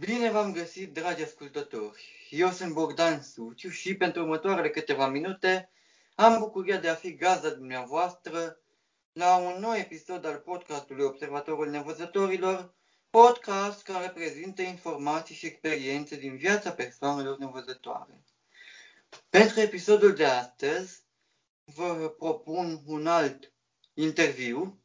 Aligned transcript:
Bine 0.00 0.30
v-am 0.30 0.52
găsit, 0.52 0.92
dragi 0.92 1.22
ascultători! 1.22 2.28
Eu 2.30 2.50
sunt 2.50 2.72
Bogdan 2.72 3.22
Suciu 3.22 3.68
și 3.68 3.96
pentru 3.96 4.22
următoarele 4.22 4.70
câteva 4.70 5.08
minute 5.08 5.70
am 6.14 6.38
bucuria 6.38 6.78
de 6.78 6.88
a 6.88 6.94
fi 6.94 7.14
gazda 7.14 7.50
dumneavoastră 7.50 8.60
la 9.12 9.36
un 9.36 9.60
nou 9.60 9.74
episod 9.74 10.24
al 10.24 10.38
podcastului 10.38 11.04
Observatorul 11.04 11.70
Nevăzătorilor, 11.70 12.74
podcast 13.10 13.82
care 13.82 14.08
prezintă 14.10 14.62
informații 14.62 15.34
și 15.34 15.46
experiențe 15.46 16.16
din 16.16 16.36
viața 16.36 16.72
persoanelor 16.72 17.38
nevăzătoare. 17.38 18.24
Pentru 19.28 19.60
episodul 19.60 20.14
de 20.14 20.24
astăzi 20.24 21.02
vă 21.64 22.08
propun 22.08 22.82
un 22.86 23.06
alt 23.06 23.52
interviu 23.94 24.80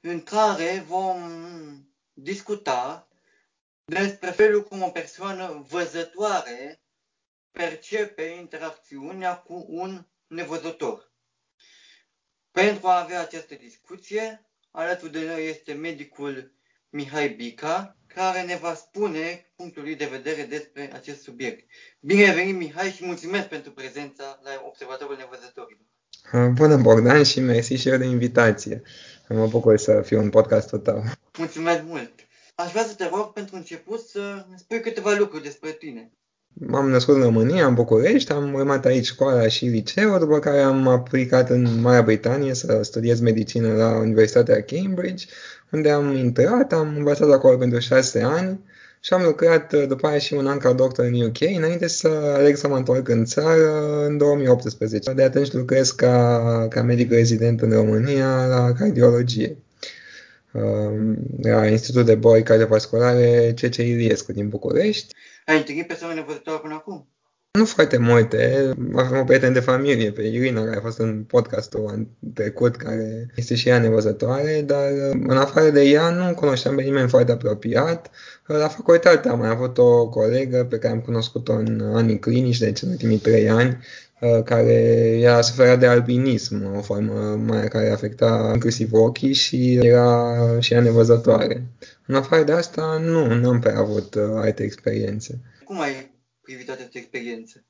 în 0.00 0.22
care 0.22 0.84
vom 0.86 1.20
discuta 2.12 3.06
despre 3.92 4.30
felul 4.30 4.62
cum 4.62 4.82
o 4.82 4.88
persoană 4.88 5.66
văzătoare 5.68 6.80
percepe 7.50 8.22
interacțiunea 8.22 9.36
cu 9.36 9.66
un 9.68 10.06
nevăzător. 10.26 11.12
Pentru 12.50 12.86
a 12.86 13.02
avea 13.02 13.20
această 13.20 13.54
discuție, 13.54 14.46
alături 14.70 15.12
de 15.12 15.26
noi 15.26 15.48
este 15.48 15.72
medicul 15.72 16.52
Mihai 16.88 17.28
Bica, 17.28 17.96
care 18.06 18.42
ne 18.42 18.56
va 18.56 18.74
spune 18.74 19.52
punctul 19.56 19.82
lui 19.82 19.96
de 19.96 20.04
vedere 20.04 20.42
despre 20.42 20.90
acest 20.94 21.22
subiect. 21.22 21.70
Bine 22.00 22.28
ai 22.28 22.34
venit, 22.34 22.56
Mihai, 22.56 22.90
și 22.90 23.04
mulțumesc 23.04 23.48
pentru 23.48 23.72
prezența 23.72 24.40
la 24.42 24.50
Observatorul 24.66 25.16
Nevăzătorilor. 25.16 25.86
Bună, 26.54 26.76
Bogdan, 26.76 27.24
și 27.24 27.40
mersi 27.40 27.74
și 27.74 27.88
eu 27.88 27.96
de 27.96 28.04
invitație. 28.04 28.82
Mă 29.28 29.46
bucur 29.46 29.78
să 29.78 30.02
fiu 30.02 30.18
în 30.18 30.30
podcastul 30.30 30.78
tău. 30.78 31.04
Mulțumesc 31.38 31.82
mult! 31.82 32.12
Aș 32.64 32.70
vrea 32.70 32.84
să 32.84 32.94
te 32.94 33.08
rog 33.08 33.32
pentru 33.32 33.56
început 33.56 34.00
să 34.00 34.44
ne 34.50 34.56
spui 34.58 34.80
câteva 34.80 35.14
lucruri 35.18 35.42
despre 35.42 35.70
tine. 35.70 36.10
M-am 36.52 36.90
născut 36.90 37.14
în 37.14 37.22
România, 37.22 37.66
în 37.66 37.74
București, 37.74 38.32
am 38.32 38.52
urmat 38.52 38.84
aici 38.84 39.06
școala 39.06 39.48
și 39.48 39.64
liceul, 39.64 40.18
după 40.18 40.38
care 40.38 40.60
am 40.60 40.88
aplicat 40.88 41.50
în 41.50 41.80
Marea 41.80 42.02
Britanie 42.02 42.54
să 42.54 42.82
studiez 42.82 43.20
medicină 43.20 43.74
la 43.74 43.96
Universitatea 43.98 44.62
Cambridge, 44.62 45.26
unde 45.70 45.90
am 45.90 46.14
intrat, 46.14 46.72
am 46.72 46.94
învățat 46.96 47.30
acolo 47.30 47.56
pentru 47.56 47.78
șase 47.78 48.22
ani 48.22 48.60
și 49.00 49.12
am 49.12 49.22
lucrat 49.22 49.86
după 49.86 50.06
aia 50.06 50.18
și 50.18 50.34
un 50.34 50.46
an 50.46 50.58
ca 50.58 50.72
doctor 50.72 51.04
în 51.04 51.20
UK, 51.20 51.40
înainte 51.56 51.86
să 51.86 52.08
aleg 52.08 52.56
să 52.56 52.68
mă 52.68 52.76
întorc 52.76 53.08
în 53.08 53.24
țară 53.24 54.06
în 54.06 54.16
2018. 54.16 55.12
De 55.12 55.22
atunci 55.22 55.52
lucrez 55.52 55.90
ca, 55.90 56.66
ca 56.70 56.82
medic 56.82 57.10
rezident 57.10 57.60
în 57.60 57.72
România 57.72 58.46
la 58.46 58.72
cardiologie 58.72 59.56
la 61.42 61.66
Institutul 61.66 62.04
de 62.04 62.14
Boli 62.14 62.42
Cardiovasculare 62.42 63.54
C.C. 63.60 63.76
Iliescu 63.76 64.32
din 64.32 64.48
București. 64.48 65.14
Ai 65.46 65.56
întâlnit 65.56 65.86
persoane 65.86 66.14
nevăzătoare 66.14 66.60
până 66.62 66.74
acum? 66.74 67.06
Nu 67.58 67.64
foarte 67.64 67.96
multe. 67.96 68.70
Avem 68.94 69.18
o 69.18 69.24
prieten 69.24 69.52
de 69.52 69.60
familie 69.60 70.10
pe 70.10 70.22
Irina, 70.22 70.64
care 70.64 70.76
a 70.76 70.80
fost 70.80 70.98
în 70.98 71.24
podcastul 71.24 72.08
trecut, 72.34 72.76
care 72.76 73.30
este 73.36 73.54
și 73.54 73.68
ea 73.68 73.78
nevăzătoare, 73.78 74.62
dar 74.66 74.90
în 75.10 75.36
afară 75.36 75.70
de 75.70 75.82
ea 75.82 76.10
nu 76.10 76.34
cunoșteam 76.34 76.76
pe 76.76 76.82
nimeni 76.82 77.08
foarte 77.08 77.32
apropiat. 77.32 78.10
La 78.46 78.68
facultate 78.68 79.28
am 79.28 79.38
mai 79.38 79.48
avut 79.48 79.78
o 79.78 80.08
colegă 80.08 80.64
pe 80.64 80.78
care 80.78 80.92
am 80.92 81.00
cunoscut-o 81.00 81.52
în 81.52 81.90
anii 81.94 82.18
clinici, 82.18 82.58
deci 82.58 82.82
în 82.82 82.88
ultimii 82.88 83.18
trei 83.18 83.50
ani, 83.50 83.78
Uh, 84.11 84.11
care 84.44 84.72
ea 85.18 85.40
suferea 85.40 85.76
de 85.76 85.86
albinism, 85.86 86.76
o 86.76 86.80
formă 86.80 87.12
mai 87.46 87.68
care 87.68 87.90
afecta 87.90 88.50
inclusiv 88.54 88.92
ochii 88.92 89.32
și 89.32 89.74
era 89.74 90.36
și 90.58 90.72
ea 90.72 90.80
nevăzătoare. 90.80 91.66
În 92.06 92.14
afară 92.14 92.42
de 92.42 92.52
asta, 92.52 92.98
nu, 93.00 93.34
nu 93.34 93.48
am 93.48 93.60
prea 93.60 93.78
avut 93.78 94.14
uh, 94.14 94.22
alte 94.34 94.62
experiențe. 94.62 95.40
Cum 95.64 95.80
ai 95.80 96.10
privit 96.42 96.70
aceste 96.70 96.98
experiențe? 96.98 97.64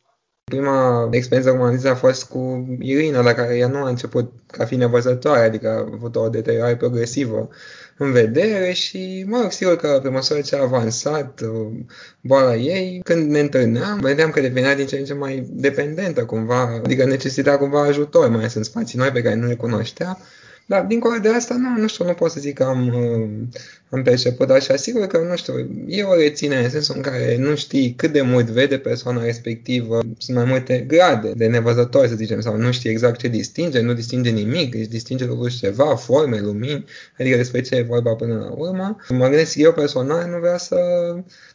Prima 0.44 1.08
experiență 1.10 1.52
cum 1.52 1.60
am 1.60 1.76
zis 1.76 1.84
a 1.84 1.94
fost 1.94 2.24
cu 2.24 2.66
Irina, 2.80 3.22
la 3.22 3.32
care 3.32 3.56
ea 3.56 3.68
nu 3.68 3.84
a 3.84 3.88
început 3.88 4.32
ca 4.46 4.64
fi 4.64 4.76
nevăzătoare, 4.76 5.44
adică 5.44 5.68
a 5.68 5.88
avut 5.94 6.16
o 6.16 6.28
deteriorare 6.28 6.76
progresivă 6.76 7.48
în 7.96 8.12
vedere 8.12 8.72
și, 8.72 9.24
mă 9.26 9.38
rog, 9.40 9.52
sigur 9.52 9.76
că 9.76 10.00
pe 10.02 10.08
măsură 10.08 10.40
ce 10.40 10.56
a 10.56 10.62
avansat 10.62 11.40
uh, 11.40 11.72
boala 12.20 12.56
ei, 12.56 13.00
când 13.04 13.30
ne 13.30 13.40
întâlneam, 13.40 14.00
vedeam 14.00 14.30
că 14.30 14.40
devenea 14.40 14.74
din 14.74 14.86
ce 14.86 14.96
în 14.96 15.04
ce 15.04 15.14
mai 15.14 15.46
dependentă 15.50 16.24
cumva, 16.24 16.80
adică 16.84 17.04
necesita 17.04 17.58
cumva 17.58 17.82
ajutor, 17.82 18.28
mai 18.28 18.38
ales 18.38 18.54
în 18.54 18.62
spații 18.62 18.98
noi 18.98 19.10
pe 19.10 19.22
care 19.22 19.34
nu 19.34 19.46
le 19.46 19.54
cunoștea 19.54 20.18
dar 20.66 20.84
dincolo 20.84 21.18
de 21.18 21.28
asta, 21.28 21.54
nu, 21.54 21.80
nu 21.80 21.86
știu, 21.86 22.04
nu 22.04 22.12
pot 22.12 22.30
să 22.30 22.40
zic 22.40 22.54
că 22.54 22.64
am, 22.64 22.86
uh, 22.86 23.58
am 23.90 24.02
perceput 24.02 24.50
așa. 24.50 24.76
Sigur 24.76 25.06
că, 25.06 25.18
nu 25.18 25.36
știu, 25.36 25.68
e 25.86 26.02
o 26.02 26.14
reținere 26.14 26.64
în 26.64 26.70
sensul 26.70 26.96
în 26.96 27.02
care 27.02 27.36
nu 27.38 27.54
știi 27.56 27.94
cât 27.96 28.12
de 28.12 28.22
mult 28.22 28.46
vede 28.46 28.78
persoana 28.78 29.24
respectivă. 29.24 30.00
Sunt 30.18 30.36
mai 30.36 30.46
multe 30.46 30.84
grade 30.88 31.32
de 31.36 31.46
nevăzători, 31.46 32.08
să 32.08 32.14
zicem, 32.14 32.40
sau 32.40 32.56
nu 32.56 32.72
știi 32.72 32.90
exact 32.90 33.18
ce 33.18 33.28
distinge, 33.28 33.80
nu 33.80 33.92
distinge 33.92 34.30
nimic, 34.30 34.74
își 34.74 34.88
distinge 34.88 35.24
totuși 35.24 35.58
ceva, 35.58 35.96
forme, 35.96 36.40
lumini, 36.40 36.84
adică 37.18 37.36
despre 37.36 37.60
ce 37.60 37.74
e 37.74 37.82
vorba 37.82 38.14
până 38.14 38.34
la 38.34 38.50
urmă. 38.50 38.96
Mă 39.08 39.28
gândesc, 39.28 39.56
eu 39.56 39.72
personal 39.72 40.30
nu 40.30 40.38
vreau 40.38 40.58
să 40.58 40.76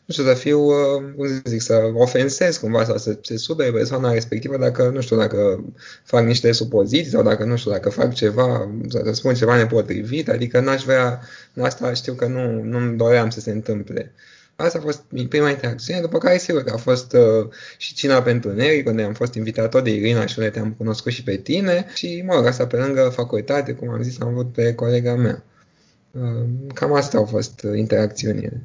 nu 0.08 0.14
știu, 0.14 0.26
să 0.26 0.34
fiu, 0.34 0.60
uh, 0.60 1.04
cum 1.16 1.28
să 1.28 1.42
zic, 1.46 1.62
să 1.62 1.92
ofensez 1.94 2.58
cumva 2.58 2.84
sau 2.84 2.98
să 2.98 3.18
se 3.22 3.38
supere 3.38 3.72
persoana 3.72 4.12
respectivă 4.12 4.58
dacă, 4.58 4.90
nu 4.90 5.02
știu, 5.02 5.18
dacă 5.18 5.66
fac 6.04 6.26
niște 6.26 6.52
supoziții 6.52 7.12
sau 7.12 7.24
dacă, 7.24 7.44
nu 7.44 7.56
știu, 7.56 7.72
dacă 7.72 7.90
fac 7.90 8.14
ceva, 8.14 8.70
să 8.88 9.12
spun 9.14 9.34
ceva 9.34 9.56
nepotrivit, 9.56 10.30
adică 10.30 10.60
n-aș 10.60 10.84
vrea, 10.84 11.22
asta 11.62 11.94
știu 11.94 12.14
că 12.14 12.26
nu, 12.26 12.64
nu-mi 12.64 12.98
doream 12.98 13.30
să 13.30 13.40
se 13.40 13.52
întâmple. 13.52 14.14
Asta 14.56 14.78
a 14.78 14.82
fost 14.82 15.04
prima 15.30 15.50
interacțiune, 15.50 16.02
după 16.02 16.18
care 16.18 16.38
sigur 16.38 16.64
că 16.64 16.74
a 16.74 16.78
fost 16.78 17.14
uh, 17.14 17.48
și 17.78 17.94
cina 17.94 18.22
pentru 18.22 18.52
Neri, 18.54 18.84
unde 18.86 19.04
am 19.04 19.14
fost 19.14 19.34
invitat 19.34 19.70
tot 19.70 19.84
de 19.84 19.90
Irina 19.96 20.26
și 20.26 20.40
unde 20.40 20.52
te-am 20.52 20.74
cunoscut 20.78 21.12
și 21.12 21.24
pe 21.24 21.36
tine 21.36 21.86
și, 21.94 22.24
mă 22.26 22.34
rog, 22.34 22.46
asta 22.46 22.68
pe 22.68 22.78
lângă 22.78 23.12
facultate, 23.14 23.74
cum 23.74 23.90
am 23.90 24.02
zis, 24.02 24.20
am 24.20 24.28
avut 24.28 24.52
pe 24.54 24.74
colega 24.74 25.16
mea. 25.16 25.44
Uh, 26.12 26.48
cam 26.74 26.94
asta 26.94 27.18
au 27.18 27.26
fost 27.26 27.64
uh, 27.64 27.78
interacțiunile. 27.78 28.62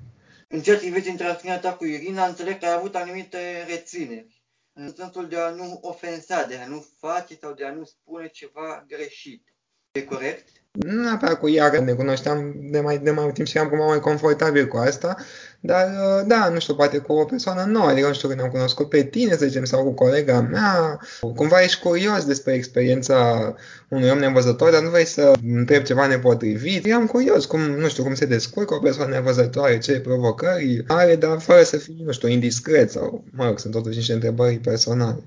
În 0.53 0.61
ceea 0.63 0.77
ce 0.77 0.83
privește 0.83 1.09
interacțiunea 1.09 1.59
ta 1.59 1.75
cu 1.75 1.85
Irina, 1.85 2.27
înțeleg 2.27 2.59
că 2.59 2.67
ai 2.67 2.73
avut 2.73 2.95
anumite 2.95 3.65
rețineri. 3.69 4.45
În 4.73 4.95
sensul 4.97 5.29
de 5.29 5.37
a 5.37 5.51
nu 5.51 5.79
ofensa, 5.83 6.45
de 6.49 6.57
a 6.57 6.67
nu 6.67 6.87
face 6.99 7.39
sau 7.41 7.53
de 7.53 7.65
a 7.65 7.73
nu 7.73 7.85
spune 7.85 8.29
ceva 8.29 8.85
greșit. 8.89 9.55
E 9.93 10.03
corect? 10.03 10.49
Nu 10.71 11.03
neapărat 11.03 11.39
cu 11.39 11.49
ea, 11.49 11.71
că 11.71 11.81
ne 11.81 11.93
cunoșteam 11.93 12.53
de 12.71 12.81
mai, 12.81 12.99
de 12.99 13.11
mai 13.11 13.23
mult 13.23 13.35
timp 13.35 13.47
și 13.47 13.57
eram 13.57 13.69
cumva 13.69 13.87
mai 13.87 14.01
confortabil 14.01 14.69
cu 14.69 14.77
asta, 14.77 15.17
dar 15.65 15.89
uh, 15.89 16.27
da, 16.27 16.49
nu 16.49 16.59
știu, 16.59 16.75
poate 16.75 16.99
cu 16.99 17.12
o 17.12 17.25
persoană 17.25 17.65
nouă, 17.65 17.87
adică 17.87 18.06
nu 18.06 18.12
știu, 18.12 18.28
când 18.28 18.41
am 18.41 18.49
cunoscut 18.49 18.89
pe 18.89 19.03
tine, 19.03 19.37
să 19.37 19.47
zicem, 19.47 19.65
sau 19.65 19.84
cu 19.84 19.93
colega 19.93 20.41
mea, 20.41 21.00
cumva 21.34 21.62
ești 21.62 21.81
curios 21.81 22.25
despre 22.25 22.53
experiența 22.55 23.55
unui 23.89 24.11
om 24.11 24.19
nevăzător, 24.19 24.71
dar 24.71 24.83
nu 24.83 24.91
vrei 24.91 25.05
să 25.06 25.33
întrebi 25.55 25.84
ceva 25.84 26.06
nepotrivit. 26.06 26.87
Eram 26.87 27.06
curios, 27.06 27.45
cum, 27.45 27.61
nu 27.61 27.89
știu, 27.89 28.03
cum 28.03 28.15
se 28.15 28.27
descurcă 28.27 28.75
o 28.75 28.78
persoană 28.78 29.11
nevăzătoare, 29.11 29.78
ce 29.78 30.00
provocări 30.00 30.84
are, 30.87 31.17
dar 31.17 31.41
fără 31.41 31.62
să 31.62 31.77
fii, 31.77 32.03
nu 32.05 32.12
știu, 32.12 32.29
indiscret 32.29 32.91
sau, 32.91 33.25
mă 33.33 33.47
rog, 33.47 33.59
sunt 33.59 33.73
totuși 33.73 33.97
niște 33.97 34.12
întrebări 34.12 34.59
personale. 34.59 35.23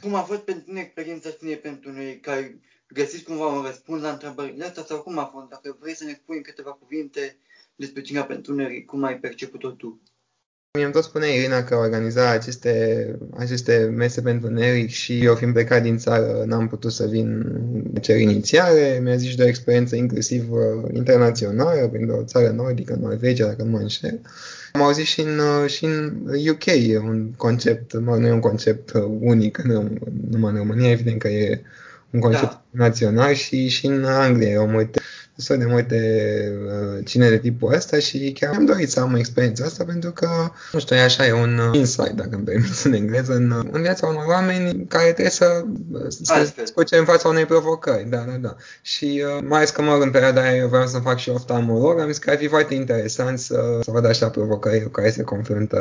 Cum 0.00 0.14
a 0.14 0.20
fost 0.20 0.40
pentru 0.40 0.64
tine 0.64 0.80
experiența 0.80 1.30
tine 1.30 1.54
pentru 1.54 1.92
noi, 1.92 2.18
care 2.22 2.60
găsiți 2.88 3.22
cumva 3.22 3.46
un 3.46 3.62
răspuns 3.66 4.02
la 4.02 4.10
întrebările 4.10 4.64
astea 4.64 4.84
sau 4.88 4.98
cum 4.98 5.18
a 5.18 5.30
fost? 5.34 5.48
Dacă 5.48 5.76
vrei 5.80 5.94
să 5.94 6.04
ne 6.04 6.18
spui 6.22 6.36
în 6.36 6.42
câteva 6.42 6.70
cuvinte 6.70 7.36
despre 7.80 8.02
cine 8.02 8.22
pentru 8.22 8.54
noi, 8.54 8.84
cum 8.86 9.04
ai 9.04 9.18
perceput-o 9.18 9.70
tu? 9.70 10.00
Mi-am 10.78 10.90
tot 10.90 11.04
spune 11.04 11.34
Irina 11.34 11.64
că 11.64 11.76
organiza 11.76 12.30
aceste, 12.30 13.18
aceste 13.36 13.92
mese 13.96 14.20
pentru 14.20 14.50
Neric 14.50 14.88
și 14.88 15.24
eu 15.24 15.34
fiind 15.34 15.52
plecat 15.52 15.82
din 15.82 15.98
țară 15.98 16.42
n-am 16.46 16.68
putut 16.68 16.92
să 16.92 17.06
vin 17.06 17.42
de 17.92 18.00
cer 18.00 18.20
inițiare. 18.20 19.00
Mi-a 19.02 19.16
zis 19.16 19.34
de 19.34 19.42
o 19.42 19.46
experiență 19.46 19.96
inclusiv 19.96 20.52
uh, 20.52 20.60
internațională, 20.92 21.88
prin 21.88 22.10
o 22.10 22.24
țară 22.24 22.48
nordică, 22.48 22.98
Norvegia, 23.00 23.46
dacă 23.46 23.62
nu 23.62 23.70
mă 23.70 23.78
înșel. 23.78 24.20
Am 24.72 24.82
auzit 24.82 25.04
și 25.04 25.20
în, 25.20 25.38
uh, 25.38 25.70
și 25.70 25.84
în 25.84 26.26
UK, 26.50 26.66
e 26.66 26.98
un 26.98 27.32
concept, 27.36 28.00
mă, 28.00 28.16
nu 28.16 28.26
e 28.26 28.32
un 28.32 28.40
concept 28.40 28.92
uh, 28.92 29.02
unic 29.20 29.62
numai 30.30 30.50
în 30.52 30.56
România, 30.56 30.90
evident 30.90 31.18
că 31.18 31.28
e 31.28 31.62
un 32.10 32.20
concept 32.20 32.50
da. 32.50 32.64
național 32.70 33.34
și, 33.34 33.68
și 33.68 33.86
în 33.86 34.04
Anglia. 34.04 34.50
Eu 34.50 34.66
multe, 34.66 35.00
destul 35.00 35.19
de 35.48 35.64
multe 35.64 35.98
uh, 36.66 37.06
cine 37.06 37.28
de 37.28 37.38
tipul 37.38 37.74
ăsta 37.74 37.98
și 37.98 38.32
chiar 38.40 38.54
am 38.54 38.64
dorit 38.64 38.90
să 38.90 39.00
am 39.00 39.14
experiența 39.14 39.64
asta 39.64 39.84
pentru 39.84 40.10
că, 40.10 40.28
nu 40.72 40.78
știu, 40.78 40.96
e 40.96 41.00
așa, 41.00 41.26
e 41.26 41.32
un 41.32 41.58
uh, 41.58 41.78
insight, 41.78 42.10
dacă 42.10 42.28
îmi 42.32 42.44
permis 42.44 42.82
în 42.84 42.92
engleză, 42.92 43.32
în, 43.32 43.50
uh, 43.50 43.68
în 43.70 43.82
viața 43.82 44.06
unor 44.06 44.24
oameni 44.26 44.86
care 44.86 45.04
trebuie 45.04 45.30
să 45.30 45.64
se 46.08 46.64
scoce 46.64 46.96
în 46.96 47.04
fața 47.04 47.28
unei 47.28 47.46
provocări. 47.46 48.08
Da, 48.08 48.18
da, 48.18 48.36
da. 48.40 48.56
Și 48.82 49.24
uh, 49.26 49.44
mai 49.48 49.58
ales 49.58 49.70
că 49.70 49.82
mă 49.82 49.98
în 50.00 50.10
perioada 50.10 50.42
aia 50.42 50.56
eu 50.56 50.68
vreau 50.68 50.86
să 50.86 50.98
fac 50.98 51.18
și 51.18 51.30
oftalmolog, 51.30 52.00
am 52.00 52.08
zis 52.08 52.18
că 52.18 52.30
ar 52.30 52.36
fi 52.36 52.46
foarte 52.46 52.74
interesant 52.74 53.38
să, 53.38 53.78
să 53.82 53.90
văd 53.90 54.06
așa 54.06 54.28
provocări 54.28 54.82
cu 54.82 54.88
care 54.88 55.10
se 55.10 55.22
confruntă 55.22 55.78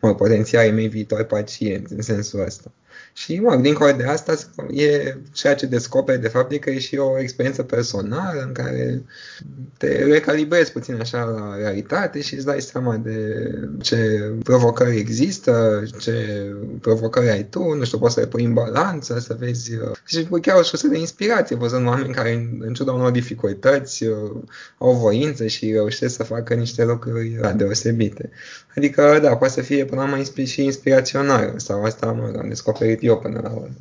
mă, 0.00 0.14
potențialii 0.14 0.72
mei 0.72 0.88
viitori 0.88 1.26
pacienți 1.26 1.92
în 1.92 2.02
sensul 2.02 2.44
ăsta. 2.46 2.70
Și, 3.18 3.40
mă, 3.40 3.56
dincolo 3.56 3.92
de 3.92 4.04
asta, 4.04 4.34
e 4.70 5.16
ceea 5.32 5.54
ce 5.54 5.66
descoperi, 5.66 6.20
de 6.20 6.28
fapt, 6.28 6.52
e 6.52 6.58
că 6.58 6.70
e 6.70 6.78
și 6.78 6.96
o 6.96 7.18
experiență 7.20 7.62
personală 7.62 8.42
în 8.46 8.52
care 8.52 8.68
care 8.68 9.02
te 9.76 10.04
recalibrezi 10.04 10.72
puțin 10.72 10.94
așa 11.00 11.24
la 11.24 11.56
realitate 11.56 12.20
și 12.20 12.34
îți 12.34 12.44
dai 12.44 12.60
seama 12.60 12.96
de 12.96 13.50
ce 13.80 14.20
provocări 14.42 14.98
există, 14.98 15.82
ce 15.98 16.46
provocări 16.80 17.30
ai 17.30 17.44
tu, 17.44 17.72
nu 17.72 17.84
știu, 17.84 17.98
poți 17.98 18.14
să 18.14 18.20
le 18.20 18.26
pui 18.26 18.44
în 18.44 18.52
balanță, 18.52 19.18
să 19.18 19.36
vezi 19.38 19.70
și 20.04 20.28
chiar 20.42 20.58
o 20.58 20.62
sursă 20.62 20.86
de 20.86 20.98
inspirație, 20.98 21.56
văzând 21.56 21.86
oameni 21.86 22.14
care 22.14 22.48
în 22.58 22.74
ciuda 22.74 22.92
unor 22.92 23.10
dificultăți 23.10 24.04
au 24.78 24.92
voință 24.92 25.46
și 25.46 25.72
reușesc 25.72 26.14
să 26.14 26.22
facă 26.22 26.54
niște 26.54 26.84
lucruri 26.84 27.40
deosebite. 27.56 28.30
Adică, 28.78 29.18
da, 29.18 29.36
poate 29.36 29.52
să 29.52 29.62
fie 29.62 29.84
până 29.84 30.02
la 30.02 30.10
urmă 30.10 30.44
și 30.44 30.62
inspirațional 30.62 31.58
sau 31.58 31.84
asta 31.84 32.06
am 32.06 32.48
descoperit 32.48 33.02
eu 33.02 33.18
până 33.18 33.40
la 33.40 33.50
urmă 33.50 33.76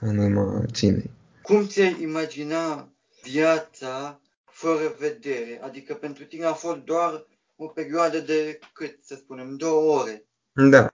în 0.00 0.18
urma 0.18 0.64
cinei. 0.72 1.10
Cum 1.42 1.66
ți-ai 1.66 2.02
imagina 2.02 2.92
viața 3.22 4.20
fără 4.44 4.94
vedere? 4.98 5.60
Adică 5.62 5.94
pentru 5.94 6.24
tine 6.24 6.44
a 6.44 6.52
fost 6.52 6.76
doar 6.76 7.26
o 7.56 7.66
perioadă 7.66 8.18
de, 8.18 8.58
cât 8.72 8.98
să 9.02 9.14
spunem, 9.14 9.56
două 9.56 10.00
ore. 10.00 10.24
Da. 10.70 10.88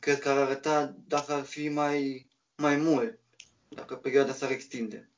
Cred 0.00 0.18
că 0.18 0.28
ar 0.28 0.36
arăta 0.36 0.94
dacă 1.06 1.32
ar 1.32 1.42
fi 1.42 1.68
mai, 1.68 2.28
mai 2.56 2.76
mult, 2.76 3.18
dacă 3.68 3.94
perioada 3.94 4.32
s-ar 4.32 4.50
extinde. 4.50 5.10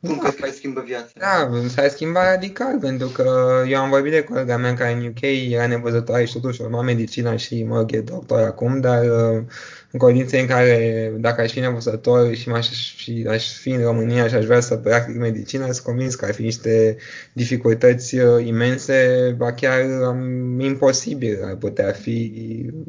Cum 0.00 0.14
da, 0.14 0.20
crezi 0.20 0.36
că 0.36 0.46
se 0.46 0.52
schimbă 0.52 0.82
viața? 0.86 1.10
Da, 1.18 1.50
s-a 1.68 1.88
schimbat 1.88 2.24
radical, 2.24 2.78
pentru 2.78 3.08
că 3.08 3.62
eu 3.68 3.80
am 3.80 3.90
vorbit 3.90 4.12
de 4.12 4.22
colega 4.22 4.56
mea 4.56 4.74
care 4.74 4.92
în 4.92 5.06
UK 5.06 5.20
era 5.50 5.66
nevăzătoare 5.66 6.24
și 6.24 6.32
totuși 6.32 6.62
urma 6.62 6.82
medicina 6.82 7.36
și 7.36 7.62
mă 7.62 7.76
rog, 7.76 7.92
e 7.92 8.00
doctor 8.00 8.42
acum, 8.42 8.80
dar 8.80 9.04
uh, 9.04 9.42
în 9.92 9.98
condiții 9.98 10.40
în 10.40 10.46
care 10.46 11.12
dacă 11.18 11.40
aș 11.40 11.52
fi 11.52 11.60
nevăzător 11.60 12.34
și, 12.34 12.48
m-aș, 12.48 12.70
și 12.70 13.26
aș 13.28 13.52
fi 13.52 13.70
în 13.70 13.82
România 13.82 14.28
și 14.28 14.34
aș 14.34 14.44
vrea 14.44 14.60
să 14.60 14.76
practic 14.76 15.16
medicina, 15.16 15.64
sunt 15.64 15.86
convins 15.86 16.14
că 16.14 16.24
ar 16.24 16.32
fi 16.32 16.42
niște 16.42 16.96
dificultăți 17.32 18.18
uh, 18.18 18.46
imense, 18.46 19.34
ba 19.36 19.52
chiar 19.52 19.80
um, 20.10 20.60
imposibil 20.60 21.38
ar 21.44 21.54
putea 21.54 21.90
fi, 21.90 22.32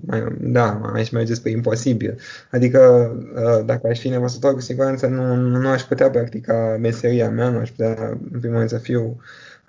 mai, 0.06 0.24
da, 0.40 0.92
aș 0.94 1.10
merge 1.10 1.34
spre 1.34 1.50
imposibil. 1.50 2.20
Adică 2.52 3.12
uh, 3.36 3.66
dacă 3.66 3.88
aș 3.88 4.00
fi 4.00 4.10
nevăzător, 4.10 4.54
cu 4.54 4.60
siguranță 4.60 5.08
nu, 5.08 5.36
nu 5.36 5.68
aș 5.68 5.82
putea 5.82 6.10
practica 6.10 6.78
meseria 6.82 7.30
mea, 7.30 7.50
nu 7.50 7.58
aș 7.58 7.70
putea 7.70 8.18
în 8.32 8.40
primul 8.40 8.58
rând 8.58 8.70
să 8.70 8.78
fiu 8.78 9.18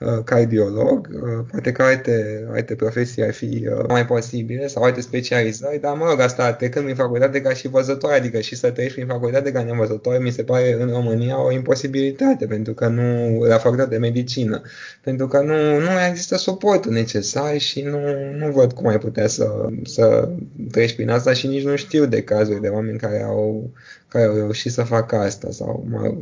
Uh, 0.05 0.25
cardiolog, 0.25 1.09
uh, 1.13 1.45
poate 1.51 1.73
că 1.73 1.83
alte, 1.83 2.47
alte 2.53 2.75
profesii 2.75 3.23
ar 3.23 3.33
fi 3.33 3.69
uh, 3.69 3.85
mai 3.89 4.07
posibile 4.07 4.67
sau 4.67 4.83
alte 4.83 5.01
specializări, 5.01 5.81
dar 5.81 5.97
mă 5.97 6.07
rog, 6.09 6.21
asta 6.21 6.53
trecând 6.53 6.85
prin 6.85 6.97
facultate 6.97 7.41
ca 7.41 7.53
și 7.53 7.69
văzător, 7.69 8.13
adică 8.13 8.41
și 8.41 8.57
să 8.57 8.71
treci 8.71 8.93
prin 8.93 9.07
facultate 9.07 9.53
ca 9.53 9.63
nevăzător, 9.63 10.23
mi 10.23 10.31
se 10.31 10.43
pare 10.43 10.77
în 10.81 10.91
România 10.91 11.45
o 11.45 11.53
imposibilitate, 11.53 12.47
pentru 12.47 12.73
că 12.75 12.87
nu, 12.87 13.39
la 13.45 13.59
facultate 13.59 13.91
de 13.91 13.97
medicină, 13.97 14.63
pentru 15.01 15.27
că 15.27 15.41
nu, 15.41 15.79
nu 15.79 15.91
există 16.09 16.37
suportul 16.37 16.93
necesar 16.93 17.59
și 17.59 17.83
nu, 17.83 17.99
nu 18.39 18.51
văd 18.51 18.73
cum 18.73 18.87
ai 18.87 18.99
putea 18.99 19.27
să, 19.27 19.69
să 19.85 20.29
treci 20.71 20.95
prin 20.95 21.11
asta 21.11 21.33
și 21.33 21.47
nici 21.47 21.65
nu 21.65 21.77
știu 21.77 22.07
de 22.07 22.23
cazuri 22.23 22.61
de 22.61 22.69
oameni 22.69 22.99
care 22.99 23.23
au 23.23 23.71
care 24.13 24.25
au 24.25 24.35
reușit 24.35 24.73
să 24.73 24.83
facă 24.83 25.17
asta 25.17 25.51
sau 25.51 25.87
mă, 25.91 26.15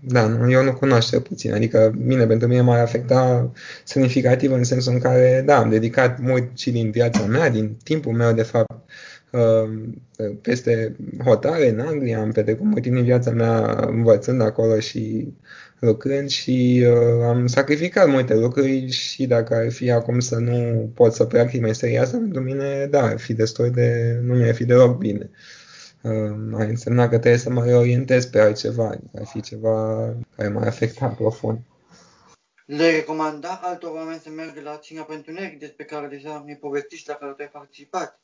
da, 0.00 0.26
nu, 0.26 0.50
eu 0.50 0.64
nu 0.64 0.72
cunosc 0.72 1.08
cel 1.08 1.20
puțin, 1.20 1.52
adică 1.52 1.94
mine, 1.96 2.26
pentru 2.26 2.48
mine 2.48 2.60
m-ar 2.60 2.78
afecta 2.78 3.52
semnificativ 3.84 4.52
în 4.52 4.64
sensul 4.64 4.92
în 4.92 4.98
care, 4.98 5.42
da, 5.46 5.58
am 5.58 5.70
dedicat 5.70 6.20
mult 6.20 6.58
și 6.58 6.70
din 6.70 6.90
viața 6.90 7.24
mea, 7.24 7.50
din 7.50 7.76
timpul 7.84 8.12
meu, 8.12 8.32
de 8.32 8.42
fapt, 8.42 8.90
uh, 9.32 10.30
peste 10.42 10.96
hotare 11.24 11.68
în 11.68 11.80
Anglia, 11.80 12.20
am 12.20 12.32
petrecut 12.32 12.64
mult 12.64 12.82
timp 12.82 12.94
din 12.94 13.04
viața 13.04 13.30
mea 13.30 13.84
învățând 13.86 14.40
acolo 14.40 14.78
și 14.78 15.32
lucrând 15.78 16.28
și 16.28 16.86
uh, 16.86 17.24
am 17.26 17.46
sacrificat 17.46 18.08
multe 18.08 18.34
lucruri 18.34 18.88
și 18.90 19.26
dacă 19.26 19.54
ar 19.54 19.70
fi 19.70 19.90
acum 19.90 20.20
să 20.20 20.36
nu 20.36 20.90
pot 20.94 21.12
să 21.12 21.24
practic 21.24 21.60
meseria 21.60 22.02
asta, 22.02 22.16
pentru 22.16 22.40
mine, 22.42 22.86
da, 22.90 23.02
ar 23.02 23.18
fi 23.18 23.32
destul 23.32 23.70
de, 23.70 24.18
nu 24.22 24.34
mi-ar 24.34 24.54
fi 24.54 24.64
deloc 24.64 24.98
bine. 24.98 25.30
Uh, 25.30 25.57
ar 26.54 26.66
însemna 26.66 27.08
că 27.08 27.18
trebuie 27.18 27.40
să 27.40 27.50
mă 27.50 27.64
reorientez 27.64 28.26
pe 28.26 28.40
altceva, 28.40 28.94
ar 29.18 29.26
fi 29.26 29.40
ceva 29.40 30.08
care 30.36 30.48
m-ar 30.48 30.66
afecta 30.66 31.06
profund. 31.06 31.58
Le 32.64 32.90
recomanda 32.90 33.60
altor 33.62 33.90
oameni 33.94 34.20
să 34.22 34.30
meargă 34.30 34.60
la 34.64 34.78
Cina 34.82 35.02
pentru 35.02 35.32
Negri, 35.32 35.58
despre 35.58 35.84
care 35.84 36.06
deja 36.06 36.42
mi 36.46 36.56
povestiți 36.56 37.08
la 37.08 37.14
care 37.14 37.32
tu 37.32 37.42
ai 37.42 37.48
participat? 37.52 38.20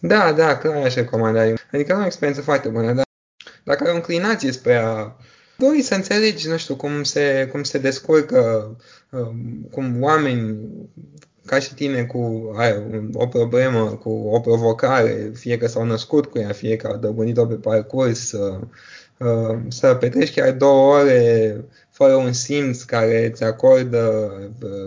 Da, 0.00 0.32
da, 0.32 0.58
clar 0.58 0.76
aș 0.76 0.94
recomanda. 0.94 1.54
Adică 1.72 1.94
am 1.94 2.02
o 2.02 2.06
experiență 2.06 2.42
foarte 2.42 2.68
bună, 2.68 2.92
dar 2.92 3.04
dacă 3.64 3.84
ai 3.84 3.92
o 3.92 3.94
inclinație 3.94 4.52
spre 4.52 4.74
a 4.76 5.16
dori 5.56 5.82
să 5.82 5.94
înțelegi, 5.94 6.48
nu 6.48 6.56
știu, 6.56 6.76
cum 6.76 7.02
se, 7.02 7.48
cum 7.50 7.62
se 7.62 7.78
descurcă, 7.78 8.70
um, 9.10 9.68
cum 9.70 10.02
oameni 10.02 10.58
ca 11.46 11.58
și 11.58 11.74
tine 11.74 12.04
cu 12.04 12.52
ai, 12.56 12.82
o 13.12 13.26
problemă, 13.26 13.98
cu 14.02 14.10
o 14.10 14.40
provocare, 14.40 15.30
fie 15.34 15.58
că 15.58 15.66
s-au 15.66 15.84
născut 15.84 16.26
cu 16.26 16.38
ea, 16.38 16.52
fie 16.52 16.76
că 16.76 16.86
au 16.86 16.96
dobândit-o 16.96 17.46
pe 17.46 17.54
parcurs, 17.54 18.28
să, 18.28 18.58
uh, 19.18 19.58
să 19.68 19.94
petreci 19.94 20.34
chiar 20.34 20.52
două 20.52 20.94
ore 20.94 21.56
fără 21.90 22.14
un 22.14 22.32
simț 22.32 22.82
care 22.82 23.26
îți 23.26 23.44
acordă, 23.44 24.32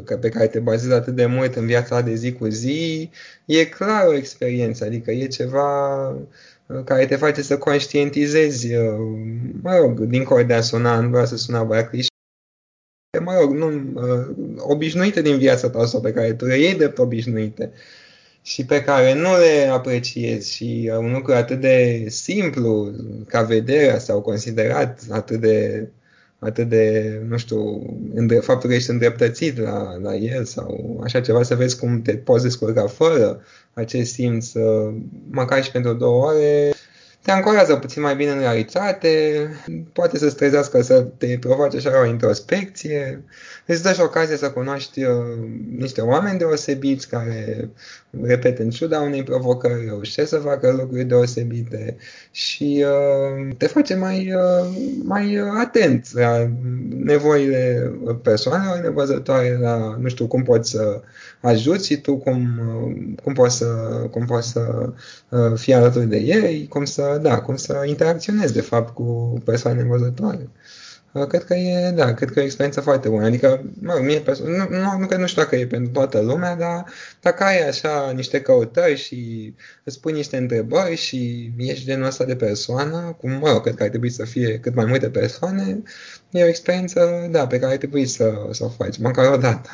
uh, 0.08 0.18
pe 0.20 0.30
care 0.30 0.48
te 0.48 0.60
bazezi 0.60 0.94
atât 0.94 1.16
de 1.16 1.26
mult 1.26 1.56
în 1.56 1.66
viața 1.66 2.02
de 2.02 2.14
zi 2.14 2.34
cu 2.34 2.48
zi, 2.48 3.10
e 3.46 3.66
clar 3.66 4.08
o 4.08 4.16
experiență, 4.16 4.86
adică 4.86 5.12
e 5.12 5.28
ceva 5.28 6.10
uh, 6.10 6.84
care 6.86 7.06
te 7.06 7.16
face 7.16 7.42
să 7.42 7.58
conștientizezi, 7.58 8.68
mă 9.62 9.76
rog, 9.78 10.00
dincolo 10.00 10.44
de 10.44 10.54
a 10.54 10.62
suna, 10.62 11.00
nu 11.00 11.10
vreau 11.10 11.26
să 11.26 11.38
suna 11.38 11.64
băia 11.64 11.86
mă 13.20 13.38
rog, 13.40 13.54
nu, 13.54 13.68
uh, 13.94 14.36
obișnuite 14.58 15.22
din 15.22 15.38
viața 15.38 15.70
ta 15.70 15.86
sau 15.86 16.02
pe 16.02 16.14
care 16.14 16.34
tu 16.34 16.46
le 16.46 16.58
iei 16.58 16.76
drept 16.76 16.98
obișnuite 16.98 17.72
și 18.42 18.66
pe 18.66 18.82
care 18.82 19.14
nu 19.14 19.38
le 19.38 19.70
apreciezi 19.72 20.54
și 20.54 20.92
un 21.00 21.12
lucru 21.12 21.34
atât 21.34 21.60
de 21.60 22.06
simplu 22.08 22.92
ca 23.28 23.42
vederea 23.42 24.00
sau 24.00 24.22
considerat 24.22 25.02
atât 25.10 25.40
de, 25.40 25.88
atât 26.40 26.70
de 26.70 27.14
nu 27.28 27.38
știu, 27.38 27.82
faptul 28.42 28.70
că 28.70 28.76
ești 28.76 28.90
îndreptățit 28.90 29.60
la, 29.60 29.98
la 30.02 30.16
el 30.16 30.46
sau 30.46 31.00
așa 31.04 31.22
ceva, 31.22 31.44
să 31.44 31.56
vezi 31.56 31.80
cum 31.80 32.02
te 32.02 32.16
poți 32.16 32.44
descurca 32.44 32.88
fără 32.88 33.42
acest 33.74 34.14
simț, 34.14 34.54
uh, 34.54 34.96
măcar 35.30 35.64
și 35.64 35.72
pentru 35.72 35.94
două 35.94 36.26
ore, 36.26 36.74
te 37.30 37.36
ancorează 37.36 37.76
puțin 37.76 38.02
mai 38.02 38.16
bine 38.16 38.32
în 38.32 38.40
realitate, 38.40 39.50
poate 39.94 40.18
să 40.18 40.30
strezească 40.30 40.82
să 40.82 41.02
te 41.02 41.38
provoace 41.40 41.78
așa 41.78 42.02
o 42.02 42.06
introspecție, 42.06 43.24
îți 43.66 43.84
dă 43.84 43.94
și 43.94 44.02
ocazia 44.02 44.36
să 44.36 44.52
cunoști 44.52 45.04
uh, 45.04 45.16
niște 45.78 46.02
oameni 46.02 46.38
deosebiți 46.38 47.10
care, 47.10 47.70
repet, 48.22 48.60
în 48.60 48.70
ciuda 48.70 49.00
unei 49.00 49.24
provocări, 49.24 49.86
reușesc 49.86 50.30
să 50.30 50.38
facă 50.38 50.72
lucruri 50.72 51.04
deosebite 51.04 51.98
și 52.32 52.86
uh, 52.86 53.56
te 53.58 53.68
face 53.68 53.96
mai, 53.96 54.34
uh, 54.34 54.78
mai 55.04 55.42
atent 55.60 56.14
la 56.14 56.50
nevoile 56.90 57.92
persoanelor 58.22 58.78
nevăzătoare, 58.78 59.58
la, 59.62 59.98
nu 60.00 60.08
știu, 60.08 60.28
cum 60.28 60.44
poți 60.44 60.70
să 60.70 61.02
ajuți 61.42 61.86
și 61.86 61.98
tu, 61.98 62.18
cum, 62.18 62.60
uh, 62.60 63.14
cum 63.24 63.34
poți 63.34 63.58
să, 63.58 63.66
cum 64.12 64.26
poți 64.26 64.50
să 64.50 64.94
uh, 65.30 65.52
fii 65.56 65.74
alături 65.74 66.08
de 66.08 66.18
ei, 66.18 66.68
cum 66.68 66.86
să, 66.86 67.20
da, 67.22 67.42
cum 67.42 67.56
să 67.56 67.84
interacționezi, 67.86 68.54
de 68.54 68.62
fapt, 68.62 68.94
cu 68.94 69.38
persoane 69.46 69.82
nevăzătoare. 69.82 70.50
Uh, 71.14 71.28
cred 71.28 71.44
că 71.44 71.54
e, 71.54 71.92
da, 71.92 72.14
cred 72.14 72.30
că 72.30 72.40
e 72.40 72.42
o 72.42 72.46
experiență 72.46 72.82
foarte 72.82 73.10
bună. 73.10 73.26
Adică, 73.26 73.64
mă, 73.82 74.00
mie 74.02 74.22
perso- 74.22 74.44
nu, 74.44 74.68
nu, 74.70 74.98
nu, 74.98 75.18
nu 75.18 75.28
știu 75.28 75.42
dacă 75.42 75.56
e 75.56 75.68
pentru 75.68 75.92
toată 75.92 76.22
lumea, 76.22 76.56
dar 76.56 76.86
dacă 77.22 77.44
ai 77.44 77.68
așa 77.68 78.12
niște 78.12 78.42
căutări 78.42 78.96
și 78.96 79.54
îți 79.84 80.00
pui 80.00 80.12
niște 80.12 80.38
întrebări 80.38 80.96
și 80.96 81.52
ești 81.58 81.86
genul 81.86 82.06
ăsta 82.06 82.24
de 82.24 82.36
persoană, 82.36 83.16
cum, 83.20 83.32
mă 83.32 83.50
rog, 83.52 83.62
cred 83.62 83.76
că 83.76 83.84
ar 83.84 83.90
trebui 83.90 84.10
să 84.10 84.26
fie 84.26 84.60
cât 84.60 84.76
mai 84.76 84.86
multe 84.86 85.10
persoane, 85.10 85.82
e 86.30 86.44
o 86.44 86.48
experiență, 86.48 87.28
da, 87.32 87.48
pe 87.48 87.60
care 87.60 87.72
ar 87.72 87.78
trebui 87.78 88.06
să, 88.06 88.48
să 88.52 88.64
o 88.64 88.70
faci, 88.70 88.98
măcar 88.98 89.34
o 89.34 89.38
dată. 89.38 89.70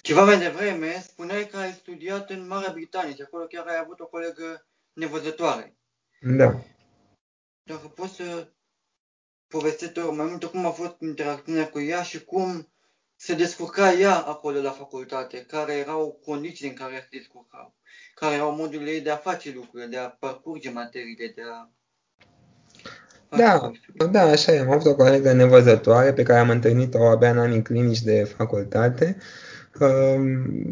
Ceva 0.00 0.24
mai 0.24 0.38
devreme 0.38 1.04
spuneai 1.06 1.48
că 1.50 1.56
ai 1.56 1.72
studiat 1.72 2.30
în 2.30 2.46
Marea 2.46 2.72
Britanie 2.72 3.14
și 3.14 3.22
acolo 3.24 3.44
chiar 3.44 3.64
ai 3.66 3.80
avut 3.82 4.00
o 4.00 4.06
colegă 4.06 4.66
nevăzătoare. 4.92 5.76
Da. 6.20 6.64
Dacă 7.62 7.92
poți 7.94 8.14
să 8.14 8.48
povestește 9.56 10.00
mai 10.00 10.26
mult 10.28 10.44
cum 10.44 10.66
a 10.66 10.70
fost 10.70 10.96
interacțiunea 11.00 11.68
cu 11.68 11.80
ea 11.80 12.02
și 12.02 12.24
cum 12.24 12.68
se 13.16 13.34
descurca 13.34 13.92
ea 13.92 14.14
acolo 14.14 14.60
la 14.60 14.70
facultate, 14.70 15.44
care 15.48 15.72
erau 15.72 16.20
condițiile 16.24 16.70
în 16.70 16.76
care 16.76 16.94
se 16.94 17.16
descurcau, 17.18 17.74
care 18.14 18.34
erau 18.34 18.54
modurile 18.54 18.90
ei 18.90 19.00
de 19.00 19.10
a 19.10 19.16
face 19.16 19.52
lucrurile, 19.54 19.88
de 19.88 19.96
a 19.96 20.08
parcurge 20.08 20.70
materiile, 20.70 21.32
de 21.34 21.42
a... 21.52 21.68
Da, 23.36 23.70
da, 24.10 24.20
așa 24.20 24.52
e. 24.52 24.58
Am 24.58 24.70
avut 24.70 24.86
o 24.86 24.96
colegă 24.96 25.32
nevăzătoare 25.32 26.12
pe 26.12 26.22
care 26.22 26.38
am 26.38 26.50
întâlnit-o 26.50 27.08
abia 27.08 27.30
în 27.30 27.38
anii 27.38 27.62
clinici 27.62 28.00
de 28.00 28.24
facultate 28.24 29.16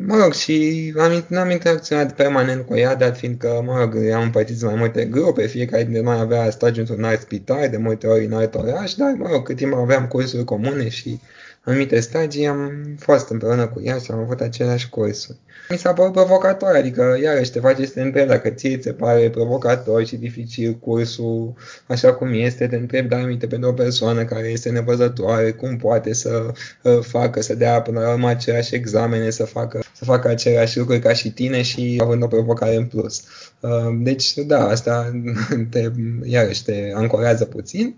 mă 0.07 0.17
rog, 0.23 0.33
și 0.33 0.95
am, 0.99 1.39
am 1.39 1.51
interacționat 1.51 2.15
permanent 2.15 2.67
cu 2.67 2.77
ea, 2.77 2.95
dat 2.95 3.17
fiindcă, 3.17 3.63
mă 3.65 3.79
rog, 3.79 3.97
am 4.15 4.23
împărțit 4.23 4.63
mai 4.63 4.75
multe 4.75 5.05
grupe, 5.05 5.47
fiecare 5.47 5.83
dintre 5.83 6.03
noi 6.03 6.19
avea 6.19 6.51
stagiu 6.51 6.81
într-un 6.81 7.05
alt 7.05 7.21
spital, 7.21 7.69
de 7.69 7.77
multe 7.77 8.07
ori 8.07 8.25
în 8.25 8.33
alt 8.33 8.55
oraș, 8.55 8.95
dar, 8.95 9.15
mă 9.19 9.29
rog, 9.31 9.43
cât 9.43 9.57
timp 9.57 9.75
aveam 9.75 10.07
cursuri 10.07 10.45
comune 10.45 10.89
și 10.89 11.21
anumite 11.65 12.01
stagii, 12.01 12.47
am 12.47 12.95
fost 12.99 13.29
împreună 13.29 13.67
cu 13.67 13.81
ea 13.85 13.99
și 13.99 14.11
am 14.11 14.19
avut 14.19 14.41
aceleași 14.41 14.89
cursuri. 14.89 15.39
Mi 15.71 15.79
s-a 15.79 15.93
părut 15.93 16.13
provocator, 16.13 16.75
adică 16.75 17.19
iarăși 17.23 17.51
te 17.51 17.61
face 17.61 17.87
să 17.87 17.93
te 17.93 18.01
întrebi 18.01 18.29
dacă 18.29 18.49
ție 18.49 18.77
ți 18.77 18.83
se 18.83 18.93
pare 18.93 19.31
provocator 19.31 20.07
și 20.07 20.17
dificil 20.17 20.75
cursul 20.75 21.55
așa 21.87 22.15
cum 22.15 22.33
este, 22.33 22.67
te 22.67 22.77
întrebi, 22.77 23.09
dar 23.09 23.21
aminte 23.21 23.47
pentru 23.47 23.69
o 23.69 23.73
persoană 23.73 24.25
care 24.25 24.49
este 24.49 24.71
nevăzătoare, 24.71 25.51
cum 25.51 25.77
poate 25.77 26.13
să 26.13 26.53
uh, 26.83 26.99
facă, 27.01 27.43
să 27.43 27.55
dea 27.55 27.83
până 27.83 28.01
la 28.01 28.11
urmă 28.13 28.29
aceleași 28.29 28.75
examene, 28.75 29.31
să 29.31 29.45
facă, 29.45 29.83
să 29.93 30.05
facă 30.05 30.29
aceleași 30.29 30.79
lucruri 30.79 31.01
ca 31.01 31.13
și 31.13 31.33
tine 31.33 31.63
și 31.63 31.99
având 32.03 32.23
o 32.23 32.27
provocare 32.27 32.75
în 32.75 32.87
plus. 32.87 33.25
Uh, 33.61 33.71
deci, 33.99 34.35
da, 34.35 34.69
asta 34.69 35.21
te, 35.71 35.91
iarăși 36.25 36.65
te 36.65 36.93
ancorează 36.95 37.45
puțin. 37.45 37.97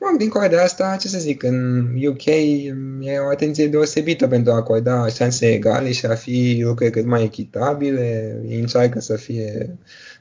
Mă, 0.00 0.14
dincolo 0.18 0.46
de 0.48 0.58
asta, 0.58 0.96
ce 1.00 1.08
să 1.08 1.18
zic, 1.18 1.42
în 1.42 1.86
UK 2.06 2.24
e 3.00 3.18
o 3.26 3.28
atenție 3.30 3.68
deosebită 3.68 4.28
pentru 4.28 4.52
a 4.52 4.54
acorda 4.54 5.08
șanse 5.08 5.52
egale 5.52 5.92
și 5.92 6.06
a 6.06 6.14
fi 6.14 6.60
lucruri 6.64 6.90
cât 6.90 7.04
mai 7.04 7.22
echitabile. 7.22 8.40
Ei 8.48 8.60
încearcă 8.60 9.00
să 9.00 9.16
fie 9.16 9.76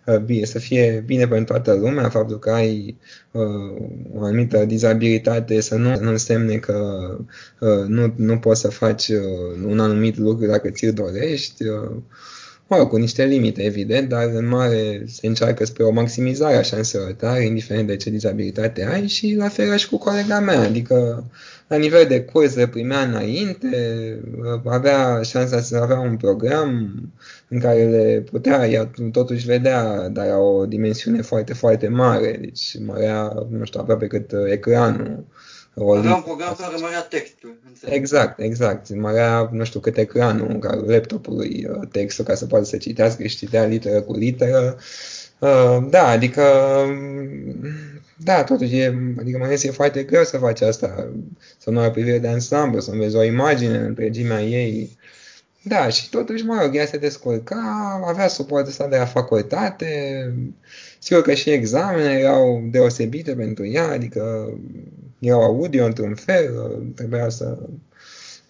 uh, 0.05 0.17
bine, 0.17 0.46
să 0.46 0.60
fie 0.60 1.03
bine 1.05 1.27
pentru 1.27 1.53
toată 1.53 1.74
lumea, 1.74 2.10
faptul 2.10 2.39
că 2.39 2.50
ai 2.50 2.98
uh, 3.31 3.88
o 4.13 4.24
anumită 4.24 4.65
dizabilitate 4.65 5.62
să 5.62 5.75
nu, 5.75 6.00
nu 6.00 6.10
însemne 6.10 6.55
că 6.55 7.07
uh, 7.60 7.86
nu, 7.88 8.13
nu 8.15 8.38
poți 8.39 8.62
să 8.62 8.69
faci 8.69 9.07
uh, 9.07 9.65
un 9.65 9.79
anumit 9.79 10.17
lucru 10.17 10.46
dacă 10.46 10.69
ți-l 10.69 10.93
dorești. 10.93 11.63
Uh, 11.67 11.98
mă 12.68 12.78
rog, 12.78 12.90
cu 12.90 12.98
niște 12.98 13.26
limite, 13.26 13.64
evident, 13.64 14.10
dar 14.10 14.30
în 14.34 14.48
mare 14.48 15.04
se 15.08 15.28
încearcă 15.28 15.66
spre 15.66 15.84
o 15.84 15.92
maximizare 15.92 16.56
a 16.56 16.62
șanselor 16.62 17.14
tale, 17.14 17.46
indiferent 17.46 17.88
de 17.88 17.96
ce 17.96 18.10
dizabilitate 18.10 18.86
ai 18.86 19.08
și 19.08 19.36
la 19.38 19.48
fel 19.48 19.76
și 19.76 19.90
cu 19.90 19.98
colega 19.98 20.40
mea, 20.40 20.60
adică 20.60 21.24
la 21.68 21.78
nivel 21.78 22.06
de 22.08 22.22
curs 22.22 22.56
le 22.56 22.68
primea 22.68 23.02
înainte, 23.02 23.70
avea 24.66 25.22
șansa 25.22 25.62
să 25.62 25.78
avea 25.78 26.00
un 26.00 26.18
program 26.18 27.02
în 27.48 27.60
care 27.60 27.90
le 27.90 28.24
putea, 28.32 28.68
ea 28.68 28.92
totuși 29.12 29.46
vedea, 29.46 30.10
dar 30.10 30.26
era 30.26 30.40
o 30.40 30.66
dimensiune 30.66 31.22
foarte, 31.22 31.54
foarte 31.54 31.88
mare, 31.88 32.38
deci 32.42 32.78
mărea, 32.86 33.48
nu 33.50 33.66
știu, 33.66 33.80
aproape 33.80 34.08
cât 34.08 34.32
ecranul 34.52 35.26
o 35.79 35.93
Avea 35.93 36.15
un 36.15 36.22
program 36.22 36.55
care 36.60 36.75
mărea 36.81 37.01
textul. 37.01 37.60
Înțeleg. 37.67 37.96
Exact, 37.96 38.39
exact. 38.39 38.96
Mărea, 38.96 39.50
nu 39.51 39.63
știu, 39.63 39.79
cât 39.79 39.98
ecranul 39.98 40.60
ca 40.60 40.75
laptopului 40.75 41.67
uh, 41.69 41.88
textul 41.91 42.25
ca 42.25 42.36
să 42.36 42.46
poată 42.46 42.65
să 42.65 42.77
citească 42.77 43.27
și 43.27 43.38
citea 43.38 43.63
literă 43.63 44.01
cu 44.01 44.13
literă. 44.13 44.77
Uh, 45.39 45.77
da, 45.89 46.07
adică 46.07 46.43
da, 48.24 48.43
totuși 48.43 48.77
e, 48.77 49.15
adică 49.19 49.38
mai 49.38 49.53
e 49.62 49.72
foarte 49.72 50.03
greu 50.03 50.24
să 50.24 50.38
faci 50.38 50.62
asta, 50.62 51.10
să 51.57 51.69
nu 51.69 51.79
ai 51.79 51.88
o 51.88 51.91
privire 51.91 52.19
de 52.19 52.27
ansamblu, 52.27 52.79
să 52.79 52.91
vezi 52.96 53.15
o 53.15 53.24
imagine 53.24 53.77
în 53.77 53.84
întregimea 53.84 54.41
ei. 54.41 54.98
Da, 55.62 55.89
și 55.89 56.10
totuși, 56.10 56.43
mă 56.43 56.57
rog, 56.62 56.75
ea 56.75 56.86
se 56.86 56.98
descurca, 56.98 58.01
avea 58.07 58.27
suportul 58.27 58.69
ăsta 58.69 58.88
de 58.88 58.98
la 58.98 59.05
facultate, 59.05 60.34
sigur 61.00 61.22
că 61.22 61.34
și 61.34 61.50
examenele 61.50 62.19
erau 62.19 62.67
deosebite 62.72 63.36
pentru 63.36 63.67
ea, 63.67 63.88
adică 63.88 64.53
erau 65.20 65.42
audio 65.42 65.86
într-un 65.86 66.16
fel, 66.16 66.84
trebuia 66.96 67.30
să... 67.30 67.58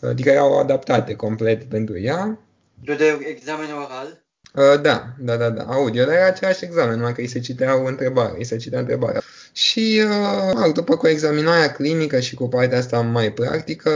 Adică 0.02 0.30
erau 0.30 0.60
adaptate 0.60 1.16
complet 1.16 1.64
pentru 1.64 2.00
ea. 2.00 2.40
De 2.84 3.20
examen 3.20 3.68
oral? 3.72 4.26
Uh, 4.54 4.82
da, 4.82 5.14
da, 5.20 5.38
da, 5.38 5.50
da, 5.50 5.64
audio, 5.64 6.04
dar 6.04 6.14
era 6.14 6.26
același 6.26 6.66
examen, 6.66 6.96
numai 6.96 7.14
că 7.14 7.22
îi 7.22 7.28
se 7.28 7.40
citea 7.40 7.82
o 7.82 7.86
întrebare, 7.86 8.34
îi 8.38 8.44
se 8.44 8.58
citea 8.58 8.80
întrebarea. 8.80 9.22
Și 9.58 10.02
uh, 10.10 10.74
după 10.74 10.96
cu 10.96 11.08
examinarea 11.08 11.72
clinică 11.72 12.20
și 12.20 12.36
cu 12.36 12.48
partea 12.48 12.78
asta 12.78 13.02
mai 13.02 13.32
practică, 13.32 13.92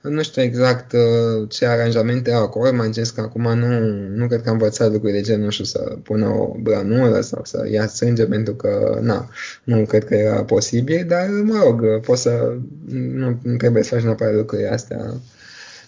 nu 0.00 0.22
știu 0.22 0.42
exact 0.42 0.92
uh, 0.92 1.48
ce 1.48 1.66
aranjamente 1.66 2.32
au 2.32 2.42
acolo, 2.42 2.72
mai 2.72 2.90
că 3.14 3.20
acum 3.20 3.58
nu, 3.58 3.80
nu 4.14 4.26
cred 4.26 4.42
că 4.42 4.48
am 4.48 4.54
învățat 4.54 4.92
lucruri 4.92 5.12
de 5.12 5.20
genul, 5.20 5.44
nu 5.44 5.50
știu, 5.50 5.64
să 5.64 5.96
pună 6.02 6.26
o 6.28 6.56
branură 6.60 7.20
sau 7.20 7.40
să 7.44 7.68
ia 7.70 7.86
sânge, 7.86 8.24
pentru 8.24 8.54
că, 8.54 8.98
na, 9.02 9.28
nu 9.64 9.84
cred 9.84 10.04
că 10.04 10.14
era 10.14 10.44
posibil, 10.44 11.04
dar, 11.08 11.28
mă 11.28 11.60
rog, 11.64 12.00
poți 12.00 12.22
să, 12.22 12.56
nu, 12.92 13.38
nu 13.42 13.56
trebuie 13.56 13.82
să 13.82 13.94
faci 13.94 14.04
neapărat 14.04 14.34
lucrurile 14.34 14.68
astea 14.68 15.14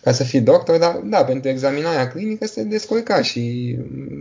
ca 0.05 0.13
să 0.13 0.25
fii 0.25 0.41
doctor, 0.41 0.79
dar 0.79 1.01
da, 1.05 1.25
pentru 1.25 1.51
examinarea 1.51 2.09
clinică 2.09 2.47
se 2.47 2.63
descurca 2.63 3.23
și 3.23 3.77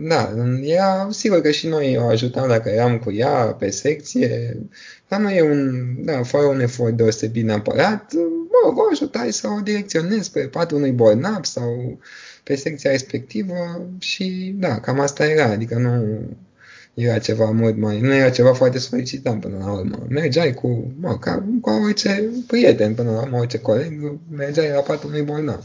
da, 0.08 0.34
ea, 0.62 1.08
sigur 1.10 1.40
că 1.40 1.50
și 1.50 1.66
noi 1.66 1.96
o 1.98 2.06
ajutam 2.06 2.48
dacă 2.48 2.68
eram 2.68 2.98
cu 2.98 3.12
ea 3.12 3.30
pe 3.58 3.70
secție, 3.70 4.56
dar 5.08 5.20
nu 5.20 5.30
e 5.30 5.42
un, 5.42 5.84
da, 6.04 6.22
fără 6.22 6.44
un 6.44 6.60
efort 6.60 6.96
deosebit 6.96 7.44
neapărat, 7.44 8.12
mă 8.14 8.60
rog, 8.64 8.78
o 8.78 8.82
ajutai 8.90 9.32
să 9.32 9.48
o 9.48 9.60
direcționezi 9.60 10.30
pe 10.30 10.40
patul 10.40 10.76
unui 10.76 10.92
bolnav 10.92 11.44
sau 11.44 11.98
pe 12.42 12.54
secția 12.54 12.90
respectivă 12.90 13.88
și 13.98 14.54
da, 14.58 14.80
cam 14.80 15.00
asta 15.00 15.26
era, 15.26 15.44
adică 15.44 15.78
nu, 15.78 16.20
era 16.94 17.18
ceva 17.18 17.50
mult 17.50 17.76
mai, 17.76 18.00
nu 18.00 18.14
era 18.14 18.30
ceva 18.30 18.52
foarte 18.52 18.78
solicitant 18.78 19.40
până 19.40 19.56
la 19.58 19.72
urmă. 19.72 20.06
Mergeai 20.08 20.54
cu, 20.54 20.92
mă, 21.00 21.18
ca 21.18 21.44
cu 21.60 21.70
orice 21.70 22.30
prieten 22.46 22.94
până 22.94 23.10
la 23.10 23.20
urmă, 23.20 23.38
orice 23.38 23.58
coleg, 23.58 24.18
mergeai 24.30 24.70
la 24.70 24.80
patul 24.80 25.08
unui 25.08 25.22
bolnav. 25.22 25.64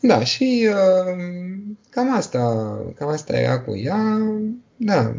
Da, 0.00 0.24
și 0.24 0.68
uh, 0.68 1.18
cam 1.90 2.16
asta, 2.16 2.40
cam 2.98 3.08
asta 3.08 3.36
era 3.36 3.60
cu 3.60 3.76
ea, 3.76 4.18
da, 4.76 5.14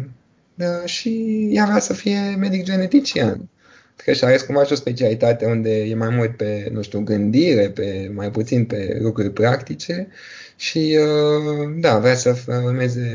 da 0.55 0.86
și 0.86 1.44
ea 1.51 1.65
vrea 1.65 1.79
să 1.79 1.94
fie 1.94 2.36
medic 2.39 2.63
genetician. 2.63 3.50
Că 3.96 4.13
și 4.13 4.24
ales 4.24 4.41
cumva 4.41 4.63
și 4.63 4.72
o 4.72 4.75
specialitate 4.75 5.46
unde 5.46 5.84
e 5.84 5.96
mai 5.96 6.10
mult 6.10 6.38
pe, 6.38 6.70
nu 6.72 6.82
știu, 6.82 7.00
gândire, 7.00 7.70
pe, 7.70 8.12
mai 8.13 8.32
puțin 8.32 8.65
pe 8.65 8.98
lucruri 9.01 9.32
practice 9.32 10.08
și, 10.55 10.98
uh, 11.00 11.70
da, 11.79 12.00
vrea 12.00 12.15
să 12.15 12.36
urmeze 12.63 13.12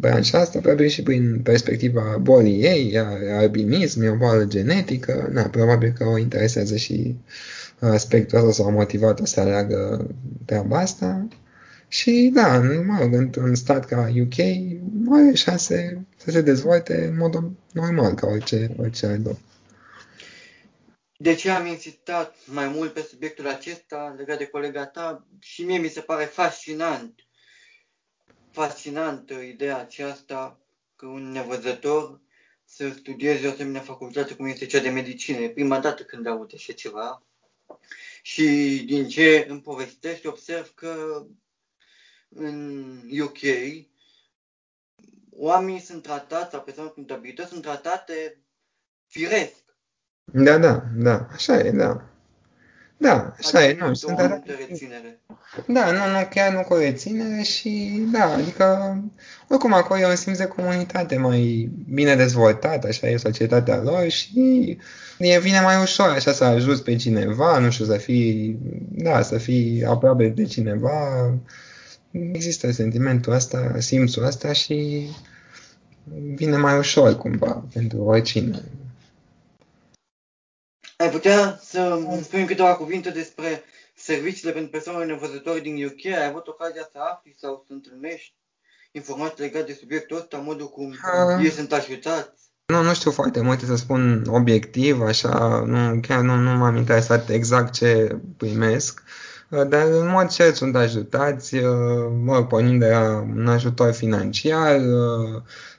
branșa 0.00 0.38
asta, 0.38 0.58
probabil 0.58 0.86
și 0.86 1.02
prin 1.02 1.40
perspectiva 1.42 2.16
bolii 2.20 2.62
ei, 2.62 2.98
albinism, 3.30 4.02
e 4.02 4.08
o 4.08 4.16
boală 4.16 4.44
genetică, 4.44 5.28
na, 5.32 5.42
probabil 5.42 5.92
că 5.92 6.04
o 6.04 6.18
interesează 6.18 6.76
și 6.76 7.16
aspectul 7.78 8.38
ăsta 8.38 8.62
sau 8.62 8.70
motivat 8.70 9.26
să 9.26 9.40
aleagă 9.40 10.06
treaba 10.44 10.78
asta. 10.78 11.28
Și 11.88 12.30
da, 12.34 12.58
mă 12.86 12.98
rog, 13.00 13.14
într-un 13.14 13.54
stat 13.54 13.84
ca 13.86 14.12
UK 14.20 14.38
are 15.10 15.34
șanse 15.34 16.06
să 16.16 16.30
se 16.30 16.40
dezvolte 16.40 17.04
în 17.04 17.16
mod 17.16 17.50
normal 17.72 18.14
ca 18.14 18.26
orice, 18.26 18.74
orice 18.78 19.06
alt 19.06 19.24
loc. 19.24 19.36
De 21.16 21.34
ce 21.34 21.50
am 21.50 21.66
insistat 21.66 22.34
mai 22.44 22.72
mult 22.74 22.92
pe 22.92 23.06
subiectul 23.10 23.48
acesta 23.48 24.14
legat 24.18 24.38
de 24.38 24.46
colega 24.46 24.86
ta? 24.86 25.26
Și 25.38 25.62
mie 25.62 25.78
mi 25.78 25.88
se 25.88 26.00
pare 26.00 26.24
fascinant 26.24 27.14
fascinantă 28.52 29.34
ideea 29.34 29.78
aceasta 29.78 30.58
că 30.96 31.06
un 31.06 31.30
nevăzător 31.30 32.20
să 32.64 32.90
studieze 32.90 33.46
o 33.46 33.50
asemenea 33.50 33.80
facultate 33.80 34.34
cum 34.34 34.46
este 34.46 34.66
cea 34.66 34.80
de 34.80 34.88
medicină. 34.88 35.38
E 35.38 35.50
prima 35.50 35.80
dată 35.80 36.02
când 36.02 36.26
aud 36.26 36.50
așa 36.54 36.72
ceva. 36.72 37.22
Și 38.22 38.44
din 38.86 39.08
ce 39.08 39.46
îmi 39.48 39.60
povestești, 39.60 40.26
observ 40.26 40.74
că 40.74 41.24
în 42.28 43.20
UK 43.20 43.38
oamenii 45.30 45.80
sunt 45.80 46.02
tratați, 46.02 46.50
sau 46.50 46.62
persoane 46.62 46.90
cu 46.90 47.00
dizabilități 47.00 47.48
sunt 47.48 47.62
tratate 47.62 48.42
firesc. 49.06 49.62
Da, 50.24 50.58
da, 50.58 50.82
da, 50.96 51.28
așa 51.32 51.58
e, 51.58 51.70
da. 51.70 52.11
Da, 53.02 53.34
așa 53.38 53.58
adică 53.58 53.84
e, 53.84 53.88
nu, 53.88 53.94
sunt 53.94 54.18
reținere. 54.68 55.20
Da, 55.66 55.90
nu, 55.90 56.18
nu, 56.18 56.26
chiar 56.30 56.52
nu 56.52 56.60
cu 56.60 56.74
reținere 56.74 57.42
și 57.42 58.02
da, 58.12 58.32
adică 58.32 58.96
oricum 59.48 59.72
acolo 59.72 60.00
e 60.00 60.06
un 60.06 60.16
simț 60.16 60.38
de 60.38 60.46
comunitate 60.46 61.16
mai 61.16 61.70
bine 61.92 62.14
dezvoltat, 62.14 62.84
așa 62.84 63.08
e 63.08 63.16
societatea 63.16 63.82
lor 63.82 64.08
și 64.08 64.78
e 65.18 65.38
vine 65.38 65.60
mai 65.60 65.82
ușor 65.82 66.08
așa 66.08 66.32
să 66.32 66.44
ajuți 66.44 66.82
pe 66.82 66.96
cineva, 66.96 67.58
nu 67.58 67.70
știu, 67.70 67.84
să 67.84 67.96
fii, 67.96 68.58
da, 68.90 69.22
să 69.22 69.38
fii 69.38 69.84
aproape 69.84 70.28
de 70.28 70.44
cineva. 70.44 71.34
Există 72.10 72.72
sentimentul 72.72 73.32
ăsta, 73.32 73.74
simțul 73.78 74.24
ăsta 74.24 74.52
și 74.52 75.08
vine 76.34 76.56
mai 76.56 76.78
ușor 76.78 77.16
cumva 77.16 77.64
pentru 77.72 78.02
oricine. 78.02 78.62
Ai 81.02 81.10
putea 81.10 81.58
să 81.62 81.98
spui 82.22 82.44
câteva 82.44 82.76
cuvinte 82.76 83.10
despre 83.10 83.62
serviciile 83.94 84.52
pentru 84.52 84.70
persoane 84.70 85.04
nevăzătoare 85.04 85.60
din 85.60 85.84
UK? 85.84 86.04
Ai 86.04 86.26
avut 86.26 86.46
ocazia 86.46 86.88
să 86.92 86.98
afli 87.12 87.36
sau 87.40 87.64
să 87.66 87.72
întâlnești 87.72 88.34
informații 88.92 89.42
legate 89.42 89.64
de 89.64 89.78
subiectul 89.80 90.16
ăsta, 90.16 90.36
modul 90.36 90.68
cum 90.68 90.88
uh, 90.88 91.44
ei 91.44 91.50
sunt 91.50 91.72
ajutați? 91.72 92.30
Nu, 92.66 92.82
nu 92.82 92.94
știu 92.94 93.10
foarte 93.10 93.40
multe 93.40 93.64
să 93.66 93.76
spun 93.76 94.24
obiectiv, 94.28 95.00
așa, 95.00 95.62
nu, 95.66 96.00
chiar 96.00 96.20
nu, 96.20 96.36
nu 96.36 96.50
m-am 96.50 96.76
interesat 96.76 97.28
exact 97.28 97.72
ce 97.72 98.16
primesc. 98.36 99.02
Dar 99.52 99.86
în 99.90 100.08
mod 100.08 100.28
cert 100.28 100.54
sunt 100.54 100.76
ajutați, 100.76 101.56
mă, 102.22 102.44
pornind 102.48 102.80
de 102.80 102.88
la 102.88 103.26
un 103.36 103.46
ajutor 103.46 103.92
financiar, 103.92 104.80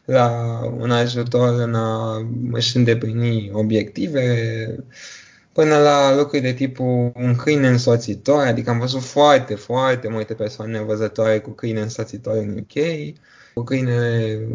la 0.05 0.59
un 0.77 0.91
ajutor 0.91 1.59
în 1.59 1.75
a 1.75 2.17
își 2.51 2.77
îndeplini 2.77 3.49
obiective, 3.53 4.85
până 5.51 5.77
la 5.77 6.15
lucruri 6.15 6.41
de 6.41 6.53
tipul 6.53 7.11
un 7.15 7.35
câine 7.35 7.67
însoțitor, 7.67 8.45
adică 8.45 8.69
am 8.69 8.79
văzut 8.79 9.01
foarte, 9.01 9.55
foarte 9.55 10.07
multe 10.07 10.33
persoane 10.33 10.81
văzătoare 10.81 11.39
cu 11.39 11.49
câine 11.49 11.81
însoțitor 11.81 12.37
în 12.37 12.57
UK, 12.57 12.83
cu 13.53 13.63
câinele 13.63 14.47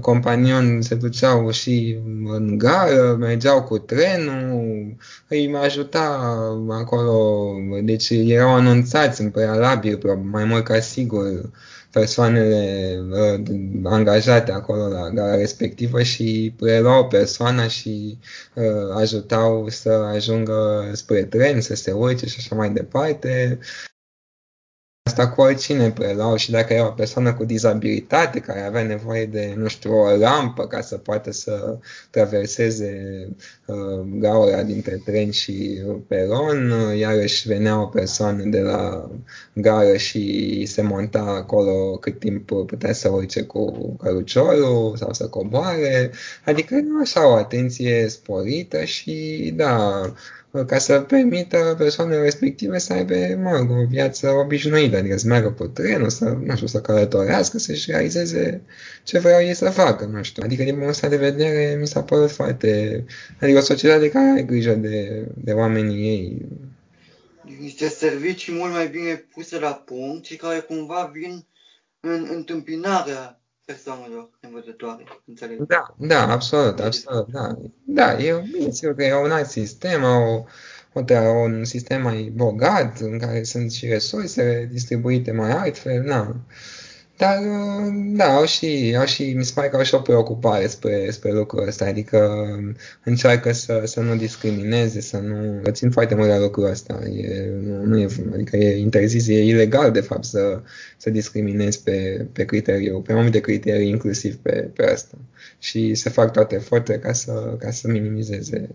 companion 0.00 0.82
se 0.82 0.94
duceau 0.94 1.50
și 1.50 1.98
în 2.26 2.58
gară, 2.58 3.16
mergeau 3.18 3.62
cu 3.62 3.78
trenul, 3.78 4.96
îi 5.28 5.54
ajuta 5.54 6.00
acolo, 6.70 7.52
deci 7.82 8.10
erau 8.10 8.54
anunțați 8.54 9.20
în 9.20 9.30
prealabil, 9.30 10.00
mai 10.30 10.44
mult 10.44 10.64
ca 10.64 10.80
sigur, 10.80 11.50
persoanele 11.98 12.98
uh, 13.10 13.40
angajate 13.84 14.52
acolo 14.52 14.88
la 14.88 15.10
gara 15.10 15.34
respectivă 15.34 16.02
și 16.02 16.54
preluau 16.56 17.08
persoana 17.08 17.68
și 17.68 18.18
uh, 18.54 18.96
ajutau 18.96 19.68
să 19.68 19.90
ajungă 19.90 20.90
spre 20.92 21.24
tren, 21.24 21.60
să 21.60 21.74
se 21.74 21.92
urce 21.92 22.26
și 22.26 22.36
așa 22.38 22.54
mai 22.54 22.70
departe. 22.70 23.58
Asta 25.06 25.28
cu 25.28 25.40
oricine 25.40 25.90
preluau 25.90 26.36
și 26.36 26.50
dacă 26.50 26.72
era 26.72 26.86
o 26.86 26.90
persoană 26.90 27.34
cu 27.34 27.44
dizabilitate 27.44 28.40
care 28.40 28.60
avea 28.60 28.82
nevoie 28.82 29.26
de, 29.26 29.54
nu 29.56 29.68
știu, 29.68 29.92
o 29.92 30.18
rampă 30.18 30.66
ca 30.66 30.80
să 30.80 30.96
poată 30.96 31.32
să 31.32 31.78
traverseze 32.10 33.28
uh, 33.66 34.00
gaura 34.04 34.62
dintre 34.62 35.00
tren 35.04 35.30
și 35.30 35.82
peron, 36.08 36.70
uh, 36.70 36.98
iarăși 36.98 37.48
venea 37.48 37.80
o 37.80 37.86
persoană 37.86 38.42
de 38.44 38.60
la 38.60 39.10
gară 39.52 39.96
și 39.96 40.64
se 40.66 40.82
monta 40.82 41.20
acolo 41.20 41.96
cât 41.96 42.18
timp 42.18 42.50
putea 42.66 42.92
să 42.92 43.08
urce 43.08 43.42
cu 43.42 43.94
căruciorul 44.02 44.96
sau 44.96 45.12
să 45.12 45.28
coboare, 45.28 46.10
adică 46.44 46.74
era 46.74 47.00
așa 47.00 47.28
o 47.28 47.34
atenție 47.34 48.08
sporită 48.08 48.84
și 48.84 49.52
da, 49.56 50.00
ca 50.64 50.78
să 50.78 51.00
permită 51.00 51.74
persoanele 51.78 52.22
respective 52.22 52.78
să 52.78 52.92
aibă, 52.92 53.14
mă 53.42 53.56
rog, 53.56 53.70
o 53.70 53.86
viață 53.88 54.30
obișnuită, 54.30 54.96
adică 54.96 55.16
să 55.16 55.26
meargă 55.26 55.50
pe 55.50 55.64
trenul, 55.72 56.08
să, 56.08 56.24
nu 56.44 56.54
știu, 56.54 56.66
să 56.66 56.80
călătorească, 56.80 57.58
să-și 57.58 57.90
realizeze 57.90 58.62
ce 59.04 59.18
vreau 59.18 59.40
ei 59.40 59.54
să 59.54 59.70
facă, 59.70 60.04
nu 60.04 60.22
știu. 60.22 60.42
Adică, 60.44 60.62
din 60.62 60.78
punctul 60.78 61.08
de 61.08 61.16
vedere, 61.16 61.76
mi 61.80 61.86
s-a 61.86 62.02
părut 62.02 62.30
foarte... 62.30 63.04
Adică 63.40 63.58
o 63.58 63.60
societate 63.60 64.10
care 64.10 64.30
are 64.30 64.42
grijă 64.42 64.72
de, 64.72 65.26
de 65.34 65.52
oamenii 65.52 66.08
ei. 66.08 66.46
Niște 67.60 67.88
servicii 67.88 68.54
mult 68.54 68.72
mai 68.72 68.88
bine 68.88 69.24
puse 69.34 69.58
la 69.58 69.72
punct 69.72 70.24
și 70.24 70.36
care 70.36 70.58
cumva 70.58 71.10
vin 71.12 71.46
în 72.00 72.28
întâmpinarea 72.32 73.40
persoanelor 73.66 74.30
nevăzătoare, 74.40 75.04
înțeleg? 75.26 75.66
Da, 75.66 75.94
da, 75.98 76.30
absolut, 76.30 76.80
absolut, 76.80 77.26
da. 77.28 77.58
Da, 77.84 78.18
e 78.18 78.42
bine, 78.52 78.70
sigur 78.70 78.94
că 78.94 79.04
e 79.04 79.14
un 79.14 79.30
alt 79.30 79.48
sistem, 79.48 80.02
o, 80.02 80.44
o, 80.92 81.02
un 81.42 81.64
sistem 81.64 82.02
mai 82.02 82.32
bogat, 82.34 82.98
în 82.98 83.18
care 83.18 83.42
sunt 83.42 83.72
și 83.72 83.86
resurse 83.86 84.68
distribuite 84.72 85.32
mai 85.32 85.50
altfel, 85.50 86.02
na. 86.02 86.36
Dar, 87.16 87.42
da, 87.94 88.34
au 88.34 88.44
și, 88.44 88.94
au 88.98 89.04
și, 89.04 89.32
mi 89.32 89.44
se 89.44 89.52
pare 89.54 89.68
că 89.68 89.76
au 89.76 89.82
și 89.82 89.94
o 89.94 90.00
preocupare 90.00 90.66
spre, 90.66 91.10
spre 91.10 91.32
lucrul 91.32 91.66
ăsta, 91.66 91.84
adică 91.84 92.46
încearcă 93.04 93.52
să, 93.52 93.82
să 93.84 94.00
nu 94.00 94.16
discrimineze, 94.16 95.00
să 95.00 95.18
nu... 95.18 95.62
Țin 95.70 95.90
foarte 95.90 96.14
mult 96.14 96.28
la 96.28 96.38
lucrul 96.38 96.64
ăsta, 96.64 97.00
e, 97.04 97.50
nu, 97.62 97.84
nu 97.84 97.98
e, 97.98 98.06
adică 98.32 98.56
e 98.56 98.78
interzis, 98.78 99.26
e 99.26 99.44
ilegal, 99.44 99.92
de 99.92 100.00
fapt, 100.00 100.24
să, 100.24 100.62
să 100.96 101.10
discriminezi 101.10 101.82
pe, 101.82 102.26
pe 102.32 102.44
criteriu, 102.44 103.00
pe 103.00 103.14
multe 103.14 103.40
criterii, 103.40 103.88
inclusiv 103.88 104.36
pe, 104.36 104.70
pe 104.74 104.90
asta. 104.90 105.18
Și 105.58 105.94
se 105.94 106.10
fac 106.10 106.32
toate 106.32 106.54
eforturile 106.54 107.02
ca 107.02 107.12
să, 107.12 107.56
ca 107.58 107.70
să 107.70 107.88
minimizeze 107.88 108.68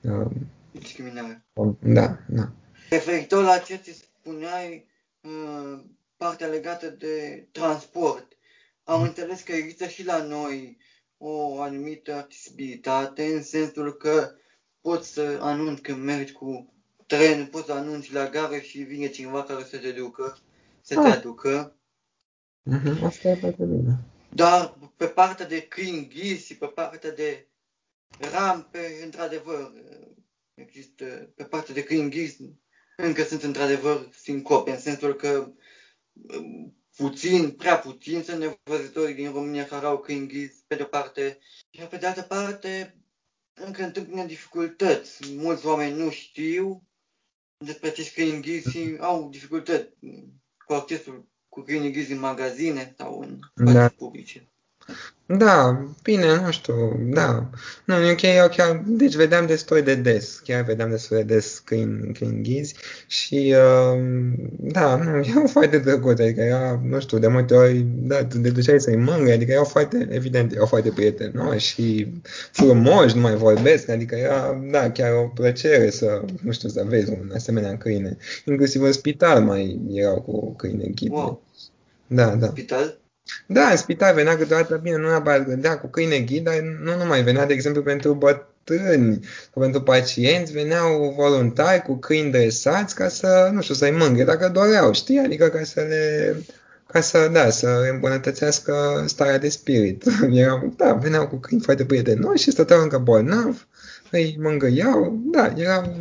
um, 0.00 0.46
discriminarea. 0.72 1.44
Da, 1.80 2.18
da. 2.26 2.50
Referitor 2.90 3.42
la 3.42 3.56
ce 3.66 3.76
ți 3.76 4.08
spuneai, 4.20 4.86
uh 5.20 5.80
partea 6.18 6.46
legată 6.46 6.88
de 6.88 7.46
transport. 7.52 8.32
Am 8.84 9.02
înțeles 9.02 9.40
că 9.40 9.52
există 9.52 9.86
și 9.86 10.04
la 10.04 10.22
noi 10.22 10.78
o 11.16 11.60
anumită 11.60 12.14
accesibilitate 12.14 13.24
în 13.24 13.42
sensul 13.42 13.92
că 13.92 14.32
poți 14.80 15.12
să 15.12 15.38
anunți 15.40 15.82
când 15.82 16.02
mergi 16.02 16.32
cu 16.32 16.72
tren, 17.06 17.46
poți 17.46 17.66
să 17.66 17.72
anunți 17.72 18.12
la 18.12 18.28
gară 18.28 18.58
și 18.58 18.78
vine 18.78 19.08
cineva 19.08 19.42
care 19.42 19.64
să 19.64 19.78
te 19.78 19.92
ducă, 19.92 20.38
să 20.80 20.94
te 20.94 21.08
ah. 21.08 21.16
aducă. 21.16 21.76
Mm-hmm. 22.70 23.02
Asta 23.02 23.28
e 23.28 23.34
foarte 23.34 23.64
bine. 23.64 23.98
Dar 24.28 24.78
pe 24.96 25.06
partea 25.06 25.46
de 25.46 25.62
câini 25.62 26.08
ghisi, 26.08 26.54
pe 26.54 26.66
partea 26.66 27.12
de 27.12 27.46
rampe, 28.18 29.00
într-adevăr, 29.04 29.72
există, 30.54 31.04
pe 31.34 31.44
partea 31.44 31.74
de 31.74 31.82
câini 31.82 32.10
ghisi, 32.10 32.42
încă 32.96 33.22
sunt 33.22 33.42
într-adevăr 33.42 34.08
sincope, 34.20 34.70
în 34.70 34.78
sensul 34.78 35.14
că 35.14 35.50
puțin, 36.96 37.50
prea 37.50 37.78
puțin 37.78 38.22
sunt 38.22 38.38
nevăzătorii 38.66 39.14
din 39.14 39.32
România 39.32 39.66
care 39.66 39.86
au 39.86 39.98
câini 39.98 40.28
ghizi, 40.28 40.64
pe 40.66 40.74
de-o 40.74 40.86
parte, 40.86 41.38
iar 41.70 41.88
pe 41.88 41.96
de 41.96 42.06
altă 42.06 42.22
parte, 42.22 42.96
încă 43.54 43.82
întâmpină 43.82 44.24
dificultăți. 44.24 45.34
Mulți 45.34 45.66
oameni 45.66 45.98
nu 45.98 46.10
știu 46.10 46.82
despre 47.64 47.88
acești 47.88 48.14
câini 48.14 48.42
ghizi 48.42 48.98
au 48.98 49.28
dificultăți 49.28 49.92
cu 50.66 50.72
accesul 50.72 51.28
cu 51.48 51.60
câini 51.60 51.92
ghizi 51.92 52.12
în 52.12 52.18
magazine 52.18 52.94
sau 52.96 53.20
în 53.20 53.38
da. 53.72 53.88
publice. 53.88 54.48
Da, 55.36 55.86
bine, 56.02 56.40
nu 56.44 56.50
știu, 56.50 57.00
da. 57.00 57.50
Nu, 57.84 57.94
în 57.96 58.10
UK 58.10 58.22
eu 58.22 58.48
chiar, 58.48 58.82
deci 58.86 59.14
vedeam 59.14 59.46
destul 59.46 59.80
de 59.82 59.94
des, 59.94 60.40
chiar 60.44 60.64
vedeam 60.64 60.90
destul 60.90 61.16
de 61.16 61.22
des 61.22 61.62
câini, 61.64 62.12
câini 62.12 62.42
ghizi 62.42 62.74
și 63.06 63.54
uh, 63.56 64.00
da, 64.58 64.96
nu, 64.96 65.16
erau 65.30 65.46
foarte 65.46 65.78
drăguț, 65.78 66.20
adică 66.20 66.40
era, 66.40 66.80
nu 66.84 67.00
știu, 67.00 67.18
de 67.18 67.26
multe 67.26 67.54
ori, 67.54 67.86
da, 67.86 68.24
tu 68.24 68.38
te 68.38 68.50
duceai 68.50 68.80
să-i 68.80 68.96
mângâi, 68.96 69.32
adică 69.32 69.52
erau 69.52 69.64
foarte, 69.64 70.08
evident, 70.10 70.52
erau 70.52 70.66
foarte 70.66 70.90
prietenoși 70.90 71.66
și 71.66 72.12
frumoși, 72.52 73.14
nu 73.14 73.20
mai 73.20 73.34
vorbesc, 73.34 73.88
adică 73.88 74.14
era, 74.14 74.60
da, 74.70 74.90
chiar 74.90 75.12
o 75.12 75.30
plăcere 75.34 75.90
să, 75.90 76.22
nu 76.42 76.52
știu, 76.52 76.68
să 76.68 76.84
vezi 76.86 77.10
un 77.10 77.30
asemenea 77.34 77.76
câine. 77.76 78.16
Inclusiv 78.44 78.82
în 78.82 78.92
spital 78.92 79.42
mai 79.42 79.80
erau 79.92 80.20
cu 80.20 80.54
câine 80.54 80.86
ghide. 80.94 81.14
Wow. 81.14 81.42
Da, 82.06 82.34
da. 82.34 82.46
Spital? 82.46 82.98
Da, 83.46 83.70
în 83.70 83.76
spital 83.76 84.14
venea 84.14 84.36
câteodată, 84.36 84.76
bine, 84.82 84.96
nu 84.96 85.08
neapărat 85.08 85.46
gândea 85.46 85.78
cu 85.78 85.86
câine 85.86 86.18
ghid, 86.18 86.44
dar 86.44 86.54
nu 86.82 86.96
numai 86.96 87.22
venea, 87.22 87.46
de 87.46 87.52
exemplu, 87.52 87.82
pentru 87.82 88.14
bătrâni 88.14 89.20
sau 89.52 89.62
pentru 89.62 89.82
pacienți, 89.82 90.52
veneau 90.52 91.14
voluntari 91.16 91.82
cu 91.82 91.96
câini 91.96 92.30
dresați 92.30 92.94
ca 92.94 93.08
să, 93.08 93.50
nu 93.52 93.62
știu, 93.62 93.74
să-i 93.74 93.90
mânghe 93.90 94.24
dacă 94.24 94.48
doreau, 94.48 94.92
știi? 94.92 95.18
Adică 95.18 95.48
ca 95.48 95.62
să 95.64 95.80
le 95.80 96.36
ca 96.92 97.00
să, 97.00 97.28
da, 97.32 97.50
să 97.50 97.88
îmbunătățească 97.92 99.04
starea 99.06 99.38
de 99.38 99.48
spirit. 99.48 100.04
Erau, 100.32 100.72
da, 100.76 100.92
veneau 100.92 101.28
cu 101.28 101.36
câini 101.36 101.62
foarte 101.62 101.84
prietenoși 101.84 102.42
și 102.42 102.50
stăteau 102.50 102.82
încă 102.82 102.98
bolnav, 102.98 103.66
îi 104.10 104.36
mângâiau, 104.40 105.18
da, 105.24 105.52
era, 105.56 105.92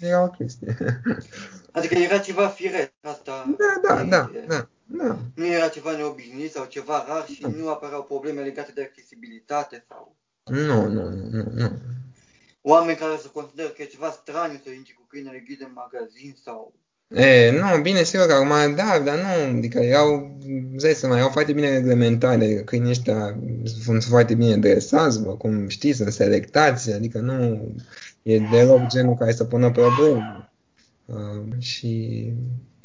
era 0.00 0.22
o 0.22 0.28
chestie. 0.28 0.76
Adică 1.76 1.94
era 1.94 2.18
ceva 2.18 2.46
firesc 2.46 2.92
asta. 3.00 3.54
Da, 3.58 3.88
da, 3.88 4.02
da, 4.02 4.30
da. 4.48 4.68
Da. 4.86 5.18
Nu 5.34 5.46
era 5.46 5.68
ceva 5.68 5.96
neobișnuit 5.96 6.52
sau 6.52 6.64
ceva 6.64 7.04
rar 7.08 7.26
și 7.26 7.40
da. 7.40 7.48
nu 7.48 7.68
apăreau 7.68 8.02
probleme 8.02 8.40
legate 8.40 8.72
de 8.74 8.82
accesibilitate 8.82 9.84
sau... 9.88 10.16
Nu, 10.44 10.88
nu, 10.88 11.08
nu, 11.30 11.44
nu. 11.54 11.70
Oameni 12.60 12.98
care 12.98 13.16
se 13.22 13.28
consideră 13.32 13.68
că 13.68 13.82
e 13.82 13.84
ceva 13.84 14.10
straniu 14.10 14.60
să 14.64 14.70
intri 14.70 14.92
cu 14.92 15.04
câinele 15.08 15.44
ghid 15.46 15.60
în 15.60 15.72
magazin 15.74 16.36
sau... 16.44 16.74
E, 17.08 17.50
nu, 17.50 17.82
bine, 17.82 18.02
sigur 18.02 18.26
că 18.26 18.32
acum, 18.32 18.74
da, 18.74 18.98
dar 19.04 19.16
nu, 19.18 19.56
adică 19.56 19.78
erau, 19.78 20.38
zai 20.76 20.92
să 20.92 21.06
mai 21.06 21.18
erau 21.18 21.30
foarte 21.30 21.52
bine 21.52 21.70
reglementate, 21.70 22.44
adică 22.44 22.62
câinii 22.62 22.90
ăștia 22.90 23.38
sunt 23.82 24.02
foarte 24.02 24.34
bine 24.34 24.56
dresați, 24.56 25.22
bă, 25.22 25.36
cum 25.36 25.68
știți, 25.68 25.96
sunt 25.96 26.12
selectați, 26.12 26.92
adică 26.92 27.18
nu 27.18 27.68
e 28.22 28.38
deloc 28.38 28.86
genul 28.86 29.14
care 29.14 29.32
să 29.32 29.44
pună 29.44 29.70
probleme. 29.70 30.50
Uh, 31.04 31.58
și 31.58 32.24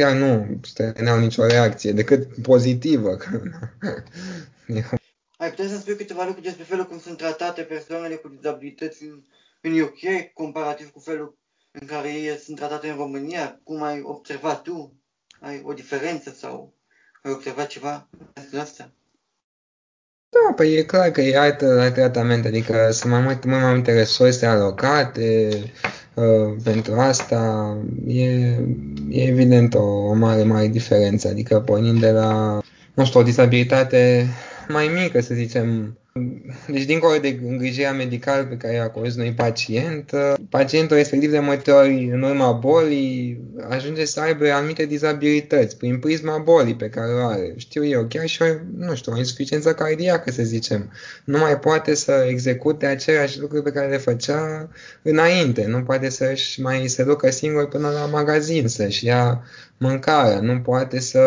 chiar 0.02 0.16
nu 0.16 0.60
stăneau 0.64 1.20
nicio 1.20 1.46
reacție, 1.46 1.92
decât 1.92 2.42
pozitivă. 2.42 3.18
Ai 5.38 5.50
putea 5.50 5.68
să 5.68 5.78
spui 5.78 5.96
câteva 5.96 6.24
lucruri 6.24 6.46
despre 6.46 6.64
felul 6.64 6.86
cum 6.86 7.00
sunt 7.00 7.18
tratate 7.18 7.62
persoanele 7.62 8.16
cu 8.16 8.28
dizabilități 8.28 9.04
în, 9.04 9.24
în 9.62 9.80
UK, 9.80 10.34
comparativ 10.34 10.92
cu 10.92 11.00
felul 11.00 11.38
în 11.72 11.88
care 11.88 12.14
ei 12.14 12.38
sunt 12.38 12.58
tratate 12.58 12.90
în 12.90 12.96
România? 12.96 13.60
Cum 13.64 13.84
ai 13.84 14.02
observat 14.04 14.62
tu? 14.62 14.94
Ai 15.40 15.62
o 15.66 15.74
diferență 15.74 16.30
sau 16.40 16.74
ai 17.24 17.32
observat 17.32 17.68
ceva 17.68 18.10
despre 18.34 18.60
asta? 18.60 18.92
Da, 20.30 20.54
păi 20.54 20.74
e 20.74 20.84
clar 20.84 21.12
că 21.12 21.22
e 21.22 21.38
altă 21.38 21.92
tratament, 21.94 22.46
adică 22.46 22.92
sunt 22.92 23.12
mai 23.12 23.22
multe, 23.22 23.48
mult 23.48 23.62
mai 23.62 23.74
multe 23.74 23.94
resurse 23.94 24.46
alocate, 24.46 25.50
Uh, 25.84 25.91
pentru 26.64 26.94
asta 26.94 27.78
e, 28.08 28.24
e 29.10 29.24
evident 29.24 29.74
o, 29.74 29.84
o 29.84 30.14
mare, 30.14 30.44
mare 30.44 30.68
diferență. 30.68 31.28
Adică 31.28 31.60
pornind 31.60 32.00
de 32.00 32.12
la, 32.12 32.60
nu 32.94 33.06
știu, 33.06 33.20
o 33.20 33.24
disabilitate 33.24 34.28
mai 34.68 34.92
mică, 35.02 35.22
să 35.22 35.34
zicem, 35.34 35.98
deci, 36.68 36.84
dincolo 36.84 37.18
de 37.18 37.40
îngrijirea 37.48 37.94
medicală 37.94 38.44
pe 38.44 38.58
care 38.58 38.78
o 38.78 38.82
acorzi 38.82 39.20
unui 39.20 39.34
pacient, 39.34 40.12
pacientul 40.50 40.96
respectiv 40.96 41.32
de 41.32 41.40
multe 41.40 41.72
ori, 41.72 42.10
în 42.14 42.22
urma 42.22 42.52
bolii, 42.52 43.42
ajunge 43.70 44.06
să 44.06 44.20
aibă 44.20 44.52
anumite 44.52 44.86
dizabilități 44.86 45.78
prin 45.78 46.00
prisma 46.00 46.38
bolii 46.38 46.76
pe 46.76 46.90
care 46.90 47.14
o 47.14 47.26
are. 47.26 47.54
Știu 47.58 47.86
eu, 47.86 48.06
chiar 48.10 48.26
și 48.26 48.42
o, 48.42 48.46
nu 48.78 48.96
știu, 48.96 49.12
o 49.12 49.18
insuficiență 49.18 49.74
cardiacă, 49.74 50.32
să 50.32 50.44
zicem. 50.44 50.92
Nu 51.24 51.38
mai 51.38 51.60
poate 51.60 51.96
să 51.96 52.26
execute 52.30 52.86
aceleași 52.86 53.40
lucruri 53.40 53.64
pe 53.64 53.72
care 53.72 53.90
le 53.90 53.98
făcea 53.98 54.70
înainte. 55.02 55.66
Nu 55.68 55.82
poate 55.82 56.10
să-și 56.10 56.62
mai 56.62 56.88
se 56.88 57.04
ducă 57.04 57.30
singur 57.30 57.68
până 57.68 57.90
la 57.90 58.06
magazin, 58.06 58.68
să-și 58.68 59.06
ia 59.06 59.44
mâncarea, 59.82 60.40
nu 60.40 60.60
poate 60.60 61.00
să 61.00 61.22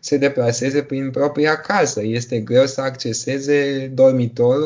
se 0.00 0.16
deplaseze 0.16 0.82
prin 0.82 1.10
propria 1.10 1.56
casă. 1.56 2.00
Este 2.04 2.40
greu 2.40 2.66
să 2.66 2.80
acceseze 2.80 3.90
dormitorul 3.94 4.19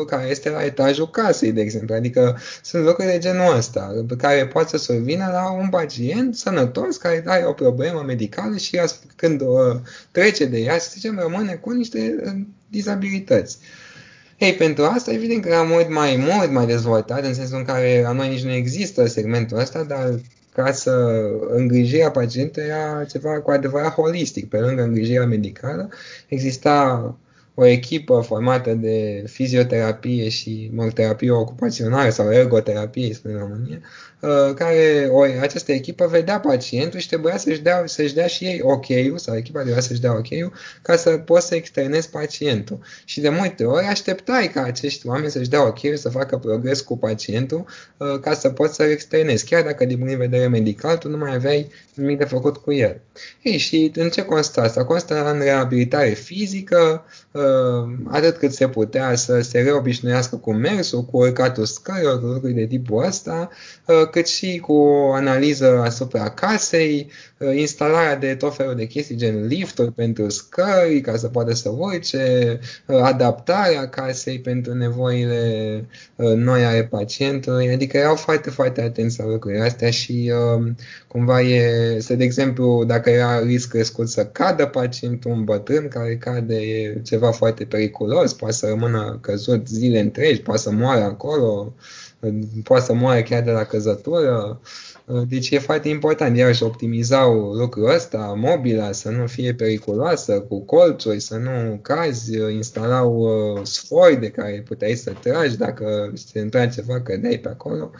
care 0.05 0.29
este 0.29 0.49
la 0.49 0.63
etajul 0.63 1.09
casei, 1.09 1.51
de 1.51 1.61
exemplu. 1.61 1.95
Adică 1.95 2.37
sunt 2.61 2.85
lucruri 2.85 3.11
de 3.11 3.17
genul 3.17 3.55
ăsta, 3.55 4.03
pe 4.07 4.15
care 4.15 4.47
poate 4.47 4.69
să 4.69 4.77
survină 4.77 5.29
la 5.31 5.51
un 5.51 5.69
pacient 5.69 6.35
sănătos 6.35 6.97
care 6.97 7.23
are 7.25 7.45
o 7.45 7.51
problemă 7.51 8.03
medicală 8.05 8.57
și 8.57 8.81
când 9.15 9.41
o 9.41 9.79
trece 10.11 10.45
de 10.45 10.59
ea, 10.59 10.77
să 10.77 10.89
zicem, 10.93 11.19
rămâne 11.19 11.53
cu 11.53 11.71
niște 11.71 12.15
uh, 12.25 12.31
dizabilități. 12.69 13.57
Ei, 14.37 14.53
pentru 14.53 14.83
asta, 14.83 15.11
evident 15.11 15.41
că 15.41 15.47
era 15.47 15.61
mult 15.61 15.89
mai, 15.89 16.15
mult 16.15 16.51
mai 16.51 16.65
dezvoltat, 16.65 17.25
în 17.25 17.33
sensul 17.33 17.57
în 17.57 17.63
care 17.63 18.01
la 18.03 18.11
noi 18.11 18.29
nici 18.29 18.43
nu 18.43 18.51
există 18.51 19.05
segmentul 19.05 19.57
ăsta, 19.57 19.83
dar 19.83 20.19
ca 20.53 20.71
să 20.71 20.91
îngrijirea 21.49 22.11
pacientului 22.11 22.67
era 22.67 23.03
ceva 23.03 23.41
cu 23.41 23.51
adevărat 23.51 23.93
holistic. 23.93 24.49
Pe 24.49 24.57
lângă 24.57 24.81
îngrijirea 24.81 25.25
medicală, 25.25 25.89
exista 26.27 27.15
o 27.55 27.65
echipă 27.65 28.19
formată 28.19 28.73
de 28.73 29.23
fizioterapie 29.27 30.29
și 30.29 30.69
mă, 30.73 30.89
terapie 30.93 31.31
ocupațională 31.31 32.09
sau 32.09 32.31
ergoterapie, 32.31 33.13
spune 33.13 33.33
în 33.33 33.39
România, 33.39 33.81
Uh, 34.25 34.53
care 34.55 35.07
o, 35.11 35.21
această 35.21 35.71
echipă 35.71 36.07
vedea 36.07 36.39
pacientul 36.39 36.99
și 36.99 37.07
trebuia 37.07 37.37
să-și 37.37 37.61
dea, 37.61 37.83
să-și 37.85 38.13
dea 38.13 38.27
și 38.27 38.43
ei 38.43 38.59
ok-ul, 38.63 39.17
sau 39.17 39.35
echipa 39.35 39.59
trebuia 39.59 39.81
să-și 39.81 40.01
dea 40.01 40.11
ok-ul, 40.11 40.53
ca 40.81 40.95
să 40.95 41.09
poți 41.09 41.47
să 41.47 41.55
externezi 41.55 42.09
pacientul. 42.09 42.79
Și 43.05 43.21
de 43.21 43.29
multe 43.29 43.65
ori 43.65 43.85
așteptai 43.85 44.51
ca 44.53 44.63
acești 44.63 45.07
oameni 45.07 45.31
să-și 45.31 45.49
dea 45.49 45.65
ok-ul, 45.65 45.95
să 45.95 46.09
facă 46.09 46.37
progres 46.37 46.81
cu 46.81 46.97
pacientul, 46.97 47.65
uh, 47.97 48.19
ca 48.19 48.33
să 48.33 48.49
poți 48.49 48.75
să-l 48.75 48.89
externezi, 48.89 49.45
chiar 49.45 49.63
dacă 49.63 49.85
din 49.85 49.97
punct 49.97 50.11
de 50.11 50.25
vedere 50.25 50.47
medical 50.47 50.97
tu 50.97 51.09
nu 51.09 51.17
mai 51.17 51.33
aveai 51.33 51.69
nimic 51.93 52.17
de 52.17 52.25
făcut 52.25 52.57
cu 52.57 52.71
el. 52.71 53.01
Ei, 53.41 53.57
și 53.57 53.91
în 53.95 54.09
ce 54.09 54.21
constă 54.21 54.61
asta? 54.61 54.85
Constă 54.85 55.31
în 55.31 55.39
reabilitare 55.39 56.09
fizică, 56.09 57.05
uh, 57.31 57.43
atât 58.07 58.37
cât 58.37 58.53
se 58.53 58.67
putea 58.67 59.15
să 59.15 59.41
se 59.41 59.61
reobișnuiască 59.61 60.35
cu 60.35 60.53
mersul, 60.53 61.03
cu 61.03 61.17
urcatul 61.17 61.65
scărilor, 61.65 62.19
cu 62.19 62.25
lucruri 62.25 62.53
de 62.53 62.65
tipul 62.65 63.05
ăsta, 63.05 63.49
cât 64.11 64.27
și 64.27 64.57
cu 64.57 64.73
o 64.73 65.11
analiză 65.13 65.81
asupra 65.83 66.29
casei, 66.29 67.07
uh, 67.09 67.34
instalarea 67.55 68.15
de 68.15 68.35
tot 68.35 68.55
felul 68.55 68.75
de 68.75 68.85
chestii 68.85 69.15
gen 69.15 69.47
lifturi 69.47 69.91
pentru 69.91 70.29
scări 70.29 71.01
ca 71.01 71.17
să 71.17 71.27
poată 71.27 71.53
să 71.53 71.69
urce, 71.69 72.59
uh, 72.85 72.99
adaptarea 73.01 73.89
casei 73.89 74.39
pentru 74.39 74.73
nevoile 74.73 75.85
uh, 76.15 76.33
noi 76.33 76.65
ale 76.65 76.83
pacientului, 76.83 77.69
adică 77.69 77.97
erau 77.97 78.15
foarte, 78.15 78.49
foarte 78.49 78.81
atenți 78.81 79.19
la 79.19 79.25
lucrurile 79.27 79.63
astea 79.63 79.89
și 79.89 80.31
cumva 81.07 81.41
e, 81.41 81.99
să 81.99 82.15
de 82.15 82.23
exemplu, 82.23 82.83
dacă 82.87 83.09
era 83.09 83.39
risc 83.39 83.69
crescut 83.69 84.09
să 84.09 84.25
cadă 84.25 84.65
pacientul, 84.65 85.31
un 85.31 85.43
bătrân 85.43 85.87
care 85.87 86.17
cade 86.17 86.55
e 86.55 87.01
ceva 87.03 87.31
foarte 87.31 87.65
periculos, 87.65 88.33
poate 88.33 88.53
să 88.53 88.67
rămână 88.67 89.17
căzut 89.21 89.67
zile 89.67 89.99
întregi, 89.99 90.41
poate 90.41 90.61
să 90.61 90.71
moară 90.71 91.03
acolo, 91.03 91.73
poate 92.63 92.85
să 92.85 92.93
moare 92.93 93.23
chiar 93.23 93.41
de 93.41 93.51
la 93.51 93.63
căzătură. 93.63 94.59
Deci 95.27 95.49
e 95.49 95.59
foarte 95.59 95.89
important, 95.89 96.37
iarăși 96.37 96.63
optimizau 96.63 97.53
lucrul 97.53 97.93
ăsta, 97.93 98.33
mobila 98.37 98.91
să 98.91 99.09
nu 99.09 99.27
fie 99.27 99.53
periculoasă, 99.53 100.41
cu 100.41 100.61
colțuri, 100.61 101.19
să 101.19 101.37
nu 101.37 101.79
cazi, 101.81 102.37
instalau 102.37 103.17
uh, 103.17 103.61
sfoi 103.63 104.17
de 104.17 104.29
care 104.29 104.63
puteai 104.67 104.95
să 104.95 105.13
tragi 105.21 105.57
dacă 105.57 106.11
se 106.13 106.39
întâmpla 106.39 106.69
ceva, 106.69 107.01
cădeai 107.01 107.37
pe 107.37 107.49
acolo. 107.49 107.91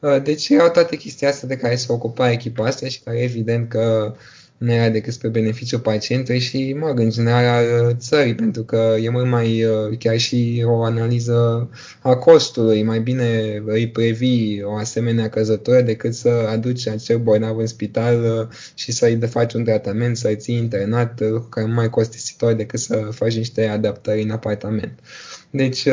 Uh, 0.00 0.22
deci 0.22 0.48
erau 0.48 0.70
toate 0.70 0.96
chestia 0.96 1.28
astea 1.28 1.48
de 1.48 1.56
care 1.56 1.76
se 1.76 1.92
ocupa 1.92 2.30
echipa 2.30 2.66
asta 2.66 2.86
și 2.86 3.00
care 3.00 3.22
evident 3.22 3.68
că 3.68 4.14
uh, 4.14 4.20
nu 4.58 4.72
era 4.72 4.88
decât 4.88 5.12
spre 5.12 5.28
beneficiul 5.28 5.80
pacientului 5.80 6.40
și, 6.40 6.76
mă 6.78 6.92
în 6.96 7.10
general, 7.10 7.44
al 7.44 7.96
țării, 7.98 8.34
pentru 8.34 8.62
că 8.62 8.96
e 9.02 9.08
mult 9.08 9.26
mai, 9.26 9.64
uh, 9.64 9.98
chiar 9.98 10.18
și 10.18 10.62
o 10.66 10.82
analiză 10.82 11.68
a 12.00 12.16
costului, 12.16 12.82
mai 12.82 13.00
bine 13.00 13.62
îi 13.66 13.88
previi 13.88 14.62
o 14.62 14.74
asemenea 14.74 15.28
căzătură 15.28 15.80
decât 15.80 16.14
să 16.14 16.28
aduci 16.28 16.86
acel 16.86 17.18
bolnav 17.18 17.58
în 17.58 17.66
spital 17.66 18.22
uh, 18.22 18.56
și 18.74 18.92
să-i 18.92 19.18
faci 19.26 19.52
un 19.52 19.64
tratament, 19.64 20.16
să-i 20.16 20.36
ții 20.36 20.56
internat, 20.56 21.20
uh, 21.20 21.42
care 21.48 21.66
e 21.66 21.72
mai 21.72 21.90
costisitor 21.90 22.52
decât 22.52 22.80
să 22.80 23.08
faci 23.10 23.36
niște 23.36 23.66
adaptări 23.66 24.22
în 24.22 24.30
apartament. 24.30 24.98
Deci, 25.50 25.88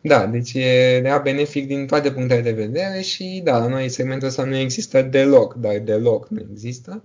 da, 0.00 0.26
deci 0.26 0.52
e 0.54 0.98
rea 0.98 1.18
benefic 1.18 1.66
din 1.66 1.86
toate 1.86 2.10
punctele 2.10 2.40
de 2.40 2.50
vedere 2.50 3.00
și, 3.00 3.40
da, 3.44 3.58
la 3.58 3.66
noi 3.66 3.88
segmentul 3.88 4.28
ăsta 4.28 4.44
nu 4.44 4.56
există 4.56 5.02
deloc, 5.02 5.54
dar 5.54 5.78
deloc 5.84 6.28
nu 6.28 6.46
există. 6.50 7.02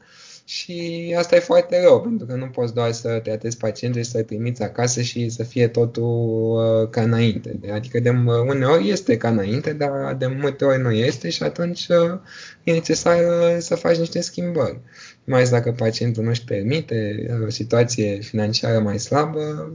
Și 0.53 1.15
asta 1.17 1.35
e 1.35 1.39
foarte 1.39 1.81
rău, 1.81 2.01
pentru 2.01 2.25
că 2.25 2.35
nu 2.35 2.45
poți 2.45 2.73
doar 2.73 2.91
să 2.91 3.19
tratezi 3.23 3.57
pacientul 3.57 4.01
și 4.01 4.09
să-l 4.09 4.23
trimiți 4.23 4.63
acasă 4.63 5.01
și 5.01 5.29
să 5.29 5.43
fie 5.43 5.67
totul 5.67 6.03
uh, 6.03 6.89
ca 6.89 7.01
înainte. 7.01 7.59
Adică 7.73 7.99
de 7.99 8.09
uneori 8.47 8.89
este 8.89 9.17
ca 9.17 9.29
înainte, 9.29 9.73
dar 9.73 10.15
de 10.15 10.27
multe 10.27 10.65
ori 10.65 10.81
nu 10.81 10.91
este 10.91 11.29
și 11.29 11.43
atunci 11.43 11.87
uh, 11.87 12.19
e 12.63 12.71
necesar 12.71 13.17
uh, 13.17 13.57
să 13.59 13.75
faci 13.75 13.97
niște 13.97 14.21
schimbări. 14.21 14.79
Mai 15.23 15.37
ales 15.37 15.49
dacă 15.49 15.71
pacientul 15.71 16.23
nu 16.23 16.29
își 16.29 16.43
permite, 16.43 17.27
are 17.33 17.43
o 17.43 17.49
situație 17.49 18.19
financiară 18.19 18.79
mai 18.79 18.99
slabă, 18.99 19.73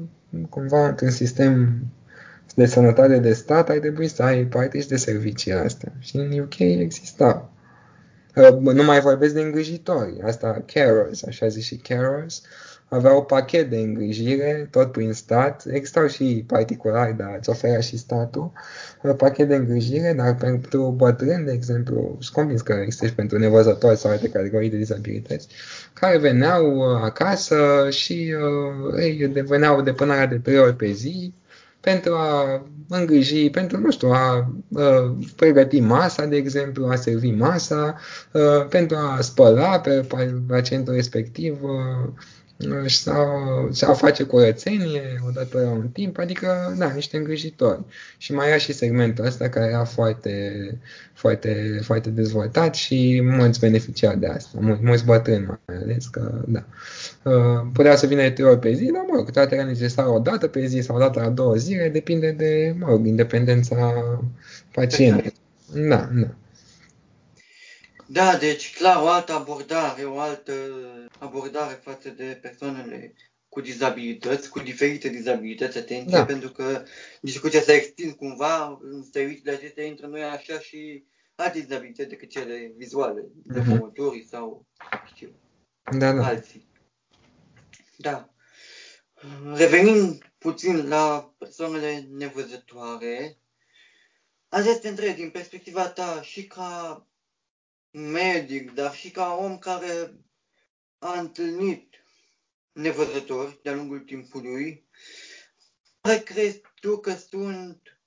cumva 0.48 0.88
într-un 0.88 1.10
sistem 1.10 1.78
de 2.54 2.66
sănătate 2.66 3.18
de 3.18 3.32
stat 3.32 3.68
ai 3.68 3.78
trebui 3.78 4.08
să 4.08 4.22
ai 4.22 4.44
parte 4.44 4.80
și 4.80 4.88
de 4.88 4.96
serviciile 4.96 5.58
astea. 5.58 5.92
Și 5.98 6.16
în 6.16 6.38
UK 6.38 6.58
exista 6.58 7.50
nu 8.60 8.82
mai 8.84 9.00
vorbesc 9.00 9.34
de 9.34 9.40
îngrijitori, 9.40 10.20
asta 10.22 10.64
carers, 10.72 11.22
așa 11.22 11.48
zic 11.48 11.62
și 11.62 11.76
carers, 11.76 12.42
aveau 12.88 13.24
pachet 13.24 13.70
de 13.70 13.76
îngrijire, 13.76 14.68
tot 14.70 14.92
prin 14.92 15.12
stat, 15.12 15.64
existau 15.70 16.06
și 16.06 16.44
particulari, 16.46 17.16
dar 17.16 17.36
îți 17.38 17.50
oferea 17.50 17.80
și 17.80 17.98
statul, 17.98 18.52
pachet 19.16 19.48
de 19.48 19.54
îngrijire, 19.54 20.12
dar 20.16 20.34
pentru 20.34 20.94
bătrâni, 20.96 21.44
de 21.44 21.52
exemplu, 21.52 22.16
sunt 22.20 22.34
convins 22.34 22.60
că 22.60 22.72
există 22.72 23.06
și 23.06 23.14
pentru 23.14 23.38
nevăzători 23.38 23.96
sau 23.96 24.10
alte 24.10 24.28
categorii 24.28 24.70
de 24.70 24.76
dizabilități, 24.76 25.48
care 25.92 26.18
veneau 26.18 26.94
acasă 27.04 27.86
și 27.90 28.34
uh, 28.92 29.02
ei 29.02 29.16
veneau 29.46 29.82
de 29.82 29.92
până 29.92 30.26
de 30.26 30.38
trei 30.38 30.58
ori 30.58 30.76
pe 30.76 30.90
zi, 30.90 31.34
pentru 31.86 32.14
a 32.14 32.62
îngriji, 32.88 33.50
pentru, 33.50 33.78
nu 33.78 33.90
știu, 33.90 34.10
a 34.10 34.50
a 34.74 35.16
pregăti 35.36 35.80
masa, 35.80 36.24
de 36.24 36.36
exemplu, 36.36 36.86
a 36.86 36.94
servi 36.94 37.30
masa, 37.30 37.98
a, 38.32 38.38
pentru 38.68 38.96
a 38.96 39.20
spăla 39.20 39.80
pe 39.80 40.06
pacientul 40.48 40.94
respectiv, 40.94 41.58
a, 41.64 42.12
sau, 42.86 43.68
sau 43.70 43.94
face 43.94 44.22
curățenie 44.22 45.20
odată 45.26 45.60
la 45.60 45.70
un 45.70 45.88
timp, 45.88 46.18
adică, 46.18 46.74
da, 46.78 46.92
niște 46.92 47.16
îngrijitori. 47.16 47.80
Și 48.18 48.32
mai 48.32 48.48
era 48.48 48.56
și 48.56 48.72
segmentul 48.72 49.24
ăsta 49.24 49.48
care 49.48 49.66
era 49.66 49.84
foarte, 49.84 50.52
foarte, 51.12 51.80
foarte 51.82 52.10
dezvoltat 52.10 52.74
și 52.74 53.20
mulți 53.24 53.60
beneficiari 53.60 54.18
de 54.18 54.26
asta, 54.26 54.58
mulți, 54.60 54.82
mulți 54.84 55.04
bătrâni 55.04 55.46
mai 55.46 55.76
ales, 55.82 56.06
că, 56.06 56.44
da. 56.46 56.64
Uh, 57.22 57.66
putea 57.72 57.96
să 57.96 58.06
vină 58.06 58.22
de 58.22 58.30
trei 58.30 58.48
ori 58.48 58.58
pe 58.58 58.72
zi, 58.72 58.84
dar, 58.84 59.04
mă 59.08 59.16
rog, 59.16 59.30
toate 59.30 59.54
era 59.54 59.64
necesar 59.64 60.06
o 60.06 60.18
dată 60.18 60.46
pe 60.46 60.66
zi 60.66 60.80
sau 60.80 60.96
o 60.96 60.98
dată 60.98 61.20
la 61.20 61.28
două 61.28 61.54
zile, 61.54 61.88
depinde 61.88 62.30
de, 62.30 62.74
mă 62.78 62.86
rog, 62.88 63.06
independența 63.06 63.92
pacientului. 64.72 65.32
Da, 65.88 66.10
da. 66.12 66.34
Da, 68.06 68.36
deci 68.36 68.76
clar 68.76 69.02
o 69.02 69.08
altă 69.08 69.32
abordare, 69.32 70.04
o 70.04 70.18
altă 70.18 70.52
abordare 71.18 71.80
față 71.82 72.08
de 72.08 72.38
persoanele 72.42 73.14
cu 73.48 73.60
dizabilități, 73.60 74.48
cu 74.48 74.60
diferite 74.60 75.08
dizabilități, 75.08 75.78
atenție, 75.78 76.18
da. 76.18 76.24
pentru 76.24 76.50
că 76.50 76.84
discuția 77.20 77.60
s-a 77.60 77.72
extins 77.72 78.14
cumva, 78.14 78.78
în 78.82 79.04
serviciile 79.12 79.52
acestea 79.52 79.84
intră 79.84 80.06
noi 80.06 80.22
așa 80.22 80.58
și 80.58 81.04
alte 81.34 81.60
dizabilități 81.60 82.08
decât 82.08 82.30
cele 82.30 82.72
vizuale, 82.76 83.24
deformătorii 83.44 84.20
mhm. 84.20 84.28
uh-huh. 84.28 84.30
sau 84.30 84.66
știu, 85.14 85.30
da, 85.98 86.12
da. 86.12 86.26
alții. 86.26 86.66
Da. 87.96 88.30
Revenind 89.54 90.32
puțin 90.38 90.88
la 90.88 91.34
persoanele 91.38 92.08
nevăzătoare, 92.10 93.38
Azi 94.48 94.68
este 94.68 94.88
întreb, 94.88 95.14
din 95.14 95.30
perspectiva 95.30 95.88
ta 95.88 96.22
și 96.22 96.46
ca 96.46 97.06
medic, 97.96 98.74
dar 98.74 98.94
și 98.94 99.10
ca 99.10 99.34
om 99.34 99.58
care 99.58 100.14
a 100.98 101.18
întâlnit 101.18 101.94
nevăzători 102.72 103.60
de-a 103.62 103.74
lungul 103.74 104.00
timpului, 104.00 104.88
care 106.00 106.18
crezi 106.18 106.60
tu 106.80 106.98
că 106.98 107.14
sunt 107.14 108.00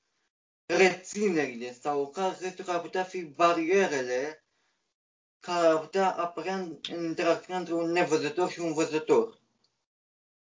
reținerile 0.66 1.74
sau 1.82 2.10
care 2.10 2.36
crezi 2.40 2.56
tu 2.56 2.64
că 2.64 2.72
ar 2.72 2.82
putea 2.82 3.04
fi 3.04 3.24
barierele 3.24 4.44
care 5.40 5.68
ar 5.68 5.80
putea 5.80 6.10
apărea 6.10 6.56
în, 6.56 6.80
în 6.92 7.04
interacțiunea 7.04 7.60
între 7.60 7.74
un 7.74 7.92
nevăzător 7.92 8.50
și 8.50 8.60
un 8.60 8.74
văzător? 8.74 9.42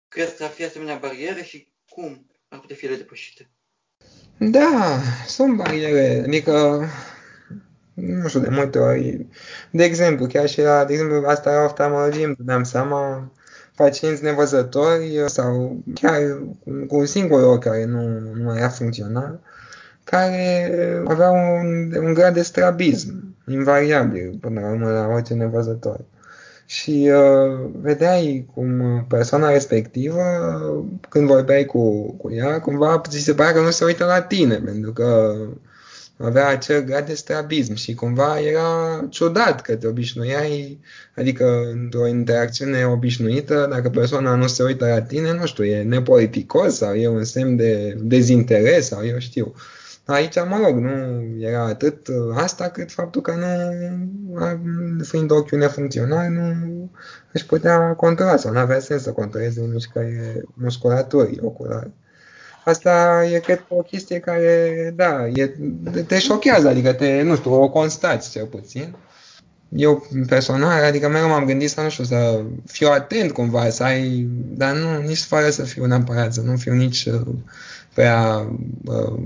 Crezi 0.09 0.37
că 0.37 0.45
ar 0.45 0.51
fi 0.51 0.65
asemenea 0.65 0.97
bariere 0.97 1.43
și 1.43 1.73
cum 1.89 2.31
ar 2.49 2.61
putea 2.61 2.77
fi 2.77 2.87
ele 2.87 2.97
depășite? 2.97 3.51
Da, 4.39 5.01
sunt 5.27 5.57
bariere, 5.57 6.23
adică 6.27 6.87
nu 7.97 8.29
știu, 8.29 8.41
de 8.41 8.49
multe 8.51 8.79
ori, 8.79 9.27
de 9.71 9.85
exemplu, 9.85 10.27
chiar 10.27 10.49
și 10.49 10.61
la, 10.63 10.85
de 10.85 10.93
exemplu, 10.93 11.23
asta 11.27 11.55
la 11.55 11.65
oftalmologie 11.65 12.25
îmi 12.25 12.35
dădeam 12.35 12.63
seama, 12.63 13.33
pacienți 13.77 14.23
nevăzători 14.23 15.23
sau 15.27 15.83
chiar 15.95 16.21
cu 16.89 16.97
un 16.97 17.07
singur 17.07 17.43
ochi 17.43 17.63
care 17.63 17.85
nu, 17.85 18.19
nu 18.35 18.45
mai 18.45 18.59
era 18.59 18.69
funcțional, 18.69 19.41
care 20.05 20.73
aveau 21.07 21.35
un, 21.35 21.95
un 22.05 22.15
grad 22.15 22.35
de 22.35 22.43
strabism 22.43 23.35
invariabil 23.47 24.39
până 24.41 24.61
la 24.61 24.71
urmă 24.71 24.91
la 24.91 25.07
orice 25.07 25.35
nevăzător. 25.35 26.01
Și 26.67 27.11
uh, 27.13 27.71
vedeai 27.81 28.47
cum 28.55 29.05
persoana 29.09 29.51
respectivă, 29.51 30.23
când 31.09 31.27
vorbeai 31.27 31.65
cu, 31.65 32.13
cu 32.13 32.33
ea, 32.33 32.61
cumva 32.61 33.03
ți 33.09 33.19
se 33.19 33.35
părea 33.35 33.53
că 33.53 33.61
nu 33.61 33.71
se 33.71 33.85
uită 33.85 34.05
la 34.05 34.23
tine, 34.23 34.55
pentru 34.65 34.93
că 34.93 35.37
avea 36.19 36.49
acel 36.49 36.85
grad 36.85 37.07
de 37.07 37.15
strabism 37.15 37.75
și 37.75 37.95
cumva 37.95 38.41
era 38.41 39.07
ciudat 39.11 39.61
că 39.61 39.77
te 39.77 39.87
obișnuiai, 39.87 40.81
adică 41.17 41.71
într-o 41.73 42.07
interacțiune 42.07 42.87
obișnuită, 42.87 43.67
dacă 43.71 43.91
persoana 43.91 44.35
nu 44.35 44.47
se 44.47 44.63
uită 44.63 44.87
la 44.87 45.03
tine, 45.03 45.33
nu 45.33 45.47
știu, 45.47 45.65
e 45.65 45.83
nepoliticos 45.83 46.77
sau 46.77 46.95
e 46.95 47.09
un 47.09 47.25
semn 47.25 47.57
de 47.57 47.97
dezinteres 48.01 48.87
sau 48.87 49.05
eu 49.07 49.19
știu. 49.19 49.55
Aici, 50.05 50.35
mă 50.49 50.61
rog, 50.65 50.79
nu 50.79 51.23
era 51.39 51.65
atât 51.65 52.07
asta 52.35 52.69
cât 52.69 52.93
faptul 52.93 53.21
că 53.21 53.33
nu, 53.33 55.05
fiind 55.05 55.31
ochiul 55.31 55.59
nefuncțional, 55.59 56.31
nu 56.31 56.91
își 57.33 57.47
putea 57.47 57.95
controla 57.95 58.37
sau 58.37 58.53
nu 58.53 58.59
avea 58.59 58.81
sens 58.81 59.03
să 59.03 59.13
controleze 59.13 59.69
mișcările 59.73 60.45
musculaturii 60.55 61.39
oculare. 61.43 61.93
Asta 62.67 63.23
e, 63.33 63.39
cred, 63.39 63.65
o 63.69 63.83
chestie 63.83 64.19
care, 64.19 64.93
da, 64.97 65.27
e, 65.27 65.47
te 66.07 66.19
șochează, 66.19 66.69
adică 66.69 66.93
te, 66.93 67.23
nu 67.23 67.37
știu, 67.37 67.63
o 67.63 67.69
constați 67.69 68.31
cel 68.31 68.47
puțin. 68.47 68.97
Eu 69.69 70.07
personal, 70.29 70.85
adică 70.85 71.09
mereu 71.09 71.29
m-am 71.29 71.45
gândit 71.45 71.71
să, 71.71 71.81
nu 71.81 71.89
știu, 71.89 72.05
să 72.05 72.43
fiu 72.67 72.89
atent 72.89 73.33
cumva, 73.33 73.71
să 73.71 73.83
ai, 73.83 74.29
dar 74.31 74.77
nu, 74.77 75.01
nici 75.01 75.23
fără 75.23 75.51
să 75.51 75.63
fiu 75.63 75.85
neapărat, 75.85 76.33
să 76.33 76.41
nu 76.41 76.57
fiu 76.57 76.73
nici 76.73 77.05
uh, 77.05 77.21
prea 77.95 78.47
uh, 78.85 79.19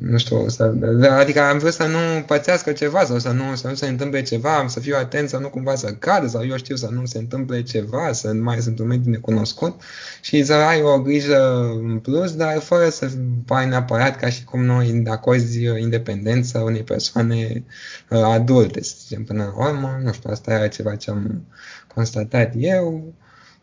nu 0.00 0.18
știu, 0.18 0.48
să, 0.48 0.72
adică 1.10 1.40
am 1.40 1.58
vrut 1.58 1.72
să 1.72 1.86
nu 1.86 2.22
pățească 2.26 2.72
ceva 2.72 3.04
sau 3.04 3.18
să 3.18 3.30
nu, 3.30 3.54
să 3.54 3.68
nu 3.68 3.74
se 3.74 3.86
întâmple 3.86 4.22
ceva, 4.22 4.64
să 4.68 4.80
fiu 4.80 4.96
atent 4.96 5.28
să 5.28 5.36
nu 5.36 5.48
cumva 5.48 5.74
să 5.74 5.92
cadă 5.92 6.26
sau 6.26 6.46
eu 6.46 6.56
știu 6.56 6.76
să 6.76 6.88
nu 6.90 7.06
se 7.06 7.18
întâmple 7.18 7.62
ceva, 7.62 8.12
să 8.12 8.30
nu 8.30 8.42
mai 8.42 8.60
sunt 8.60 8.78
un 8.78 8.86
mediu 8.86 9.10
necunoscut 9.10 9.80
și 10.20 10.44
să 10.44 10.52
ai 10.52 10.82
o 10.82 11.00
grijă 11.00 11.70
în 11.82 11.98
plus, 11.98 12.36
dar 12.36 12.58
fără 12.58 12.88
să 12.88 13.10
pari 13.46 13.68
neapărat 13.68 14.16
ca 14.16 14.28
și 14.28 14.44
cum 14.44 14.64
noi 14.64 15.02
acorzi 15.06 15.64
independența 15.64 16.62
unei 16.62 16.82
persoane 16.82 17.64
uh, 18.08 18.22
adulte, 18.22 18.82
să 18.82 18.94
zicem, 18.98 19.24
până 19.24 19.52
la 19.56 19.68
urmă, 19.68 20.00
nu 20.02 20.12
știu, 20.12 20.30
asta 20.30 20.52
era 20.52 20.66
ceva 20.66 20.96
ce 20.96 21.10
am 21.10 21.46
constatat 21.94 22.52
eu. 22.56 23.14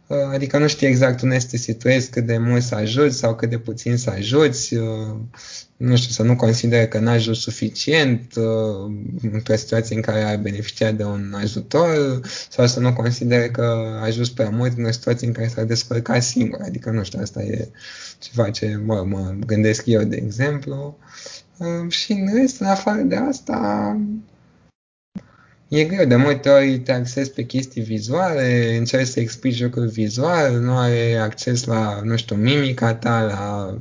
Uh, 0.08 0.18
adică 0.34 0.58
nu 0.58 0.68
știi 0.68 0.88
exact 0.88 1.22
unde 1.22 1.40
să 1.40 1.48
te 1.50 1.58
situezi, 1.58 2.10
cât 2.10 2.26
de 2.26 2.38
mult 2.38 2.64
să 2.64 2.76
ajuți 2.76 3.18
sau 3.18 3.36
cât 3.36 3.50
de 3.50 3.58
puțin 3.58 3.98
să 3.98 4.10
ajuți, 4.10 4.76
uh, 4.76 5.16
nu 5.78 5.96
știu, 5.96 6.12
să 6.12 6.24
nu 6.24 6.36
considere 6.36 6.88
că 6.88 7.00
n-ajut 7.00 7.36
suficient 7.36 8.36
uh, 8.36 8.94
într-o 9.32 9.56
situație 9.56 9.96
în 9.96 10.02
care 10.02 10.24
ai 10.24 10.38
beneficiat 10.38 10.94
de 10.94 11.04
un 11.04 11.34
ajutor 11.42 12.22
sau 12.50 12.68
să 12.68 12.80
nu 12.80 12.94
considere 12.94 13.50
că 13.50 14.00
ajuns 14.02 14.30
prea 14.30 14.50
mult 14.50 14.78
în 14.78 14.86
o 14.86 14.92
situație 14.92 15.28
în 15.28 15.34
care 15.34 15.48
s-ar 15.48 15.64
descurca 15.64 16.20
singur. 16.20 16.60
Adică, 16.62 16.90
nu 16.90 17.04
știu, 17.04 17.20
asta 17.22 17.42
e 17.42 17.70
ceva 18.20 18.50
ce 18.50 18.80
mă, 18.86 19.04
mă 19.06 19.36
gândesc 19.46 19.86
eu, 19.86 20.04
de 20.04 20.16
exemplu. 20.16 20.98
Și 21.88 22.12
în 22.12 22.34
rest, 22.34 22.60
în 22.60 22.68
afară 22.68 23.02
de 23.02 23.16
asta, 23.16 23.98
E 25.70 25.84
greu, 25.84 26.06
de 26.06 26.16
multe 26.16 26.50
ori 26.50 26.80
te 26.80 26.92
accesi 26.92 27.32
pe 27.32 27.44
chestii 27.44 27.82
vizuale, 27.82 28.76
încerci 28.78 29.08
să 29.08 29.20
explici 29.20 29.62
lucruri 29.62 29.90
vizual, 29.90 30.60
nu 30.60 30.78
are 30.78 31.16
acces 31.16 31.64
la, 31.64 32.02
nu 32.04 32.18
știu, 32.18 32.36
mimica 32.36 32.94
ta, 32.94 33.22
la 33.22 33.74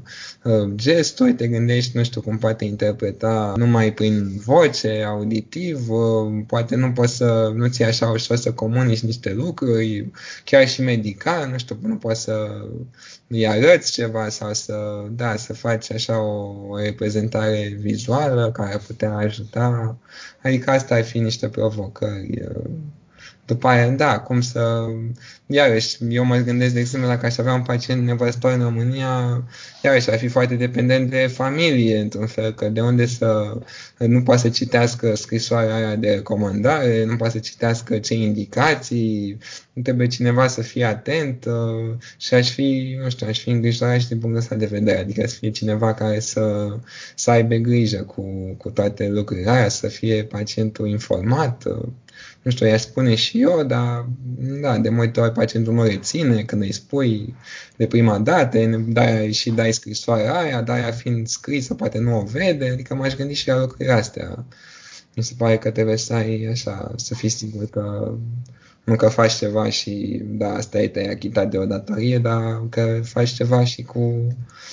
uh, 0.51 0.71
gesturi, 0.75 1.35
te 1.35 1.49
gândești, 1.49 1.97
nu 1.97 2.03
știu, 2.03 2.21
cum 2.21 2.39
poate 2.39 2.65
interpreta 2.65 3.53
numai 3.57 3.93
prin 3.93 4.41
voce, 4.45 5.03
auditiv, 5.07 5.91
uh, 5.91 6.45
poate 6.47 6.77
nu 6.77 6.93
poți 6.93 7.17
să, 7.17 7.53
nu 7.55 7.67
ți 7.67 7.83
așa 7.83 8.07
ușor 8.07 8.37
să 8.37 8.53
comunici 8.53 9.01
niște 9.01 9.33
lucruri, 9.33 10.11
chiar 10.45 10.69
și 10.69 10.83
medical, 10.83 11.49
nu 11.51 11.59
știu, 11.59 11.79
nu 11.83 11.97
poți 11.97 12.23
să 12.23 12.49
îi 13.29 13.47
arăți 13.47 13.93
ceva 13.93 14.29
sau 14.29 14.53
să, 14.53 15.05
da, 15.11 15.37
să 15.37 15.53
faci 15.53 15.93
așa 15.93 16.21
o, 16.21 16.55
o 16.69 16.79
reprezentare 16.79 17.77
vizuală 17.81 18.51
care 18.53 18.73
ar 18.73 18.81
putea 18.87 19.17
ajuta. 19.17 19.99
Adică 20.43 20.71
asta 20.71 20.95
ar 20.95 21.05
fi 21.05 21.19
niște 21.19 21.49
provocări. 21.49 21.76
Uh, 21.79 22.96
după 23.47 23.69
aia, 23.69 23.89
da, 23.89 24.19
cum 24.19 24.41
să... 24.41 24.87
Iarăși, 25.47 25.97
eu 26.09 26.25
mă 26.25 26.37
gândesc, 26.37 26.75
de 26.75 26.81
exemplu, 26.81 27.09
dacă 27.09 27.27
aș 27.27 27.39
avea 27.39 27.55
un 27.55 27.63
pacient 27.63 28.05
nevăzător 28.05 28.53
în 28.53 28.63
România, 28.63 29.45
iarăși 29.83 30.11
ar 30.11 30.19
fi 30.19 30.29
foarte 30.29 30.55
dependent 30.55 31.11
de 31.11 31.27
familie, 31.27 31.99
într-un 31.99 32.27
fel, 32.27 32.55
că 32.55 32.69
de 32.69 32.81
unde 32.81 33.07
să... 33.07 33.59
Nu 33.99 34.23
poate 34.23 34.41
să 34.41 34.49
citească 34.49 35.15
scrisoarea 35.15 35.75
aia 35.75 35.97
de 35.97 36.11
recomandare, 36.11 37.05
nu 37.05 37.17
poate 37.17 37.33
să 37.33 37.39
citească 37.39 37.99
ce 37.99 38.15
indicații, 38.15 39.39
nu 39.73 39.83
trebuie 39.83 40.07
cineva 40.07 40.47
să 40.47 40.63
fie 40.63 40.85
atent 40.85 41.45
uh, 41.45 41.95
și 42.17 42.35
aș 42.35 42.51
fi, 42.51 42.99
nu 43.03 43.11
știu, 43.11 43.27
aș 43.27 43.41
fi 43.41 43.51
îngrijorat 43.51 44.01
și 44.01 44.09
din 44.09 44.19
punctul 44.19 44.41
ăsta 44.41 44.55
de 44.55 44.67
vedere, 44.67 44.99
adică 44.99 45.27
să 45.27 45.37
fie 45.37 45.51
cineva 45.51 45.95
care 45.95 46.21
să, 46.21 46.77
să 47.15 47.31
aibă 47.31 47.55
grijă 47.55 48.03
cu, 48.03 48.23
cu 48.59 48.71
toate 48.71 49.09
lucrurile 49.09 49.51
aia, 49.51 49.69
să 49.69 49.89
fie 49.89 50.25
pacientul 50.25 50.89
informat, 50.89 51.65
uh, 51.65 51.89
nu 52.47 52.53
știu, 52.53 52.67
i-aș 52.67 52.81
spune 52.81 53.15
și 53.15 53.41
eu, 53.41 53.63
dar 53.63 54.09
da, 54.61 54.79
de 54.79 54.89
multe 54.89 55.21
ori 55.21 55.33
pacientul 55.33 55.73
nu 55.73 55.83
reține 55.83 56.43
când 56.43 56.63
îi 56.63 56.73
spui 56.73 57.35
de 57.77 57.87
prima 57.87 58.19
dată, 58.19 58.59
dai 58.89 59.33
și 59.33 59.51
dai 59.51 59.73
scrisoarea 59.73 60.39
aia, 60.39 60.63
dar 60.63 60.77
aia 60.77 60.91
fiind 60.91 61.27
scrisă, 61.27 61.75
poate 61.75 61.99
nu 61.99 62.19
o 62.19 62.23
vede, 62.23 62.69
adică 62.69 62.95
m-aș 62.95 63.15
gândi 63.15 63.35
și 63.35 63.49
la 63.49 63.59
lucrurile 63.59 63.93
astea. 63.93 64.45
Mi 65.15 65.23
se 65.23 65.35
pare 65.39 65.59
că 65.59 65.71
trebuie 65.71 65.97
să 65.97 66.15
ai 66.15 66.45
așa, 66.45 66.93
să 66.97 67.15
fii 67.15 67.29
sigur 67.29 67.67
că 67.67 68.15
nu 68.85 68.97
că 68.97 69.09
faci 69.09 69.35
ceva 69.35 69.69
și 69.69 70.21
da, 70.25 70.55
asta 70.55 70.79
e 70.79 70.89
te-ai 70.89 71.11
achitat 71.11 71.51
de 71.51 71.59
o 71.59 71.67
datorie, 71.67 72.19
dar 72.19 72.69
că 72.69 73.01
faci 73.05 73.31
ceva 73.31 73.65
și 73.65 73.83
cu, 73.83 74.27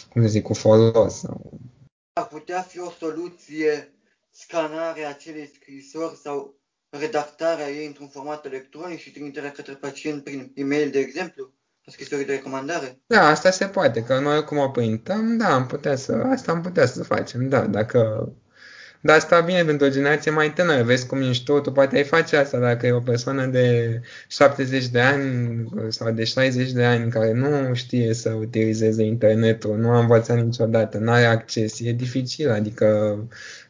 cum 0.09 0.21
să 0.21 0.27
zic, 0.27 0.43
cu 0.43 0.53
folos. 0.53 1.19
Sau... 1.19 1.59
Ar 2.13 2.27
putea 2.27 2.62
fi 2.62 2.79
o 2.79 2.91
soluție 2.99 3.93
scanarea 4.31 5.09
acelei 5.09 5.51
scrisori 5.55 6.19
sau 6.23 6.62
redactarea 6.99 7.69
ei 7.69 7.86
într-un 7.86 8.08
format 8.08 8.45
electronic 8.45 8.99
și 8.99 9.12
trimiterea 9.12 9.51
către 9.51 9.73
pacient 9.73 10.23
prin 10.23 10.51
e-mail, 10.56 10.91
de 10.91 10.99
exemplu? 10.99 11.53
O 11.88 11.91
scrisoare 11.91 12.23
de 12.23 12.34
recomandare? 12.34 12.99
Da, 13.06 13.27
asta 13.27 13.51
se 13.51 13.65
poate, 13.65 14.03
că 14.03 14.19
noi 14.19 14.43
cum 14.43 14.58
o 14.58 14.69
printăm, 14.69 15.38
da, 15.38 15.53
am 15.53 15.67
putea 15.67 15.95
să, 15.95 16.13
asta 16.13 16.51
am 16.51 16.62
putea 16.62 16.86
să 16.86 17.03
facem, 17.03 17.49
da, 17.49 17.62
dacă 17.65 18.32
dar 19.05 19.15
asta 19.15 19.39
bine 19.39 19.63
pentru 19.63 19.85
o 19.85 19.89
generație 19.89 20.31
mai 20.31 20.53
tânără. 20.53 20.83
Vezi 20.83 21.05
cum 21.05 21.21
ești 21.21 21.43
tu, 21.43 21.59
tu 21.59 21.71
poate 21.71 21.95
ai 21.95 22.03
face 22.03 22.37
asta 22.37 22.59
dacă 22.59 22.87
e 22.87 22.91
o 22.91 22.99
persoană 22.99 23.45
de 23.45 23.99
70 24.27 24.87
de 24.87 24.99
ani 24.99 25.65
sau 25.89 26.11
de 26.11 26.23
60 26.23 26.71
de 26.71 26.83
ani 26.83 27.11
care 27.11 27.33
nu 27.33 27.73
știe 27.73 28.13
să 28.13 28.29
utilizeze 28.29 29.03
internetul, 29.03 29.77
nu 29.77 29.89
a 29.89 29.99
învățat 29.99 30.43
niciodată, 30.43 30.97
nu 30.97 31.11
are 31.11 31.25
acces, 31.25 31.79
e 31.79 31.91
dificil. 31.91 32.51
Adică 32.51 33.17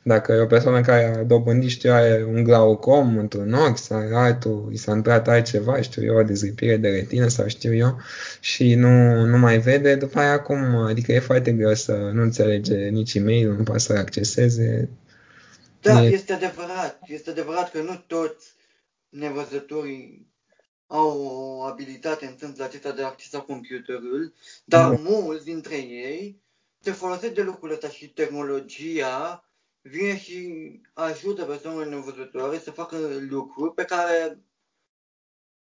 dacă 0.03 0.31
e 0.31 0.39
o 0.39 0.45
persoană 0.45 0.81
care 0.81 1.15
a 1.17 1.23
dobândit, 1.23 1.69
știu, 1.69 1.91
are 1.91 2.25
un 2.33 2.43
glaucom 2.43 3.17
într-un 3.17 3.53
ochi 3.53 3.77
sau 3.77 4.15
altul, 4.15 4.69
i 4.71 4.77
s-a 4.77 4.91
întâmplat 4.91 5.27
altceva, 5.27 5.81
știu 5.81 6.03
eu, 6.03 6.15
o 6.15 6.23
dezlipire 6.23 6.77
de 6.77 6.89
retină 6.89 7.27
sau 7.27 7.47
știu 7.47 7.73
eu, 7.73 8.01
și 8.39 8.75
nu, 8.75 9.25
nu 9.25 9.37
mai 9.37 9.57
vede, 9.57 9.95
după 9.95 10.19
aia 10.19 10.31
acum, 10.31 10.75
adică 10.75 11.11
e 11.11 11.19
foarte 11.19 11.51
greu 11.51 11.73
să 11.73 12.09
nu 12.13 12.21
înțelege 12.21 12.75
nici 12.75 13.13
e-mail, 13.13 13.55
nu 13.57 13.63
poate 13.63 13.79
să 13.79 13.93
acceseze, 13.93 14.89
da, 15.83 16.03
e... 16.03 16.07
este 16.07 16.33
adevărat. 16.33 16.99
Este 17.07 17.29
adevărat 17.29 17.71
că 17.71 17.81
nu 17.81 18.03
toți 18.07 18.53
nevăzătorii 19.09 20.31
au 20.87 21.25
o 21.25 21.61
abilitate 21.61 22.25
în 22.25 22.37
sensul 22.37 22.63
acesta 22.63 22.91
de 22.91 23.03
a 23.03 23.05
accesa 23.05 23.41
computerul, 23.41 24.33
dar 24.65 24.89
mm. 24.89 25.01
mulți 25.01 25.45
dintre 25.45 25.75
ei 25.75 26.41
se 26.79 26.91
folosesc 26.91 27.33
de 27.33 27.41
lucrul 27.41 27.71
ăsta 27.71 27.89
și 27.89 28.09
tehnologia 28.09 29.47
vine 29.81 30.17
și 30.17 30.81
ajută 30.93 31.43
persoanele 31.43 31.95
nevăzătoare 31.95 32.59
să 32.59 32.71
facă 32.71 32.97
lucruri 33.29 33.73
pe 33.73 33.85
care 33.85 34.39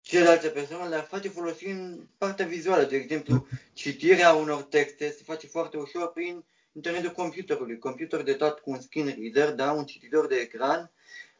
celelalte 0.00 0.48
persoane 0.48 0.88
le-ar 0.88 1.04
face 1.04 1.28
folosind 1.28 2.09
partea 2.18 2.46
vizuală. 2.46 2.85
De 2.85 2.96
exemplu, 2.96 3.46
citirea 3.72 4.33
unor 4.33 4.62
texte 4.62 5.11
se 5.11 5.22
face 5.22 5.46
foarte 5.46 5.76
ușor 5.76 6.12
prin 6.12 6.44
internetul 6.72 7.11
computerului. 7.11 7.78
Computer 7.78 8.22
de 8.22 8.35
dat 8.35 8.59
cu 8.59 8.70
un 8.70 8.80
screen 8.80 9.16
reader, 9.18 9.54
da, 9.54 9.72
un 9.72 9.85
cititor 9.85 10.26
de 10.26 10.35
ecran, 10.35 10.90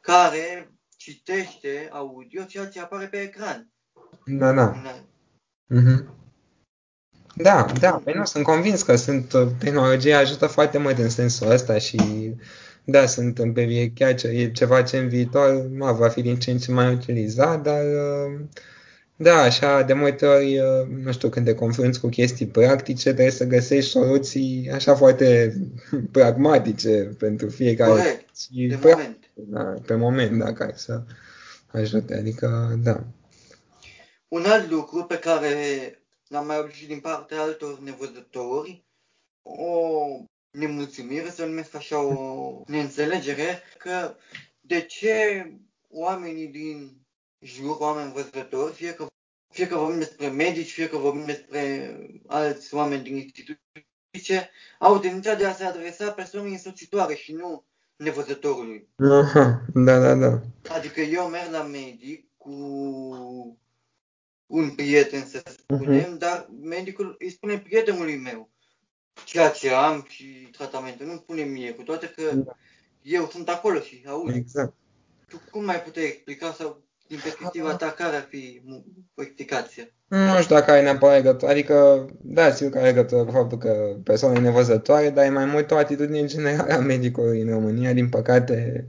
care 0.01 0.73
citește 0.97 1.89
audio 1.93 2.43
ceea 2.43 2.67
ce 2.67 2.81
apare 2.81 3.07
pe 3.07 3.21
ecran. 3.21 3.71
Da, 4.27 4.53
da. 4.53 4.83
Mm-hmm. 5.75 6.19
Da, 7.35 7.67
da, 7.81 8.01
păi 8.05 8.15
nu, 8.15 8.25
sunt 8.25 8.45
convins 8.45 8.83
că 8.83 8.97
sunt, 8.97 9.35
tehnologia 9.59 10.19
ajută 10.19 10.47
foarte 10.47 10.79
mult 10.79 10.99
în 10.99 11.09
sensul 11.09 11.51
ăsta 11.51 11.79
și 11.79 11.99
da, 12.85 13.07
sunt 13.07 13.55
pe 13.55 13.93
chiar 13.95 14.15
ce, 14.15 14.29
e 14.29 14.51
ceva 14.51 14.83
ce 14.83 14.99
în 14.99 15.09
viitor 15.09 15.69
ma, 15.77 15.93
va 15.93 16.09
fi 16.09 16.23
din 16.23 16.39
ce 16.39 16.51
în 16.51 16.59
ce 16.59 16.73
mai 16.73 16.93
utilizat, 16.93 17.63
dar 17.63 17.85
da, 19.23 19.41
așa, 19.41 19.83
de 19.83 19.93
multe 19.93 20.27
ori, 20.27 20.61
nu 21.03 21.13
știu, 21.13 21.29
când 21.29 21.47
te 21.47 21.55
confrunți 21.55 22.01
cu 22.01 22.09
chestii 22.09 22.47
practice, 22.47 23.03
trebuie 23.03 23.31
să 23.31 23.45
găsești 23.45 23.91
soluții 23.91 24.71
așa 24.73 24.95
foarte 24.95 25.55
pragmatice 26.13 27.15
pentru 27.19 27.49
fiecare. 27.49 27.91
Corect, 27.91 28.37
și 28.37 28.67
de 28.67 28.79
moment. 28.83 29.31
Da, 29.35 29.75
pe 29.87 29.95
moment, 29.95 30.39
da, 30.39 30.53
care 30.53 30.73
să 30.77 31.03
ajute, 31.67 32.15
adică, 32.15 32.79
da. 32.83 33.05
Un 34.29 34.45
alt 34.45 34.71
lucru 34.71 35.05
pe 35.05 35.19
care 35.19 35.55
l-am 36.29 36.47
mai 36.47 36.57
auzit 36.57 36.89
din 36.89 37.01
partea 37.01 37.41
altor 37.41 37.81
nevăzători, 37.81 38.85
o 39.43 40.07
nemulțumire, 40.51 41.31
să 41.31 41.43
o 41.43 41.47
numesc 41.47 41.75
așa 41.75 42.03
o 42.03 42.63
neînțelegere, 42.67 43.63
că 43.79 44.15
de 44.61 44.81
ce 44.81 45.47
oamenii 45.89 46.47
din 46.47 47.00
jur, 47.41 47.77
oameni 47.79 48.13
văzători, 48.13 48.73
fie 48.73 48.95
că, 48.95 49.07
fie 49.53 49.67
că 49.67 49.77
vorbim 49.77 49.99
despre 49.99 50.29
medici, 50.29 50.73
fie 50.73 50.89
că 50.89 50.97
vorbim 50.97 51.25
despre 51.25 51.95
alți 52.27 52.75
oameni 52.75 53.03
din 53.03 53.17
instituție, 53.17 54.51
au 54.79 54.99
tendința 54.99 55.35
de 55.35 55.47
a 55.47 55.55
se 55.55 55.65
adresa 55.65 56.13
persoanei 56.13 56.53
însoțitoare 56.53 57.15
și 57.15 57.33
nu 57.33 57.65
nevăzătorului. 57.97 58.89
Aha, 58.97 59.65
da, 59.75 59.99
da, 59.99 60.15
da. 60.15 60.41
Adică 60.69 61.01
eu 61.01 61.27
merg 61.27 61.51
la 61.51 61.63
medic 61.63 62.29
cu 62.37 62.53
un 64.47 64.71
prieten, 64.71 65.27
să 65.27 65.43
spunem, 65.47 66.15
uh-huh. 66.15 66.19
dar 66.19 66.49
medicul 66.61 67.17
îi 67.19 67.31
spune 67.31 67.59
prietenului 67.59 68.17
meu 68.17 68.51
ceea 69.25 69.51
ce 69.51 69.71
am 69.71 70.07
și 70.09 70.49
tratamentul. 70.53 71.07
Nu 71.07 71.17
spune 71.17 71.43
mie, 71.43 71.75
cu 71.75 71.83
toate 71.83 72.09
că 72.09 72.35
da. 72.35 72.57
eu 73.03 73.27
sunt 73.27 73.49
acolo 73.49 73.81
și 73.81 74.05
aud. 74.07 74.35
Exact. 74.35 74.75
Tu 75.29 75.41
cum 75.51 75.65
mai 75.65 75.83
puteai 75.83 76.07
explica 76.07 76.53
sau 76.53 76.83
din 77.11 77.19
perspectiva 77.23 77.75
ta 77.75 77.95
care 77.99 78.17
ar 78.17 78.27
fi 78.29 78.63
o 79.15 79.23
explicație? 79.23 79.93
Nu 80.09 80.41
știu 80.43 80.55
dacă 80.55 80.71
ai 80.71 80.83
neapărat 80.83 81.17
legătură, 81.17 81.51
adică, 81.51 82.07
da, 82.21 82.51
sigur 82.51 82.73
că 82.73 82.79
ai 82.79 82.85
legătură 82.85 83.25
cu 83.25 83.31
faptul 83.31 83.59
că 83.59 83.97
persoana 84.05 84.39
e 84.39 84.41
nevăzătoare, 84.41 85.11
dar 85.11 85.25
e 85.25 85.29
mai 85.29 85.45
mult 85.45 85.71
o 85.71 85.77
atitudine 85.77 86.25
generală 86.25 86.73
a 86.73 86.79
medicului 86.79 87.41
în 87.41 87.51
România. 87.51 87.93
Din 87.93 88.09
păcate, 88.09 88.87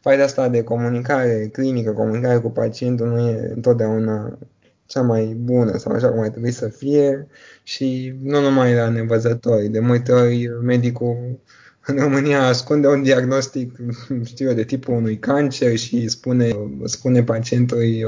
faida 0.00 0.22
asta 0.22 0.48
de 0.48 0.62
comunicare 0.62 1.48
clinică, 1.52 1.92
comunicare 1.92 2.38
cu 2.38 2.50
pacientul 2.50 3.06
nu 3.06 3.28
e 3.28 3.52
întotdeauna 3.54 4.38
cea 4.86 5.02
mai 5.02 5.24
bună 5.24 5.76
sau 5.76 5.92
așa 5.92 6.10
cum 6.10 6.20
ar 6.20 6.28
trebui 6.28 6.50
să 6.50 6.68
fie 6.68 7.26
și 7.62 8.14
nu 8.22 8.40
numai 8.40 8.74
la 8.74 8.88
nevăzători. 8.88 9.68
De 9.68 9.80
multe 9.80 10.12
ori 10.12 10.48
medicul 10.62 11.38
în 11.86 11.96
România 11.96 12.46
ascunde 12.46 12.86
un 12.86 13.02
diagnostic, 13.02 13.76
știu 14.24 14.48
eu, 14.48 14.54
de 14.54 14.64
tipul 14.64 14.94
unui 14.94 15.18
cancer 15.18 15.76
și 15.76 16.08
spune, 16.08 16.56
spune 16.84 17.22
pacientului 17.22 18.04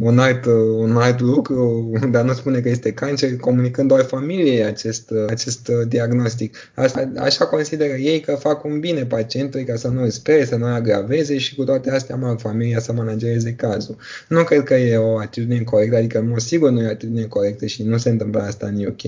un 0.00 0.18
alt, 0.18 0.44
un 0.78 0.96
alt 0.96 1.20
lucru, 1.20 1.92
dar 2.10 2.24
nu 2.24 2.32
spune 2.32 2.60
că 2.60 2.68
este 2.68 2.92
cancer, 2.92 3.36
comunicând 3.36 3.88
doar 3.88 4.02
familiei 4.02 4.64
acest, 4.64 5.10
acest 5.28 5.68
diagnostic. 5.88 6.56
Asta, 6.74 7.12
așa 7.18 7.46
consideră 7.46 7.92
ei 7.92 8.20
că 8.20 8.32
fac 8.32 8.64
un 8.64 8.80
bine 8.80 9.04
pacientului 9.04 9.66
ca 9.66 9.76
să 9.76 9.88
nu 9.88 10.02
îl 10.02 10.10
spere, 10.10 10.44
să 10.44 10.56
nu 10.56 10.66
îl 10.66 10.72
agraveze 10.72 11.38
și 11.38 11.54
cu 11.54 11.64
toate 11.64 11.90
astea 11.90 12.16
mă 12.16 12.36
familia 12.38 12.80
să 12.80 12.92
managereze 12.92 13.52
cazul. 13.52 13.96
Nu 14.28 14.44
cred 14.44 14.62
că 14.62 14.74
e 14.74 14.96
o 14.96 15.18
atitudine 15.18 15.62
corectă, 15.62 15.96
adică 15.96 16.18
în 16.18 16.28
mod 16.28 16.40
sigur 16.40 16.70
nu 16.70 16.82
e 16.82 16.86
o 16.86 16.90
atitudine 16.90 17.24
corectă 17.24 17.66
și 17.66 17.82
nu 17.82 17.96
se 17.96 18.08
întâmplă 18.08 18.40
asta 18.40 18.66
în 18.66 18.84
UK. 18.84 19.04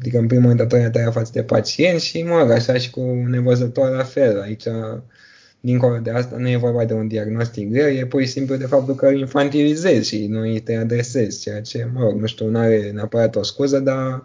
Adică 0.00 0.18
în 0.18 0.26
primul 0.26 0.46
rând 0.46 0.68
datoria 0.68 1.10
față 1.10 1.30
de 1.34 1.42
pacient 1.42 2.00
și 2.00 2.22
mă 2.22 2.38
rog, 2.38 2.50
așa 2.56 2.78
și 2.78 2.90
cu 2.90 3.00
nevăzător 3.28 3.90
la 3.96 4.02
fel. 4.02 4.40
Aici, 4.40 4.64
dincolo 5.60 5.98
de 5.98 6.10
asta, 6.10 6.36
nu 6.36 6.48
e 6.48 6.56
vorba 6.56 6.84
de 6.84 6.94
un 6.94 7.08
diagnostic 7.08 7.70
greu, 7.70 7.88
e 7.88 8.06
pur 8.06 8.20
și 8.20 8.26
simplu 8.26 8.56
de 8.56 8.66
faptul 8.66 8.94
că 8.94 9.06
îl 9.06 9.18
infantilizezi 9.18 10.08
și 10.08 10.26
nu 10.26 10.40
îi 10.40 10.60
te 10.60 10.76
adresezi, 10.76 11.40
ceea 11.40 11.60
ce, 11.60 11.88
mă 11.92 12.00
rog, 12.00 12.20
nu 12.20 12.26
știu, 12.26 12.48
nu 12.48 12.58
are 12.58 12.90
neapărat 12.90 13.36
o 13.36 13.42
scuză, 13.42 13.78
dar 13.78 14.22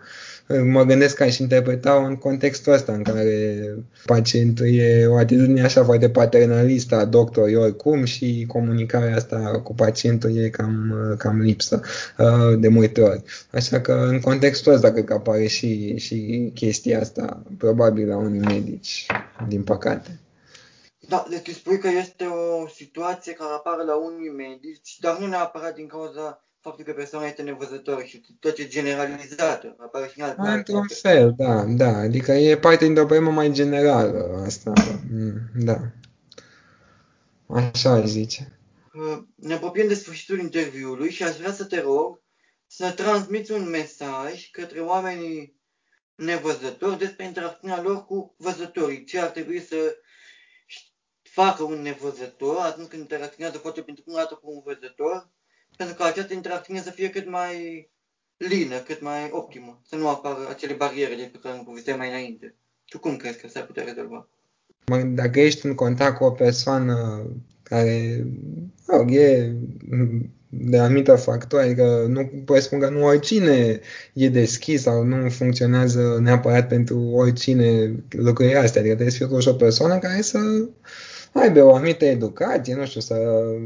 mă 0.63 0.83
gândesc 0.83 1.15
că 1.15 1.23
aș 1.23 1.37
interpreta 1.37 2.05
în 2.07 2.15
contextul 2.15 2.73
ăsta 2.73 2.93
în 2.93 3.03
care 3.03 3.57
pacientul 4.05 4.65
e 4.65 5.05
o 5.05 5.17
atitudine 5.17 5.61
așa 5.61 5.83
foarte 5.83 6.09
paternalistă 6.09 6.95
a 6.95 7.05
doctorului 7.05 7.55
oricum 7.55 8.03
și 8.03 8.45
comunicarea 8.47 9.15
asta 9.15 9.61
cu 9.63 9.73
pacientul 9.73 10.37
e 10.37 10.49
cam, 10.49 10.93
cam 11.17 11.39
lipsă 11.39 11.81
uh, 12.17 12.59
de 12.59 12.67
multe 12.67 13.01
ori. 13.01 13.23
Așa 13.51 13.81
că 13.81 13.93
în 14.09 14.19
contextul 14.19 14.73
ăsta 14.73 14.91
cred 14.91 15.03
că 15.03 15.13
apare 15.13 15.47
și, 15.47 15.97
și 15.97 16.51
chestia 16.53 16.99
asta, 16.99 17.43
probabil 17.57 18.07
la 18.07 18.17
unii 18.17 18.39
medici, 18.39 19.05
din 19.47 19.63
păcate. 19.63 20.19
Da, 21.07 21.25
deci 21.29 21.41
tu 21.41 21.51
spui 21.51 21.77
că 21.77 21.87
este 21.87 22.23
o 22.25 22.67
situație 22.67 23.33
care 23.33 23.51
apare 23.53 23.83
la 23.83 23.95
unii 23.95 24.29
medici, 24.29 24.97
dar 24.99 25.17
nu 25.19 25.27
neapărat 25.27 25.75
din 25.75 25.87
cauza 25.87 26.45
faptul 26.61 26.85
că 26.85 26.93
persoana 26.93 27.25
este 27.27 27.41
nevăzătoare 27.41 28.03
și 28.03 28.23
tot 28.39 28.55
ce 28.55 28.67
generalizată, 28.67 29.75
apare 29.79 30.07
și 30.07 30.19
în 30.19 30.25
alte 30.25 30.41
Într-un 30.41 30.87
fel, 30.87 31.33
da, 31.37 31.63
da, 31.63 31.97
adică 31.97 32.31
e 32.31 32.57
parte 32.57 32.85
din 32.85 32.97
o 32.97 33.05
problemă 33.05 33.31
mai 33.31 33.51
generală 33.51 34.41
asta, 34.45 34.73
mm, 35.11 35.39
da. 35.55 35.77
Așa 37.47 37.89
aș 37.89 38.05
zice. 38.05 38.59
Ne 39.35 39.53
apropiem 39.53 39.87
de 39.87 39.93
sfârșitul 39.93 40.39
interviului 40.39 41.11
și 41.11 41.23
aș 41.23 41.37
vrea 41.37 41.51
să 41.51 41.65
te 41.65 41.81
rog 41.81 42.21
să 42.67 42.91
transmiți 42.91 43.51
un 43.51 43.69
mesaj 43.69 44.49
către 44.51 44.79
oamenii 44.79 45.59
nevăzători 46.15 46.97
despre 46.97 47.25
interacțiunea 47.25 47.81
lor 47.81 48.05
cu 48.05 48.35
văzătorii. 48.37 49.03
Ce 49.03 49.19
ar 49.19 49.29
trebui 49.29 49.61
să 49.61 49.95
facă 51.21 51.63
un 51.63 51.81
nevăzător 51.81 52.57
atunci 52.57 52.87
când 52.87 53.01
interacționează 53.01 53.57
foarte 53.57 53.81
pentru 53.81 54.03
prima 54.03 54.17
dată 54.17 54.33
cu 54.33 54.51
un 54.51 54.61
văzător 54.65 55.29
pentru 55.77 55.95
că 55.95 56.03
această 56.03 56.33
interacțiune 56.33 56.81
să 56.81 56.91
fie 56.91 57.09
cât 57.09 57.29
mai 57.29 57.89
lină, 58.37 58.77
cât 58.77 59.01
mai 59.01 59.29
optimă, 59.31 59.81
să 59.87 59.95
nu 59.95 60.09
apară 60.09 60.47
acele 60.49 60.73
bariere 60.73 61.15
de 61.15 61.29
pe 61.31 61.39
care 61.41 61.57
am 61.57 61.63
povesteam 61.63 61.97
mai 61.97 62.09
înainte. 62.09 62.55
Tu 62.85 62.99
cum 62.99 63.15
crezi 63.15 63.39
că 63.39 63.47
s-ar 63.47 63.65
putea 63.65 63.83
rezolva? 63.83 64.27
Dacă 65.05 65.39
ești 65.39 65.65
în 65.65 65.75
contact 65.75 66.17
cu 66.17 66.23
o 66.23 66.31
persoană 66.31 67.25
care 67.63 68.25
mă 68.87 69.11
e 69.11 69.53
de 70.53 70.77
anumită 70.77 71.15
factori, 71.15 71.63
adică 71.63 72.05
nu 72.07 72.31
pot 72.45 72.61
spune 72.61 72.81
că 72.81 72.89
nu 72.89 73.03
oricine 73.03 73.79
e 74.13 74.29
deschis 74.29 74.81
sau 74.81 75.03
nu 75.03 75.29
funcționează 75.29 76.17
neapărat 76.21 76.67
pentru 76.67 76.99
oricine 76.99 77.95
lucrurile 78.09 78.57
astea, 78.57 78.81
adică 78.81 78.95
trebuie 78.95 79.15
să 79.17 79.25
fie 79.25 79.51
o 79.51 79.55
persoană 79.55 79.97
care 79.97 80.21
să 80.21 80.39
aibă 81.39 81.63
o 81.63 81.75
anumită 81.75 82.05
educație, 82.05 82.75
nu 82.75 82.85
știu, 82.85 83.01
să, 83.01 83.15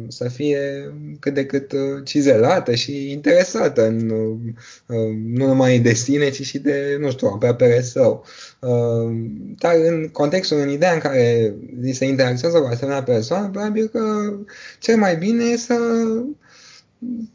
să 0.08 0.30
fie 0.30 0.94
cât 1.20 1.34
de 1.34 1.46
cât 1.46 1.72
uh, 1.72 1.80
cizelată 2.04 2.76
și 2.76 3.12
interesată 3.12 3.88
în, 3.88 4.10
uh, 4.10 5.14
nu 5.34 5.46
numai 5.46 5.80
de 5.80 5.94
sine, 5.94 6.30
ci 6.30 6.42
și 6.42 6.60
de, 6.60 6.98
nu 7.00 7.12
știu, 7.12 7.28
aproapele 7.28 7.82
său. 7.82 8.26
Uh, 8.60 9.16
dar 9.58 9.76
în 9.76 10.10
contextul, 10.12 10.58
în 10.60 10.70
ideea 10.70 10.94
în 10.94 11.00
care 11.00 11.54
se 11.92 12.06
interacționează 12.06 12.64
cu 12.64 12.72
asemenea 12.72 13.04
persoană, 13.04 13.50
probabil 13.50 13.88
că 13.88 14.34
cel 14.80 14.98
mai 14.98 15.18
bine 15.18 15.44
e 15.44 15.58
să 15.58 15.76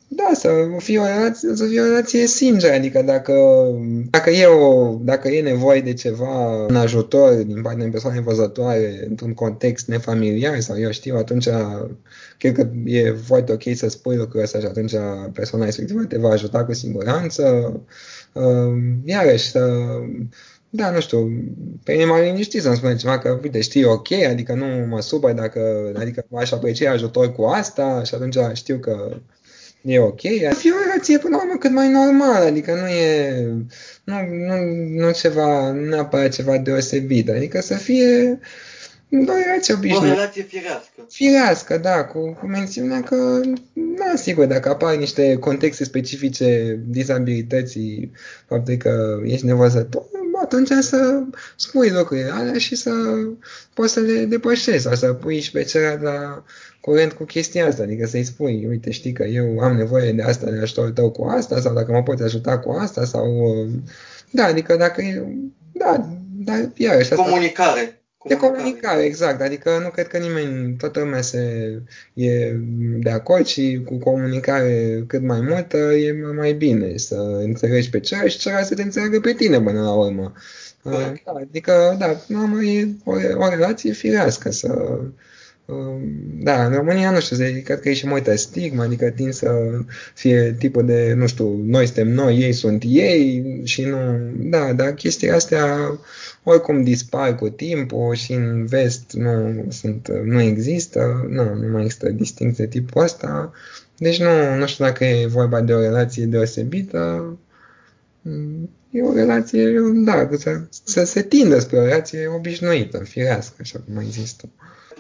da, 0.09 0.31
să 0.35 0.49
fie 0.79 0.99
o 0.99 1.05
relație, 1.05 1.55
să 1.55 1.65
fie 1.67 1.81
o 1.81 1.85
relație 1.85 2.27
sinceră, 2.27 2.75
adică 2.75 3.03
dacă, 3.03 3.35
dacă, 4.11 4.31
e 4.31 4.47
o, 4.47 4.95
dacă 5.03 5.29
e 5.29 5.43
nevoie 5.43 5.81
de 5.81 5.93
ceva, 5.93 6.65
în 6.67 6.77
ajutor 6.77 7.33
din 7.33 7.55
partea 7.55 7.79
unei 7.79 7.91
persoane 7.91 8.21
văzătoare 8.21 9.07
într-un 9.09 9.35
context 9.35 9.87
nefamiliar 9.87 10.61
sau 10.61 10.79
eu 10.79 10.91
știu, 10.91 11.17
atunci 11.17 11.49
cred 12.39 12.55
că 12.55 12.69
e 12.85 13.13
foarte 13.13 13.53
ok 13.53 13.63
să 13.75 13.89
spui 13.89 14.17
lucrul 14.17 14.43
ăsta 14.43 14.59
și 14.59 14.67
atunci 14.67 14.95
persoana 15.33 15.65
respectivă 15.65 16.05
te 16.05 16.19
va 16.19 16.31
ajuta 16.31 16.65
cu 16.65 16.73
siguranță. 16.73 17.73
Iarăși, 19.05 19.51
să, 19.51 19.85
da, 20.71 20.91
nu 20.91 21.01
știu, 21.01 21.31
pe 21.85 21.93
mine 21.93 22.05
m-a 22.05 22.21
liniștit 22.21 22.63
să-mi 22.63 22.77
spune 22.77 22.97
ceva 22.97 23.19
că, 23.19 23.39
uite, 23.43 23.61
știi, 23.61 23.85
ok, 23.85 24.13
adică 24.13 24.55
nu 24.55 24.87
mă 24.89 25.01
supăr 25.01 25.33
dacă, 25.33 25.93
adică 25.97 26.25
aș 26.35 26.53
aprecia 26.53 26.91
ajutor 26.91 27.33
cu 27.33 27.43
asta 27.43 28.03
și 28.05 28.15
atunci 28.15 28.39
știu 28.53 28.79
că 28.79 29.17
e 29.83 29.99
ok. 29.99 30.21
Fie 30.55 30.73
o 30.73 30.83
relație 30.85 31.19
până 31.19 31.37
la 31.37 31.43
urmă 31.43 31.57
cât 31.59 31.71
mai 31.71 31.89
normală, 31.89 32.45
adică 32.45 32.75
nu 32.75 32.87
e 32.89 33.47
nu, 34.05 34.15
nu, 34.47 34.57
nu 35.05 35.13
ceva, 35.13 35.71
nu 35.73 35.89
neapărat 35.89 36.33
ceva 36.33 36.59
deosebit, 36.59 37.29
adică 37.29 37.61
să 37.61 37.75
fie 37.75 38.39
o 39.13 39.33
relație 39.45 39.75
O 39.75 39.77
obișnuită. 39.77 40.15
relație 40.15 40.43
firească. 40.43 41.07
Firească, 41.09 41.79
da, 41.79 42.05
cu, 42.05 42.33
cu 42.33 42.47
mențiunea 42.47 43.03
că, 43.03 43.41
da, 43.73 44.17
sigur, 44.17 44.45
dacă 44.45 44.69
apar 44.69 44.97
niște 44.97 45.37
contexte 45.37 45.85
specifice 45.85 46.81
dizabilității, 46.87 48.13
faptul 48.49 48.75
că 48.75 49.21
ești 49.25 49.47
nevăzător, 49.47 50.03
atunci 50.43 50.71
să 50.81 51.23
spui 51.57 51.91
lucrurile 51.91 52.31
alea 52.31 52.59
și 52.59 52.75
să 52.75 52.91
poți 53.75 53.93
să 53.93 54.01
le 54.01 54.25
depășești 54.25 54.83
sau 54.83 54.95
să 54.95 55.13
pui 55.13 55.41
și 55.41 55.51
pe 55.51 55.63
celălalt 55.63 56.03
la 56.03 56.45
curent 56.81 57.13
cu 57.13 57.25
chestia 57.25 57.67
asta, 57.67 57.83
adică 57.83 58.07
să-i 58.07 58.25
spui, 58.25 58.67
uite, 58.69 58.91
știi 58.91 59.13
că 59.13 59.23
eu 59.25 59.59
am 59.59 59.77
nevoie 59.77 60.13
de 60.13 60.23
asta, 60.23 60.51
de 60.51 60.59
ajutorul 60.59 60.91
tău 60.91 61.11
cu 61.11 61.25
asta, 61.25 61.61
sau 61.61 61.75
dacă 61.75 61.93
mă 61.93 62.03
poți 62.03 62.23
ajuta 62.23 62.59
cu 62.59 62.71
asta, 62.71 63.05
sau, 63.05 63.27
da, 64.31 64.45
adică 64.45 64.77
dacă 64.77 65.03
e, 65.03 65.25
da, 65.73 66.09
dar 66.45 66.71
iarăși 66.77 67.13
asta... 67.13 67.25
Comunicare. 67.25 67.95
De 68.25 68.37
comunicare, 68.37 69.03
exact. 69.03 69.41
Adică 69.41 69.79
nu 69.83 69.89
cred 69.89 70.07
că 70.07 70.19
nimeni, 70.19 70.77
toată 70.77 71.01
lumea 71.01 71.21
se, 71.21 71.73
e 72.15 72.53
de 72.99 73.11
acord 73.11 73.47
și 73.47 73.83
cu 73.85 73.99
comunicare 73.99 75.05
cât 75.07 75.23
mai 75.23 75.41
multă 75.41 75.77
e 75.77 76.13
mai 76.37 76.53
bine 76.53 76.97
să 76.97 77.15
înțelegi 77.43 77.91
pe 77.91 78.01
celălalt 78.01 78.33
și 78.33 78.39
celălalt 78.39 78.67
să 78.67 78.75
te 78.75 78.83
înțeleagă 78.83 79.21
pe 79.21 79.33
tine 79.33 79.61
până 79.61 79.83
la 79.83 79.93
urmă. 79.93 80.33
Corect. 80.83 81.25
Da, 81.25 81.33
adică, 81.33 81.97
da, 81.99 82.17
mamă, 82.29 82.63
e 82.63 82.89
o, 83.05 83.13
o 83.37 83.49
relație 83.49 83.93
firească 83.93 84.51
să... 84.51 85.01
Da, 86.43 86.65
în 86.65 86.73
România, 86.73 87.11
nu 87.11 87.21
știu, 87.21 87.37
cred 87.65 87.81
că 87.81 87.89
e 87.89 87.93
și 87.93 88.07
multă 88.07 88.37
stigmă, 88.37 88.83
adică 88.83 89.11
tind 89.11 89.33
să 89.33 89.51
fie 90.15 90.57
tipul 90.59 90.87
de, 90.87 91.13
nu 91.17 91.27
știu, 91.27 91.63
noi 91.65 91.85
suntem 91.85 92.09
noi, 92.09 92.39
ei 92.39 92.53
sunt 92.53 92.83
ei 92.87 93.61
și 93.65 93.85
nu... 93.85 93.97
Da, 94.37 94.73
dar 94.73 94.95
chestiile 94.95 95.35
astea 95.35 95.99
oricum 96.43 96.83
dispar 96.83 97.35
cu 97.35 97.49
timpul 97.49 98.15
și 98.15 98.33
în 98.33 98.67
vest 98.67 99.13
nu, 99.13 99.65
sunt, 99.69 100.09
nu 100.25 100.41
există, 100.41 101.27
nu, 101.29 101.55
nu 101.55 101.73
mai 101.73 101.83
există 101.83 102.09
distinție 102.09 102.65
de 102.65 102.71
tipul 102.71 103.03
ăsta. 103.03 103.53
Deci 103.99 104.21
nu, 104.21 104.57
nu 104.59 104.67
știu 104.67 104.85
dacă 104.85 105.05
e 105.05 105.27
vorba 105.27 105.61
de 105.61 105.73
o 105.73 105.81
relație 105.81 106.25
deosebită. 106.25 107.39
E 108.91 109.03
o 109.03 109.15
relație, 109.15 109.73
da, 110.05 110.29
să, 110.39 110.61
să 110.85 111.05
se 111.05 111.23
tindă 111.23 111.59
spre 111.59 111.79
o 111.79 111.85
relație 111.85 112.27
obișnuită, 112.27 112.99
firească, 112.99 113.55
așa 113.61 113.79
cum 113.79 113.95
mai 113.95 114.05
există. 114.07 114.49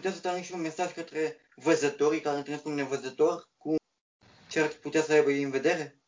Puteți 0.01 0.17
să 0.17 0.23
transmit 0.23 0.47
și 0.47 0.55
un 0.55 0.61
mesaj 0.61 0.93
către 0.93 1.37
văzătorii 1.55 2.21
care 2.21 2.37
întâlnesc 2.37 2.67
un 2.67 2.75
nevăzător 2.75 3.49
cu 3.59 3.75
ce 4.49 4.61
ar 4.61 4.69
putea 4.69 5.03
să 5.03 5.13
aibă 5.13 5.31
ei 5.31 5.43
în 5.43 5.51
vedere? 5.51 6.01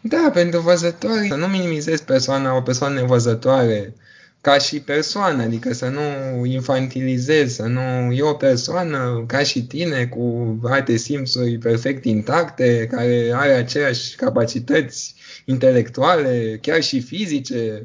Da, 0.00 0.30
pentru 0.32 0.60
văzători, 0.60 1.28
să 1.28 1.34
nu 1.34 1.46
minimizezi 1.46 2.04
persoana, 2.04 2.56
o 2.56 2.62
persoană 2.62 3.00
nevăzătoare 3.00 3.94
ca 4.40 4.58
și 4.58 4.80
persoană, 4.80 5.42
adică 5.42 5.72
să 5.72 5.88
nu 5.88 6.44
infantilizezi, 6.44 7.54
să 7.54 7.62
nu... 7.62 8.12
E 8.12 8.22
o 8.22 8.32
persoană 8.32 9.24
ca 9.26 9.42
și 9.42 9.66
tine, 9.66 10.06
cu 10.06 10.58
alte 10.62 10.96
simțuri 10.96 11.58
perfect 11.58 12.04
intacte, 12.04 12.88
care 12.90 13.30
are 13.34 13.52
aceeași 13.52 14.16
capacități 14.16 15.14
intelectuale, 15.44 16.58
chiar 16.62 16.82
și 16.82 17.00
fizice, 17.00 17.84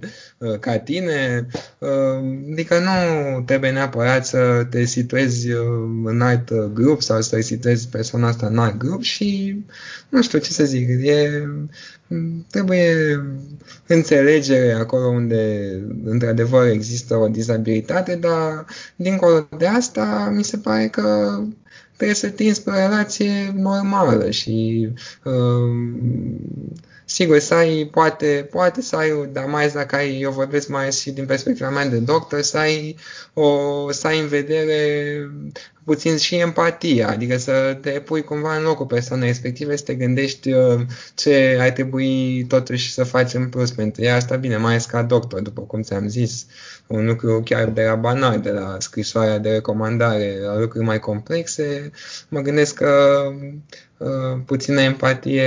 ca 0.60 0.78
tine. 0.78 1.47
Adică 2.51 2.80
nu 2.80 3.41
trebuie 3.41 3.72
neapărat 3.72 4.26
să 4.26 4.68
te 4.70 4.86
situezi 4.86 5.47
în 6.03 6.22
alt 6.22 6.53
grup 6.53 7.01
sau 7.01 7.22
să 7.22 7.39
situezi 7.39 7.88
persoana 7.88 8.28
asta 8.28 8.47
în 8.47 8.58
alt 8.58 8.78
grup 8.78 9.01
și 9.01 9.60
nu 10.10 10.22
știu 10.22 10.39
ce 10.39 10.51
să 10.51 10.66
zic, 10.66 10.88
e, 11.03 11.47
trebuie 12.49 13.22
înțelegere 13.88 14.74
acolo 14.74 15.07
unde 15.07 15.72
într-adevăr 16.05 16.68
există 16.68 17.16
o 17.16 17.28
dizabilitate, 17.28 18.16
dar 18.16 18.66
dincolo 18.95 19.47
de 19.57 19.68
asta 19.68 20.32
mi 20.36 20.43
se 20.43 20.57
pare 20.57 20.88
că 20.88 21.39
trebuie 21.95 22.16
să 22.16 22.30
tinzi 22.30 22.61
pe 22.63 22.70
o 22.70 22.74
relație 22.74 23.53
normală 23.55 24.30
și 24.30 24.89
uh, 25.24 25.34
sigur 27.05 27.39
să 27.39 27.53
ai, 27.53 27.89
poate, 27.91 28.47
poate 28.51 28.82
să 28.82 28.95
ai, 28.95 29.30
dar 29.32 29.45
mai 29.45 29.61
ales 29.61 29.74
dacă 29.74 29.95
ai, 29.95 30.22
eu 30.22 30.32
vorbesc 30.32 30.68
mai 30.68 30.91
și 30.91 31.11
din 31.11 31.26
perspectiva 31.26 31.70
mea 31.70 31.88
de 31.88 31.97
doctor, 31.97 32.41
să 32.41 32.57
ai, 32.57 32.95
o, 33.34 33.91
să 33.91 34.07
ai 34.07 34.20
în 34.20 34.28
vedere 34.28 34.78
puțin 35.86 36.18
și 36.18 36.36
empatia, 36.36 37.10
adică 37.10 37.38
să 37.38 37.78
te 37.82 37.90
pui 37.90 38.24
cumva 38.24 38.56
în 38.56 38.64
locul 38.64 38.86
persoanei 38.86 39.28
respective, 39.28 39.76
să 39.76 39.84
te 39.84 39.94
gândești 39.94 40.50
ce 41.16 41.58
ai 41.62 41.74
trebui 41.74 42.44
totuși 42.48 42.94
să 42.94 43.04
faci 43.04 43.34
în 43.34 43.50
plus 43.50 43.72
pentru 43.72 44.04
ea. 44.04 44.16
Asta 44.16 44.36
bine, 44.36 44.58
mai 44.58 44.72
ales 44.72 44.86
ca 44.86 45.04
doctor, 45.04 45.42
după 45.42 45.62
cum 45.62 45.82
ți-am 45.82 46.08
zis, 46.08 46.46
un 46.88 47.06
lucru 47.06 47.42
chiar 47.46 47.70
de 47.70 47.84
la 47.84 47.96
banal, 47.96 48.40
de 48.40 48.50
la 48.50 48.76
scrisoarea 48.80 49.38
de 49.38 49.52
recomandare, 49.52 50.38
la 50.46 50.60
lucruri 50.60 50.86
mai 50.86 51.00
complexe, 51.00 51.92
mă 52.30 52.40
gândesc 52.40 52.76
că 52.76 53.22
uh, 53.98 54.40
puțină 54.46 54.82
empatie 54.82 55.44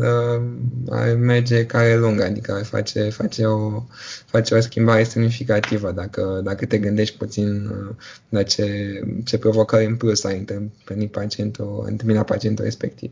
uh, 0.00 0.42
ar 0.90 1.14
merge 1.14 1.66
care 1.66 1.96
lungă, 1.96 2.24
adică 2.24 2.52
ar 2.52 2.64
face, 2.64 3.00
face, 3.10 3.44
o, 3.44 3.82
face 4.26 4.54
o 4.54 4.60
schimbare 4.60 5.04
semnificativă 5.04 5.92
dacă, 5.92 6.40
dacă 6.44 6.66
te 6.66 6.78
gândești 6.78 7.16
puțin 7.16 7.66
uh, 7.66 7.94
la 8.28 8.42
ce, 8.42 9.00
ce 9.24 9.38
provocări 9.56 9.86
în 9.86 9.96
plus 9.96 10.24
ai 10.24 10.38
întâlnit 10.38 11.10
pacientul, 11.10 11.84
întâlnit 11.86 12.22
pacientul 12.22 12.64
respectiv. 12.64 13.10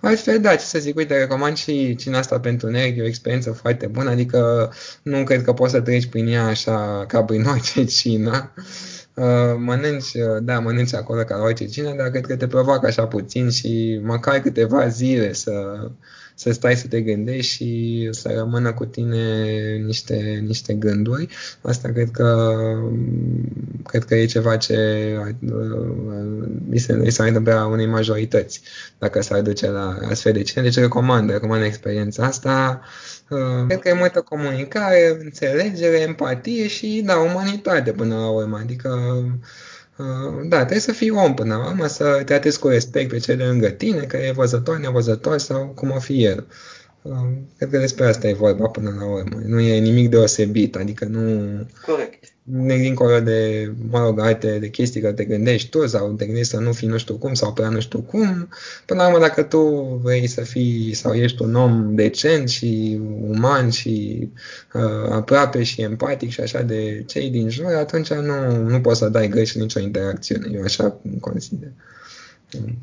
Altfel, 0.00 0.40
da, 0.40 0.50
ce 0.50 0.64
să 0.64 0.78
zic, 0.78 0.96
uite, 0.96 1.18
recomand 1.18 1.56
și 1.56 1.94
cina 1.96 2.18
asta 2.18 2.40
pentru 2.40 2.70
nervi, 2.70 2.98
e 2.98 3.02
o 3.02 3.06
experiență 3.06 3.50
foarte 3.50 3.86
bună, 3.86 4.10
adică 4.10 4.72
nu 5.02 5.24
cred 5.24 5.42
că 5.42 5.52
poți 5.52 5.72
să 5.72 5.80
treci 5.80 6.06
prin 6.06 6.26
ea 6.26 6.44
așa 6.44 7.04
ca 7.08 7.22
prin 7.22 7.44
orice 7.44 7.84
cină. 7.98 8.52
Uh, 9.14 9.54
mănânci, 9.58 10.14
uh, 10.14 10.42
da, 10.42 10.58
mănânci 10.58 10.94
acolo 10.94 11.22
ca 11.22 11.36
la 11.36 11.42
orice 11.42 11.66
cină, 11.66 11.94
dar 11.96 12.10
cred 12.10 12.26
că 12.26 12.36
te 12.36 12.46
provoacă 12.46 12.86
așa 12.86 13.06
puțin 13.06 13.50
și 13.50 14.00
măcar 14.02 14.40
câteva 14.40 14.88
zile 14.88 15.32
să, 15.32 15.52
să 16.34 16.52
stai 16.52 16.76
să 16.76 16.86
te 16.86 17.00
gândești 17.00 17.54
și 17.54 18.08
să 18.10 18.32
rămână 18.36 18.72
cu 18.72 18.84
tine 18.84 19.46
niște, 19.84 20.44
niște 20.46 20.74
gânduri. 20.74 21.28
Asta 21.60 21.88
cred 21.88 22.10
că 22.10 22.54
cred 23.86 24.04
că 24.04 24.14
e 24.14 24.26
ceva 24.26 24.56
ce 24.56 24.78
mi 26.68 26.78
se, 26.78 26.92
mi 26.92 27.10
s-ar 27.10 27.26
întâmpla 27.26 27.66
unei 27.66 27.86
majorități 27.86 28.60
dacă 28.98 29.22
s-ar 29.22 29.40
duce 29.40 29.68
la 29.70 29.98
astfel 30.10 30.32
de 30.32 30.42
cine. 30.42 30.62
Deci 30.62 30.78
recomand, 30.78 31.30
recomand 31.30 31.64
experiența 31.64 32.24
asta. 32.24 32.80
Cred 33.66 33.78
că 33.78 33.88
e 33.88 33.92
multă 33.92 34.20
comunicare, 34.20 35.18
înțelegere, 35.20 36.00
empatie 36.00 36.66
și, 36.66 37.02
da, 37.04 37.16
umanitate 37.16 37.92
până 37.92 38.14
la 38.14 38.28
urmă. 38.28 38.58
Adică 38.62 39.22
da, 40.48 40.56
trebuie 40.56 40.78
să 40.78 40.92
fii 40.92 41.10
om 41.10 41.34
până 41.34 41.56
la 41.56 41.66
urmă, 41.66 41.86
să 41.86 42.22
tratezi 42.24 42.58
cu 42.58 42.68
respect 42.68 43.10
pe 43.10 43.18
cel 43.18 43.36
de 43.36 43.44
lângă 43.44 43.68
tine, 43.68 44.02
că 44.02 44.16
e 44.16 44.32
văzător, 44.32 44.78
nevăzător 44.78 45.38
sau 45.38 45.66
cum 45.66 45.90
o 45.90 45.98
fi 45.98 46.24
el. 46.24 46.46
Cred 47.56 47.70
că 47.70 47.78
despre 47.78 48.06
asta 48.06 48.28
e 48.28 48.34
vorba 48.34 48.68
până 48.68 48.94
la 48.98 49.06
urmă. 49.06 49.40
Nu 49.44 49.60
e 49.60 49.78
nimic 49.78 50.10
deosebit, 50.10 50.76
adică 50.76 51.04
nu... 51.04 51.20
Corect. 51.86 52.33
Ne 52.44 52.76
dincolo 52.76 53.20
de, 53.20 53.72
mă 53.90 53.98
rog, 53.98 54.20
alte 54.20 54.58
de 54.58 54.70
chestii 54.70 55.00
că 55.00 55.12
te 55.12 55.24
gândești 55.24 55.68
tu 55.68 55.86
sau 55.86 56.12
te 56.12 56.24
gândești 56.24 56.50
să 56.50 56.58
nu 56.58 56.72
fii 56.72 56.88
nu 56.88 56.98
știu 56.98 57.16
cum 57.16 57.34
sau 57.34 57.52
prea 57.52 57.68
nu 57.68 57.80
știu 57.80 58.00
cum. 58.00 58.48
Până 58.86 59.02
la 59.02 59.06
urmă, 59.06 59.18
dacă 59.18 59.42
tu 59.42 59.60
vrei 60.02 60.26
să 60.26 60.40
fii 60.40 60.94
sau 60.94 61.14
ești 61.14 61.42
un 61.42 61.54
om 61.54 61.94
decent 61.94 62.48
și 62.48 63.00
uman 63.20 63.70
și 63.70 64.28
uh, 64.72 65.10
aproape 65.10 65.62
și 65.62 65.80
empatic 65.80 66.30
și 66.30 66.40
așa 66.40 66.62
de 66.62 67.02
cei 67.06 67.30
din 67.30 67.48
jur, 67.48 67.74
atunci 67.74 68.12
nu, 68.12 68.56
nu 68.56 68.80
poți 68.80 68.98
să 68.98 69.08
dai 69.08 69.28
greș 69.28 69.54
nicio 69.54 69.80
interacțiune. 69.80 70.48
Eu 70.52 70.62
așa 70.62 71.00
consider. 71.20 71.72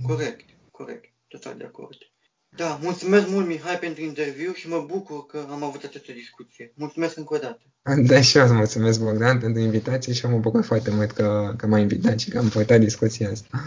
Corect, 0.01 0.45
corect. 0.71 1.05
Total 1.27 1.55
de 1.57 1.63
acord. 1.63 2.10
Da, 2.55 2.79
mulțumesc 2.81 3.27
mult, 3.27 3.47
Mihai, 3.47 3.79
pentru 3.79 4.03
interviu 4.03 4.53
și 4.53 4.67
mă 4.67 4.79
bucur 4.79 5.25
că 5.25 5.47
am 5.49 5.63
avut 5.63 5.83
această 5.83 6.11
discuție. 6.11 6.73
Mulțumesc 6.75 7.17
încă 7.17 7.33
o 7.33 7.37
dată. 7.37 7.61
Da, 8.01 8.21
și 8.21 8.37
eu 8.37 8.43
îți 8.43 8.53
mulțumesc, 8.53 8.99
Bogdan, 9.01 9.39
pentru 9.39 9.61
invitație 9.61 10.13
și 10.13 10.25
mă 10.25 10.37
bucur 10.37 10.63
foarte 10.63 10.91
mult 10.91 11.11
că, 11.11 11.53
că 11.57 11.67
m-ai 11.67 11.81
invitat 11.81 12.19
și 12.19 12.29
că 12.29 12.37
am 12.37 12.49
purtat 12.49 12.79
discuția 12.79 13.29
asta. 13.29 13.63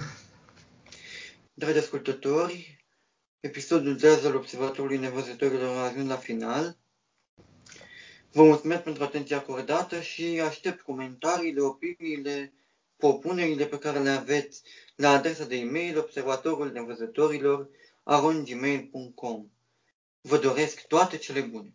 Dragi 1.54 1.78
ascultători, 1.78 2.86
episodul 3.40 3.98
10 3.98 4.26
al 4.26 4.34
Observatorului 4.34 4.98
Nevăzătorilor 4.98 5.76
a 5.76 5.84
ajuns 5.84 6.08
la 6.08 6.16
final. 6.16 6.76
Vă 8.32 8.42
mulțumesc 8.42 8.82
pentru 8.82 9.02
atenția 9.02 9.36
acordată 9.36 10.00
și 10.00 10.40
aștept 10.44 10.80
comentariile, 10.80 11.60
opiniile, 11.60 12.52
propunerile 12.96 13.64
pe 13.64 13.78
care 13.78 13.98
le 13.98 14.10
aveți 14.10 14.62
la 14.96 15.10
adresa 15.10 15.44
de 15.44 15.56
e-mail 15.56 15.98
observatorul 15.98 16.70
nevăzătorilor 16.72 17.68
arondgmail.com. 18.04 19.50
Vă 20.20 20.38
doresc 20.38 20.86
toate 20.86 21.16
cele 21.16 21.40
bune! 21.40 21.74